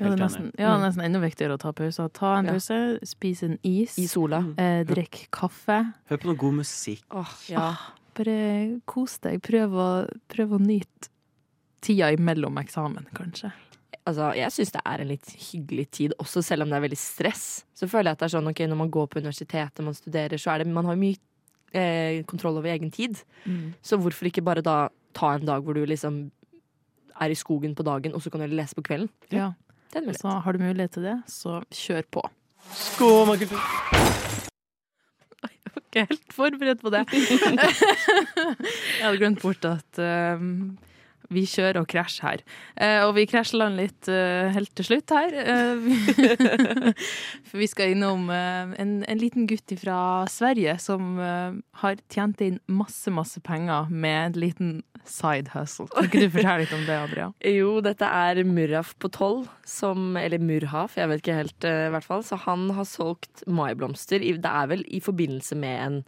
Ja, 0.00 0.08
det 0.08 0.12
er 0.16 0.22
nesten, 0.24 0.46
ja, 0.58 0.70
Mm. 0.76 0.82
nesten 0.86 1.04
enda 1.04 1.20
viktigere 1.22 1.54
å 1.56 1.60
ta 1.62 1.70
pauser. 1.76 2.08
Ta 2.12 2.34
en 2.40 2.46
Ja. 2.46 2.58
spis 3.04 3.42
en 3.44 3.58
is, 3.62 3.98
I 3.98 4.06
sola. 4.08 4.40
eh, 4.58 4.82
drikk 4.88 5.28
kaffe. 5.30 5.92
Hør 6.10 6.16
på 6.18 6.24
noe 6.30 6.36
god 6.40 6.54
musikk. 6.62 7.04
Åh, 7.12 7.34
ja. 7.48 7.76
Bare 8.14 8.80
kos 8.86 9.18
deg. 9.24 9.40
Prøv 9.42 9.70
å, 9.72 10.08
prøv 10.28 10.56
å 10.56 10.60
nyte 10.60 11.08
tida 11.80 12.10
imellom 12.16 12.56
eksamen, 12.58 13.06
kanskje. 13.14 13.52
Altså, 14.08 14.30
jeg 14.36 14.54
syns 14.54 14.72
det 14.74 14.82
er 14.88 15.02
en 15.02 15.10
litt 15.12 15.32
hyggelig 15.50 15.86
tid, 15.98 16.14
også 16.22 16.42
selv 16.44 16.64
om 16.64 16.72
det 16.72 16.78
er 16.78 16.84
veldig 16.86 17.00
stress. 17.00 17.44
Så 17.76 17.88
føler 17.90 18.10
jeg 18.10 18.18
at 18.18 18.22
det 18.22 18.28
er 18.28 18.34
sånn, 18.36 18.50
ok, 18.50 18.64
når 18.70 18.80
man 18.82 18.92
går 18.94 19.08
på 19.10 19.22
universitetet, 19.22 19.84
man 19.84 19.96
studerer, 19.98 20.40
så 20.40 20.54
er 20.54 20.62
det 20.62 20.72
Man 20.72 20.88
har 20.88 20.98
mye 20.98 21.18
eh, 21.72 22.22
kontroll 22.28 22.58
over 22.60 22.72
egen 22.72 22.92
tid. 22.94 23.22
Mm. 23.44 23.72
Så 23.82 23.98
hvorfor 24.00 24.28
ikke 24.28 24.44
bare 24.44 24.64
da 24.64 24.76
ta 25.16 25.34
en 25.36 25.46
dag 25.46 25.64
hvor 25.64 25.76
du 25.76 25.84
liksom 25.86 26.24
er 27.22 27.32
i 27.32 27.38
skogen 27.38 27.74
på 27.76 27.84
dagen, 27.86 28.14
og 28.14 28.22
så 28.22 28.32
kan 28.32 28.40
du 28.40 28.46
lese 28.52 28.74
på 28.78 28.84
kvelden? 28.86 29.10
Ja. 29.30 29.52
Det 29.92 29.98
er 29.98 30.02
en 30.02 30.08
mulighet. 30.08 30.22
Så 30.22 30.28
har 30.44 30.52
du 30.52 30.62
mulighet 30.62 30.94
til 30.96 31.02
det, 31.04 31.18
så 31.28 31.60
kjør 31.70 32.08
på. 32.10 32.22
Skål, 32.72 33.36
Jeg 35.92 36.00
er 36.00 36.06
ikke 36.06 36.06
helt 36.14 36.32
forberedt 36.32 36.80
på 36.80 36.90
det. 36.94 37.02
Jeg 37.12 39.04
hadde 39.04 39.18
glemt 39.20 39.42
bort 39.42 39.64
at 39.68 40.00
um, 40.38 40.78
vi 41.34 41.44
kjører 41.48 41.80
og 41.82 41.88
krasjer 41.90 42.26
her. 42.26 42.44
Eh, 42.76 43.00
og 43.06 43.14
vi 43.16 43.26
krasjland 43.30 43.78
litt 43.80 44.08
eh, 44.10 44.50
helt 44.54 44.72
til 44.78 44.88
slutt 44.88 45.14
her. 45.14 45.34
Eh, 45.42 45.90
for 47.48 47.60
vi 47.62 47.68
skal 47.70 47.94
innom 47.94 48.28
eh, 48.32 48.74
en, 48.82 48.94
en 49.08 49.20
liten 49.20 49.48
gutt 49.50 49.74
fra 49.80 49.98
Sverige 50.30 50.76
som 50.82 51.16
eh, 51.22 51.58
har 51.82 52.00
tjent 52.12 52.42
inn 52.44 52.58
masse, 52.70 53.10
masse 53.14 53.42
penger 53.44 53.90
med 53.90 54.18
en 54.26 54.40
liten 54.44 54.72
side 55.08 55.50
hustle. 55.54 55.88
Kan 55.90 56.06
ikke 56.06 56.22
du 56.22 56.34
fortelle 56.36 56.62
litt 56.62 56.74
om 56.76 56.84
det, 56.86 56.98
Adria? 57.08 57.30
Jo, 57.58 57.76
dette 57.84 58.06
er 58.06 58.42
Murraf 58.46 58.94
på 59.02 59.10
tolv, 59.12 59.48
som 59.66 60.16
Eller 60.20 60.42
Murhaf, 60.42 60.96
jeg 60.98 61.10
vet 61.10 61.22
ikke 61.24 61.38
helt, 61.40 61.66
i 61.66 61.90
hvert 61.94 62.06
fall. 62.06 62.22
Så 62.26 62.38
han 62.44 62.68
har 62.76 62.86
solgt 62.88 63.42
maiblomster. 63.50 64.22
Det 64.22 64.52
er 64.52 64.70
vel 64.70 64.84
i 64.86 65.02
forbindelse 65.02 65.58
med 65.58 65.80
en, 65.86 65.98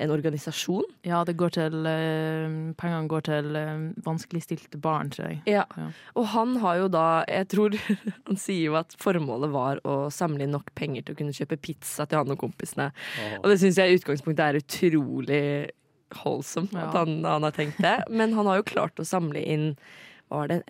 en 0.00 0.12
organisasjon? 0.14 0.86
Ja, 1.06 1.20
det 1.28 1.34
går 1.40 1.52
til 1.56 1.86
eh, 1.88 2.46
Pengene 2.80 3.08
går 3.10 3.24
til 3.28 3.56
eh, 3.60 3.82
vanskeligstilte 4.06 4.80
barn, 4.82 5.10
tror 5.12 5.28
jeg. 5.30 5.40
Ja. 5.50 5.64
Ja. 5.76 5.88
Og 6.16 6.26
han 6.34 6.56
har 6.62 6.78
jo 6.80 6.88
da 6.92 7.04
Jeg 7.28 7.48
tror 7.52 7.76
han 8.30 8.40
sier 8.40 8.70
jo 8.70 8.78
at 8.80 8.96
formålet 9.00 9.52
var 9.52 9.82
å 9.84 9.98
samle 10.14 10.46
inn 10.46 10.54
nok 10.56 10.72
penger 10.78 11.04
til 11.06 11.14
å 11.16 11.20
kunne 11.20 11.36
kjøpe 11.36 11.60
pizza 11.60 12.06
til 12.08 12.22
han 12.22 12.32
og 12.34 12.40
kompisene. 12.40 12.90
Og 13.42 13.50
det 13.52 13.60
syns 13.62 13.78
jeg 13.80 13.92
i 13.92 14.00
utgangspunktet 14.00 14.44
er 14.46 14.60
utrolig 14.62 15.44
holdsomt 16.24 16.72
Ja. 16.74 16.88
at 16.88 16.96
han, 16.98 17.20
han 17.24 17.44
har 17.46 17.54
tenkt 17.54 17.78
det. 17.84 17.96
Men 18.10 18.32
han 18.34 18.48
har 18.50 18.60
jo 18.62 18.66
klart 18.72 18.98
å 18.98 19.06
samle 19.06 19.42
inn 19.44 19.74
var 20.30 20.48
det 20.50 20.62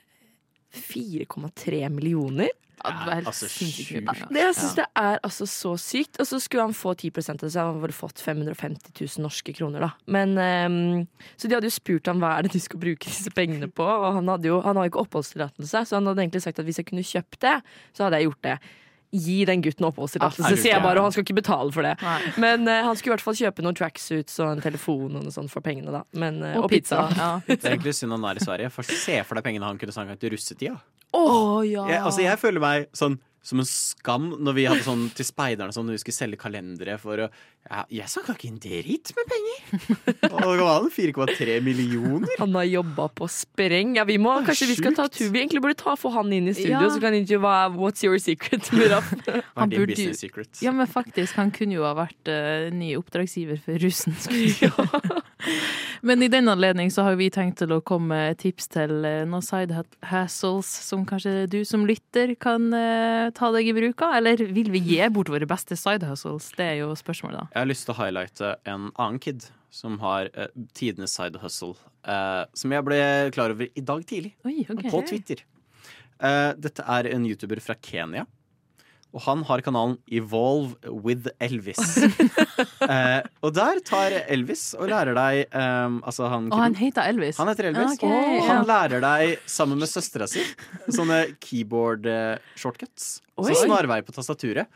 4,3 0.75 1.87
millioner? 1.93 2.51
Det 2.81 3.13
er, 3.13 3.27
altså 3.29 3.45
penger. 3.53 4.23
Det, 4.33 4.41
jeg 4.41 4.55
syns 4.57 4.77
det 4.79 4.87
er 4.97 5.19
altså 5.27 5.47
så 5.49 5.75
sykt. 5.81 6.17
Og 6.23 6.29
så 6.31 6.39
skulle 6.41 6.65
han 6.65 6.77
få 6.77 6.95
10 6.95 7.11
av 7.29 7.41
det, 7.43 7.51
så 7.53 7.67
han 7.67 7.81
hadde 7.83 7.97
fått 7.97 8.23
550 8.25 8.95
000 8.97 9.25
norske 9.27 9.53
kroner, 9.57 9.85
da. 9.85 9.91
Men, 10.09 10.33
um, 10.41 11.27
så 11.37 11.49
de 11.49 11.59
hadde 11.59 11.69
jo 11.69 11.77
spurt 11.77 12.09
ham 12.09 12.23
hva 12.25 12.39
er 12.39 12.47
det 12.47 12.55
du 12.57 12.63
skal 12.63 12.81
bruke 12.81 13.11
disse 13.11 13.33
pengene 13.37 13.69
på, 13.69 13.85
og 13.85 14.15
han, 14.17 14.33
hadde 14.33 14.49
jo, 14.49 14.63
han 14.65 14.81
har 14.81 14.89
jo 14.89 14.95
ikke 14.95 15.05
oppholdstillatelse, 15.05 15.85
så 15.91 15.99
han 15.99 16.09
hadde 16.09 16.25
egentlig 16.25 16.45
sagt 16.47 16.63
at 16.63 16.69
hvis 16.69 16.81
jeg 16.81 16.89
kunne 16.89 17.05
kjøpt 17.05 17.43
det, 17.45 17.59
så 17.93 18.07
hadde 18.07 18.23
jeg 18.23 18.31
gjort 18.31 18.49
det. 18.49 18.57
Gi 19.11 19.41
den 19.49 19.63
gutten 19.65 19.89
oppholdstillatelse, 19.89 20.55
sier 20.61 20.77
jeg 20.77 20.83
bare, 20.85 21.01
og 21.01 21.09
han 21.09 21.15
skal 21.15 21.25
ikke 21.27 21.39
betale 21.41 21.73
for 21.75 21.87
det. 21.87 21.97
Nei. 22.05 22.19
Men 22.39 22.69
uh, 22.69 22.77
han 22.87 22.99
skulle 22.99 23.11
i 23.11 23.17
hvert 23.17 23.25
fall 23.27 23.39
kjøpe 23.41 23.65
noen 23.67 23.79
tracksuits 23.79 24.39
og 24.39 24.53
en 24.53 24.63
telefon 24.63 25.17
og 25.19 25.25
noe 25.25 25.35
sånt 25.35 25.51
for 25.51 25.65
pengene, 25.67 25.91
da. 25.95 26.05
Men, 26.15 26.39
uh, 26.45 26.61
Og 26.63 26.69
pizza. 26.71 27.09
Ja. 27.19 27.33
Det 27.51 27.59
er 27.59 27.75
egentlig 27.75 27.97
synd 27.99 28.15
han 28.15 28.29
er 28.31 28.39
i 28.39 28.45
Sverige. 28.45 28.71
For 28.75 28.87
se 28.87 29.19
for 29.27 29.39
deg 29.39 29.49
pengene 29.49 29.67
han 29.67 29.81
kunne 29.81 29.95
sanka 29.97 30.15
til 30.21 30.37
russetida. 30.37 30.79
Oh, 31.11 31.59
ja! 31.67 31.89
Jeg, 31.91 32.05
altså, 32.07 32.23
jeg 32.23 32.39
føler 32.39 32.63
meg 32.63 32.87
sånn 32.95 33.19
som 33.43 33.63
en 33.63 33.69
skam 33.69 34.27
når 34.45 34.57
vi 34.57 34.65
hadde 34.69 34.85
sånn 34.85 35.07
til 35.17 35.25
speiderne 35.25 35.73
sånn, 35.73 35.87
når 35.89 35.97
vi 35.97 36.03
skulle 36.03 36.19
selge 36.19 36.41
kalendere 36.43 36.99
for 37.01 37.25
å 37.25 37.29
ja, 37.31 37.85
Jeg 37.93 38.09
snakka 38.09 38.35
ikke 38.37 38.49
en 38.49 38.59
dritt 38.61 39.11
med 39.17 39.27
penger! 39.29 39.59
Og 40.33 40.53
det 40.57 40.65
var 40.65 40.87
4,3 40.95 41.57
millioner. 41.65 42.31
Han 42.41 42.57
har 42.57 42.65
jobba 42.65 43.09
på 43.13 43.29
spreng. 43.29 43.93
Ja, 43.99 44.07
vi 44.09 44.17
må, 44.17 44.33
kanskje 44.47 44.65
sjukt. 44.65 44.71
vi 44.73 44.77
skal 44.79 44.97
ta 44.97 45.07
tur. 45.13 45.29
Vi 45.29 45.43
egentlig 45.43 45.61
burde 45.65 45.77
ta 45.77 45.93
få 46.01 46.13
han 46.15 46.33
inn 46.33 46.49
i 46.49 46.55
studio, 46.57 46.79
Ja. 46.87 46.89
så 46.89 46.97
kan 47.03 47.13
han 47.13 47.21
intervjue 47.21 47.43
hva 47.45 47.69
What's 47.77 48.05
your 48.07 48.17
secret? 48.17 48.71
Hva 48.73 49.67
er 49.67 49.73
din 49.75 49.85
business 49.93 50.25
secret? 50.25 50.63
Ja, 50.65 50.73
men 50.73 50.89
faktisk, 50.89 51.37
han 51.37 51.53
kunne 51.53 51.77
jo 51.77 51.85
ha 51.85 51.93
vært 51.99 52.33
uh, 52.33 52.73
ny 52.73 52.95
oppdragsgiver 52.97 53.61
for 53.61 53.77
russen. 53.85 54.17
skulle 54.25 54.57
jeg 54.57 54.73
Men 56.03 56.23
i 56.25 56.29
den 56.33 56.49
anledning 56.49 56.91
så 56.91 57.05
har 57.05 57.19
vi 57.21 57.29
tenkt 57.33 57.59
til 57.61 57.75
å 57.77 57.83
komme 57.85 58.15
med 58.15 58.39
tips 58.41 58.71
til 58.73 59.05
eh, 59.05 59.23
noen 59.29 59.45
side 59.45 59.83
hassles 60.09 60.69
som 60.87 61.05
kanskje 61.09 61.45
du 61.53 61.61
som 61.69 61.85
lytter 61.89 62.33
kan 62.41 62.71
eh, 62.77 63.29
ta 63.37 63.51
deg 63.53 63.69
i 63.69 63.77
bruk 63.77 64.05
av. 64.07 64.17
Eller 64.21 64.41
vil 64.41 64.73
vi 64.73 64.81
gi 64.95 65.01
bort 65.13 65.33
våre 65.33 65.49
beste 65.49 65.77
side 65.77 66.09
hustles? 66.09 66.51
Det 66.57 66.67
er 66.67 66.81
jo 66.83 66.95
spørsmålet, 66.97 67.43
da. 67.43 67.55
Jeg 67.55 67.61
har 67.61 67.71
lyst 67.71 67.89
til 67.89 67.95
å 67.95 68.01
highlighte 68.01 68.55
en 68.65 68.91
annen 68.95 69.21
kid 69.23 69.51
som 69.71 70.01
har 70.03 70.29
uh, 70.35 70.51
tidenes 70.75 71.15
side 71.15 71.39
hustle. 71.43 71.77
eh, 72.09 72.45
som 72.55 72.73
jeg 72.73 72.85
ble 72.85 73.01
klar 73.35 73.53
over 73.55 73.69
i 73.69 73.83
dag 73.85 74.05
tidlig, 74.09 74.35
Oi, 74.49 74.65
okay. 74.65 74.91
på 74.91 75.03
Twitter. 75.07 75.45
Eh, 76.21 76.53
dette 76.57 76.85
er 76.85 77.09
en 77.15 77.27
YouTuber 77.29 77.61
fra 77.61 77.77
Kenya. 77.77 78.27
Og 79.11 79.23
han 79.25 79.43
har 79.49 79.63
kanalen 79.67 79.97
Evolve 80.07 80.77
with 80.91 81.31
Elvis. 81.43 81.81
Eh, 82.81 83.23
og 83.45 83.53
der 83.55 83.79
tar 83.87 84.13
Elvis 84.33 84.75
og 84.77 84.89
lærer 84.91 85.15
deg 85.17 85.53
um, 85.55 85.99
Altså, 86.09 86.27
han 86.33 86.49
Og 86.51 86.59
han 86.61 86.75
heter 86.77 87.09
Elvis. 87.09 87.39
Han 87.41 87.49
heter 87.49 87.69
Elvis. 87.71 87.95
Okay, 87.97 88.09
og 88.09 88.37
ja. 88.37 88.47
han 88.49 88.67
lærer 88.69 89.05
deg, 89.05 89.45
sammen 89.49 89.81
med 89.81 89.89
søstera 89.89 90.27
si, 90.29 90.43
sånne 90.89 91.21
keyboard 91.45 92.09
eh, 92.11 92.41
shortcuts. 92.59 93.21
Oi. 93.41 93.47
Så 93.49 93.63
snarvei 93.63 94.01
på 94.05 94.17
tastaturet. 94.17 94.69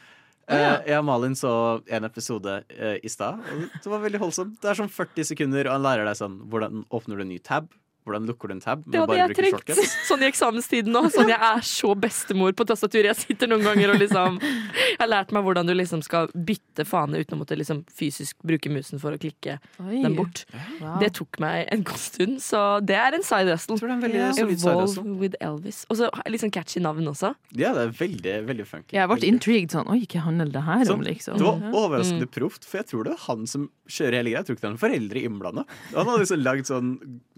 Å, 0.45 0.57
ja. 0.57 0.73
Eh, 0.77 0.91
jeg 0.93 1.01
og 1.01 1.07
Malin 1.09 1.37
så 1.39 1.53
en 1.89 2.09
episode 2.09 2.59
eh, 2.73 2.99
i 3.05 3.13
stad, 3.13 3.41
det 3.81 3.91
var 3.91 4.05
veldig 4.05 4.21
holdsomt. 4.21 4.59
Det 4.61 4.73
er 4.73 4.81
sånn 4.81 4.93
40 4.93 5.31
sekunder, 5.33 5.69
og 5.69 5.79
han 5.79 5.87
lærer 5.87 6.09
deg 6.09 6.21
sånn 6.21 6.37
hvordan 6.53 6.85
åpner 6.95 7.21
du 7.21 7.25
en 7.25 7.33
ny 7.33 7.41
tab. 7.45 7.73
Hvordan 8.05 8.27
lukker 8.29 8.49
du 8.49 8.55
en 8.55 8.61
tab? 8.61 8.83
Det 8.85 9.01
hadde 9.01 9.17
jeg 9.17 9.35
trengt 9.39 9.71
sånn 10.11 10.21
i 10.23 10.27
eksamenstiden 10.29 10.93
nå. 10.93 11.07
Sånn 11.15 11.31
jeg 11.33 11.41
er 11.41 11.63
så 11.65 11.95
bestemor 11.97 12.53
på 12.53 12.67
tastatur. 12.69 13.07
Jeg 13.09 13.17
sitter 13.17 13.49
noen 13.49 13.65
ganger 13.65 13.95
og 13.95 14.01
liksom 14.03 14.37
Jeg 14.45 14.99
har 15.01 15.09
lært 15.09 15.33
meg 15.33 15.45
hvordan 15.47 15.67
du 15.67 15.73
liksom 15.75 16.03
skal 16.05 16.29
bytte 16.35 16.85
fane 16.85 17.17
uten 17.23 17.37
å 17.37 17.41
måtte 17.41 17.57
liksom 17.57 17.81
fysisk 17.89 18.37
bruke 18.45 18.69
musen 18.73 19.01
for 19.01 19.17
å 19.17 19.19
klikke 19.21 19.57
Oi. 19.81 20.03
den 20.05 20.15
bort. 20.19 20.45
Wow. 20.83 20.99
Det 21.01 21.13
tok 21.17 21.41
meg 21.43 21.65
en 21.73 21.83
god 21.89 21.99
stund, 22.03 22.39
så 22.45 22.61
det 22.85 22.99
er 23.01 23.17
en 23.17 23.25
side 23.25 23.49
hustle. 23.55 23.79
veldig 23.81 24.35
side 24.37 24.53
Evolve 24.59 25.17
with 25.25 25.37
Elvis. 25.41 25.85
Og 25.89 25.97
så 26.03 26.11
litt 26.29 26.45
sånn 26.45 26.53
catchy 26.55 26.81
navn 26.85 27.09
også. 27.11 27.33
Ja, 27.57 27.73
det 27.77 27.87
er 27.89 27.97
veldig, 28.05 28.37
veldig 28.51 28.67
funky. 28.69 28.97
Jeg 28.99 29.09
ble 29.11 29.29
intrigued 29.31 29.73
sånn 29.73 29.89
Oi, 29.95 30.03
hva 30.13 30.27
handler 30.29 30.53
det 30.53 30.63
her 30.69 30.85
Sånn, 30.85 31.01
om, 31.01 31.07
liksom? 31.09 31.39
Det 31.41 31.47
var 31.49 31.61
Mm. 31.65 31.73
overraskende 31.75 32.27
proft, 32.31 32.65
for 32.69 32.79
jeg 32.83 32.87
tror 32.91 33.05
det 33.05 33.13
er 33.15 33.23
han 33.29 33.47
som 33.47 33.69
kjører 33.89 34.19
hele 34.21 34.31
greia. 34.31 34.43
Jeg 34.43 34.47
tror 34.47 34.57
ikke 34.57 34.65
det 34.65 34.69
er 34.69 34.75
noen 34.75 34.85
foreldre 34.85 35.23
innblanda. 35.29 35.65
Han 35.95 36.07
hadde 36.11 36.23
liksom 36.25 36.43
lagd 36.45 36.67
sånn, 36.69 36.89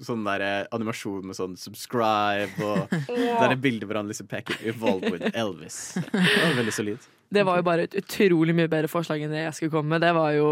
sånn 0.03 0.25
der, 0.25 0.41
eh, 0.43 0.56
animasjon 0.75 1.27
med 1.27 1.39
sånn 1.39 1.59
subscribe 1.61 2.65
og 2.65 2.95
der 3.41 3.53
er 3.53 3.61
bildet 3.61 3.89
hvor 3.89 4.01
han 4.01 4.09
liksom 4.11 4.31
peker 4.31 4.59
'Evolve 4.63 5.13
with 5.13 5.31
Elvis'. 5.35 5.95
Det 6.13 6.41
var 6.43 6.59
veldig 6.63 6.75
solid. 6.75 7.13
Det 7.29 7.43
var 7.43 7.59
jo 7.59 7.65
bare 7.67 7.87
et 7.89 7.95
utrolig 7.99 8.55
mye 8.55 8.69
bedre 8.71 8.89
forslag 8.91 9.25
enn 9.25 9.33
det 9.35 9.41
jeg 9.41 9.55
skulle 9.57 9.73
komme 9.75 9.97
med. 9.97 10.05
Det 10.05 10.13
var 10.15 10.31
jo 10.37 10.51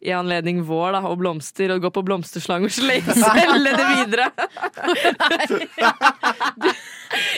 i 0.00 0.14
anledning 0.16 0.62
vår 0.64 0.96
da, 0.96 1.02
og 1.04 1.18
blomster, 1.20 1.74
og 1.74 1.82
gå 1.84 1.90
på 1.92 2.02
blomsterslang 2.08 2.64
og 2.64 2.72
selge 2.72 3.12
det 3.66 3.88
videre. 3.90 4.30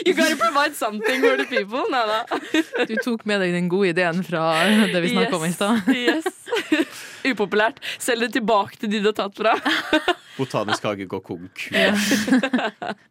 You 0.05 0.13
gotta 0.15 0.37
provide 0.39 0.75
something 0.75 1.21
for 1.21 1.35
the 1.37 1.47
people. 1.49 1.83
Nei 1.91 2.05
da. 2.07 2.85
Du 2.87 2.95
tok 3.03 3.25
med 3.27 3.43
deg 3.43 3.55
den 3.57 3.67
gode 3.71 3.91
ideen 3.91 4.23
fra 4.23 4.45
det 4.93 5.03
vi 5.03 5.11
snakka 5.11 5.41
om 5.41 5.45
i 5.49 5.51
stad. 5.51 5.91
Yes. 5.91 7.02
Upopulært. 7.31 7.79
Selg 8.01 8.27
det 8.27 8.33
tilbake 8.39 8.79
til 8.81 8.91
de 8.93 9.01
du 9.03 9.09
har 9.11 9.17
tatt 9.17 9.39
fra. 9.39 9.55
Botanisk 10.39 10.85
hage 10.89 11.07
går 11.09 11.23
konkurs. 11.25 12.11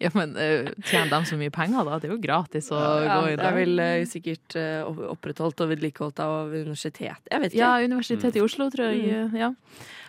Ja, 0.00 0.08
men 0.14 0.30
uh, 0.32 0.70
tjener 0.88 1.10
de 1.12 1.28
så 1.28 1.36
mye 1.36 1.52
penger, 1.52 1.84
da? 1.84 1.98
Det 2.00 2.08
er 2.08 2.14
jo 2.14 2.22
gratis 2.22 2.70
å 2.72 2.78
Ja, 2.78 3.18
gå 3.18 3.26
i 3.26 3.34
det 3.34 3.42
det. 3.42 3.48
er 3.50 3.56
vel 3.58 3.82
eh, 3.84 4.04
sikkert 4.08 4.56
uh, 4.56 5.10
opprettholdt 5.12 5.60
og 5.60 5.72
vedlikeholdt 5.74 6.22
av 6.24 6.54
universitet. 6.54 7.20
Jeg 7.28 7.42
vet 7.42 7.52
ikke. 7.52 7.60
Ja, 7.60 7.74
Universitetet 7.84 8.38
i 8.40 8.44
Oslo, 8.44 8.70
tror 8.72 8.94
jeg. 8.94 9.26
Mm. 9.28 9.36
Ja. 9.36 9.50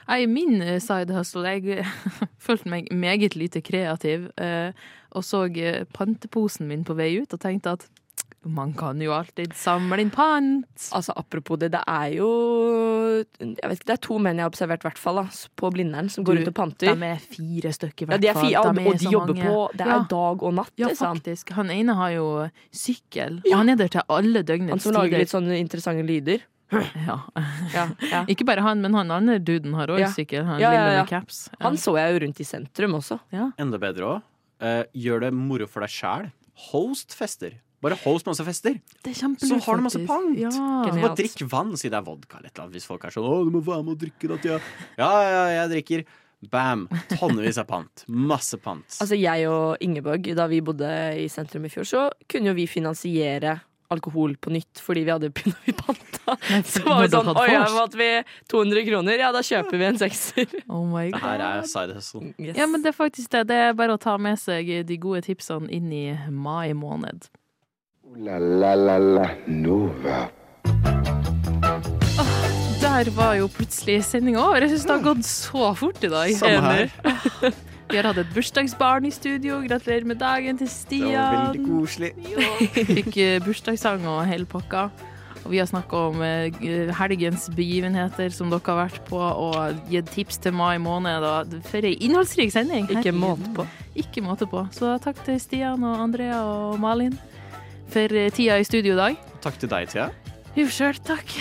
Jeg, 0.10 0.30
min 0.32 0.56
side 0.82 1.14
hustle 1.14 1.52
Jeg 1.60 1.84
følte 2.48 2.72
meg 2.72 2.88
meget 2.96 3.36
lite 3.38 3.62
kreativ, 3.66 4.30
eh, 4.42 4.72
og 5.12 5.26
så 5.26 5.44
panteposen 5.94 6.70
min 6.70 6.86
på 6.88 6.96
vei 6.98 7.12
ut 7.20 7.34
og 7.36 7.42
tenkte 7.44 7.76
at 7.78 7.88
man 8.46 8.72
kan 8.74 9.00
jo 9.04 9.12
alltid 9.12 9.54
samle 9.54 10.00
inn 10.00 10.10
pant. 10.10 10.66
Altså, 10.96 11.12
apropos 11.20 11.60
det, 11.60 11.72
det 11.74 11.82
er 11.88 12.14
jo 12.16 12.30
jeg 13.40 13.68
vet 13.68 13.80
ikke, 13.80 13.86
Det 13.90 13.96
er 13.98 14.02
to 14.06 14.18
menn 14.20 14.38
jeg 14.40 14.46
har 14.46 14.52
observert, 14.52 14.82
hvert 14.86 14.98
fall, 15.02 15.16
da, 15.16 15.26
på 15.60 15.72
Blindern, 15.76 16.10
som 16.10 16.24
går 16.24 16.38
rundt 16.40 16.48
og 16.48 16.56
panter. 16.56 16.96
De 16.96 17.06
er 17.10 17.18
fire 17.20 17.72
stykker, 17.76 18.06
i 18.06 18.08
Ja, 18.08 18.12
hvert 18.14 18.22
de 18.22 18.28
er 18.30 18.34
fall. 18.34 18.46
fire, 18.48 18.60
og, 18.64 18.76
De 18.76 18.82
er 18.82 18.88
og 18.94 18.98
de 19.00 19.12
jobber 19.12 19.34
mange. 19.36 19.44
på 19.50 19.72
Det 19.76 19.82
er 19.82 19.90
Ja. 19.92 20.00
dag 20.10 20.44
og 20.44 20.54
natt, 20.54 20.72
Ja, 20.78 20.88
faktisk. 20.90 21.50
Han 21.52 21.70
ene 21.70 21.96
har 21.96 22.10
jo 22.12 22.50
sykkel, 22.72 23.42
og 23.46 23.58
han 23.58 23.70
er 23.70 23.76
der 23.76 23.88
til 23.90 24.02
alle 24.10 24.44
døgnets 24.44 24.70
Han 24.72 24.80
som 24.80 24.94
lager 24.94 25.10
tider. 25.10 25.20
litt 25.20 25.30
sånne 25.36 25.60
interessante 25.60 26.06
lyder. 26.08 26.40
Ja. 26.72 27.20
Ja, 27.74 27.88
ja. 28.12 28.26
Ikke 28.30 28.46
bare 28.46 28.62
han, 28.62 28.80
men 28.82 28.94
han 28.94 29.10
andre 29.12 29.40
duden 29.40 29.74
har 29.74 29.88
òg 29.88 30.00
Ja. 30.00 30.08
sykkel. 30.08 30.46
Han 30.46 30.60
Ja, 30.62 30.72
ja, 30.72 30.78
lille 30.86 30.94
ja. 30.94 31.02
med 31.04 31.10
caps. 31.10 31.50
Ja. 31.60 31.66
Han 31.68 31.76
så 31.76 31.96
jeg 31.98 32.14
jo 32.14 32.26
rundt 32.26 32.40
i 32.40 32.44
sentrum 32.44 32.94
også. 32.94 33.20
Enda 33.58 33.78
bedre 33.80 34.06
òg. 34.06 34.22
gjør 34.94 35.20
det 35.22 35.34
moro 35.34 35.66
for 35.68 35.80
deg 35.82 35.90
sjæl. 35.90 36.32
Host 36.72 37.16
fester. 37.16 37.54
Bare 37.82 37.96
host 38.04 38.28
masse 38.28 38.44
fester. 38.44 38.80
Det 39.04 39.14
er 39.14 39.36
Så 39.40 39.60
har 39.64 39.78
du 39.80 39.84
masse 39.86 40.02
pant. 40.06 40.34
Ja. 40.38 40.50
Så 40.52 40.96
bare 41.00 41.16
drikk 41.16 41.46
vann, 41.50 41.76
si 41.80 41.88
det 41.92 41.96
er 41.96 42.04
vodka 42.04 42.38
eller 42.40 42.50
et 42.50 42.56
eller 42.58 42.66
annet. 42.68 42.76
Hvis 42.76 42.88
folk 42.90 43.06
er 43.06 43.16
sånn 43.16 43.24
'Å, 43.24 43.46
du 43.46 43.52
må 43.56 43.62
være 43.64 43.84
med 43.86 43.96
og 43.96 44.00
drikke 44.04 44.28
da, 44.28 44.40
ja. 44.44 44.60
Ja, 44.98 45.12
ja, 45.24 45.46
jeg 45.64 45.70
drikker. 45.76 46.06
Bam! 46.52 46.88
Tonnevis 47.18 47.58
av 47.60 47.68
pant. 47.68 48.06
Masse 48.08 48.58
pant. 48.58 48.88
Altså 49.02 49.18
Jeg 49.20 49.48
og 49.50 49.78
Ingeborg, 49.84 50.24
da 50.36 50.48
vi 50.48 50.62
bodde 50.62 50.88
i 51.20 51.28
sentrum 51.28 51.66
i 51.66 51.72
fjor, 51.72 51.84
så 51.84 52.10
kunne 52.32 52.48
jo 52.48 52.54
vi 52.54 52.66
finansiere 52.68 53.60
alkohol 53.90 54.36
på 54.38 54.52
nytt 54.54 54.80
fordi 54.86 55.04
vi 55.04 55.12
hadde 55.12 55.32
begynner 55.34 55.66
vi 55.66 55.74
panta. 55.74 56.36
Så 56.70 56.84
var 56.86 57.08
det 57.08 57.10
vi 57.10 57.16
sånn 57.18 57.32
Oi, 57.34 57.48
ja, 57.50 57.64
vors. 57.74 57.96
vi 57.98 58.10
200 58.54 58.86
kroner? 58.86 59.18
Ja, 59.18 59.32
da 59.34 59.42
kjøper 59.42 59.82
vi 59.82 59.88
en 59.88 59.98
sekser. 59.98 60.46
Oh 60.70 60.86
my 60.86 61.08
Det 61.10 61.22
her 61.24 61.42
er 61.42 61.66
side 61.68 61.96
hustle. 61.98 62.34
Ja, 62.38 62.68
men 62.70 62.84
det 62.86 62.94
er 62.94 62.98
faktisk 63.00 63.34
det. 63.34 63.48
Det 63.50 63.58
er 63.58 63.74
bare 63.74 63.98
å 63.98 64.02
ta 64.02 64.16
med 64.22 64.38
seg 64.40 64.70
de 64.88 64.98
gode 65.02 65.24
tipsene 65.26 65.68
inn 65.74 65.92
i 65.92 66.06
mai 66.30 66.72
måned. 66.78 67.28
La 68.18 68.40
la 68.40 68.74
la 68.74 68.98
la 68.98 69.26
Nova. 69.46 70.30
Der 72.82 73.10
var 73.14 73.36
jo 73.38 73.48
plutselig 73.48 74.04
sendinga 74.04 74.42
over. 74.42 74.64
Jeg 74.64 74.72
syns 74.72 74.86
det 74.88 74.96
har 74.96 75.04
gått 75.04 75.28
så 75.28 75.70
fort 75.78 76.02
i 76.04 76.10
dag. 76.10 76.32
Samme 76.40 76.72
her. 76.74 76.90
Vi 77.92 78.00
har 78.00 78.10
hatt 78.10 78.18
et 78.18 78.32
bursdagsbarn 78.34 79.06
i 79.06 79.14
studio. 79.14 79.60
Gratulerer 79.62 80.10
med 80.10 80.18
dagen 80.18 80.58
til 80.58 80.70
Stian. 80.70 81.06
Det 81.06 81.22
var 81.22 81.54
veldig 81.54 81.68
koselig. 81.68 82.12
Fikk 82.98 83.22
eh, 83.22 83.38
bursdagssang 83.46 84.10
og 84.10 84.26
hele 84.26 84.50
pakka. 84.50 84.90
Og 85.46 85.54
vi 85.54 85.62
har 85.62 85.70
snakka 85.70 86.04
om 86.10 86.22
eh, 86.26 86.92
helgens 86.98 87.46
begivenheter 87.56 88.34
som 88.34 88.50
dere 88.50 88.66
har 88.66 88.84
vært 88.88 89.06
på, 89.08 89.22
og 89.22 89.86
gitt 89.94 90.10
tips 90.18 90.42
til 90.42 90.58
mai 90.58 90.82
måned. 90.82 91.30
Og 91.30 91.60
for 91.70 91.86
ei 91.86 91.94
innholdsrik 92.02 92.58
sending. 92.58 92.90
Ikke 92.90 93.14
måte 93.14 93.54
på. 93.54 93.70
Ikke 93.94 94.26
måte 94.26 94.50
på. 94.50 94.66
Så 94.74 94.98
takk 95.04 95.22
til 95.30 95.38
Stian 95.42 95.86
og 95.86 96.08
Andrea 96.10 96.42
og 96.42 96.80
Malin 96.82 97.20
for 97.94 98.20
eh, 98.22 98.30
tida 98.36 98.60
i 98.60 98.68
studio 98.68 98.96
i 98.96 99.00
dag. 99.00 99.24
Takk 99.44 99.60
til 99.62 99.72
deg, 99.72 99.90
Thea. 99.92 100.10
Jo, 100.58 100.66
sjøl 100.74 100.98
takk. 101.06 101.34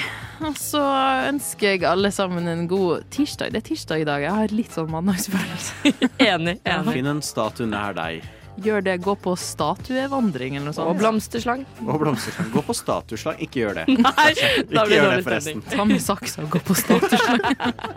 Og 0.44 0.56
så 0.60 0.80
ønsker 1.26 1.72
jeg 1.72 1.84
alle 1.88 2.10
sammen 2.14 2.46
en 2.50 2.66
god 2.70 3.06
tirsdag. 3.14 3.54
Det 3.54 3.62
er 3.62 3.68
tirsdag 3.72 4.02
i 4.04 4.08
dag. 4.08 4.22
Jeg 4.22 4.34
har 4.36 4.54
litt 4.54 4.74
sånn 4.74 4.90
mandagsfølelse. 4.92 5.94
Enig. 6.30 6.58
enig. 6.62 6.92
Finn 6.94 7.08
en 7.10 7.22
statue 7.24 7.66
nær 7.66 7.96
deg. 7.96 8.26
Gjør 8.62 8.82
det. 8.82 8.96
Gå 9.02 9.14
på 9.22 9.34
statuevandring 9.38 10.58
eller 10.58 10.70
noe 10.70 10.76
sånt. 10.76 10.90
Og 10.90 10.98
blomsterslang. 10.98 11.64
Og 11.86 12.00
blomsterslang. 12.02 12.50
Gå 12.54 12.62
på 12.66 12.76
statueslang. 12.76 13.38
Ikke 13.42 13.62
gjør 13.62 13.80
det. 13.80 13.86
Nei, 14.06 14.28
Ikke 14.34 14.66
da 14.72 14.84
blir 14.86 14.98
gjør 14.98 15.14
det, 15.14 15.22
forresten. 15.28 15.64
Ta 15.70 15.86
med 15.88 16.02
saksa 16.04 16.44
og 16.46 16.52
gå 16.56 16.62
på 16.66 16.76
statueslang. 16.78 17.42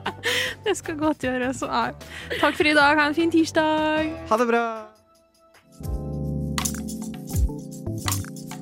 det 0.67 0.77
skal 0.79 1.01
godt 1.01 1.27
gjøres. 1.27 1.65
Takk 1.65 2.55
for 2.55 2.71
i 2.71 2.77
dag. 2.77 3.01
Ha 3.01 3.09
en 3.09 3.17
fin 3.17 3.33
tirsdag. 3.33 4.15
Ha 4.29 4.41
det 4.41 4.49
bra. 4.53 4.65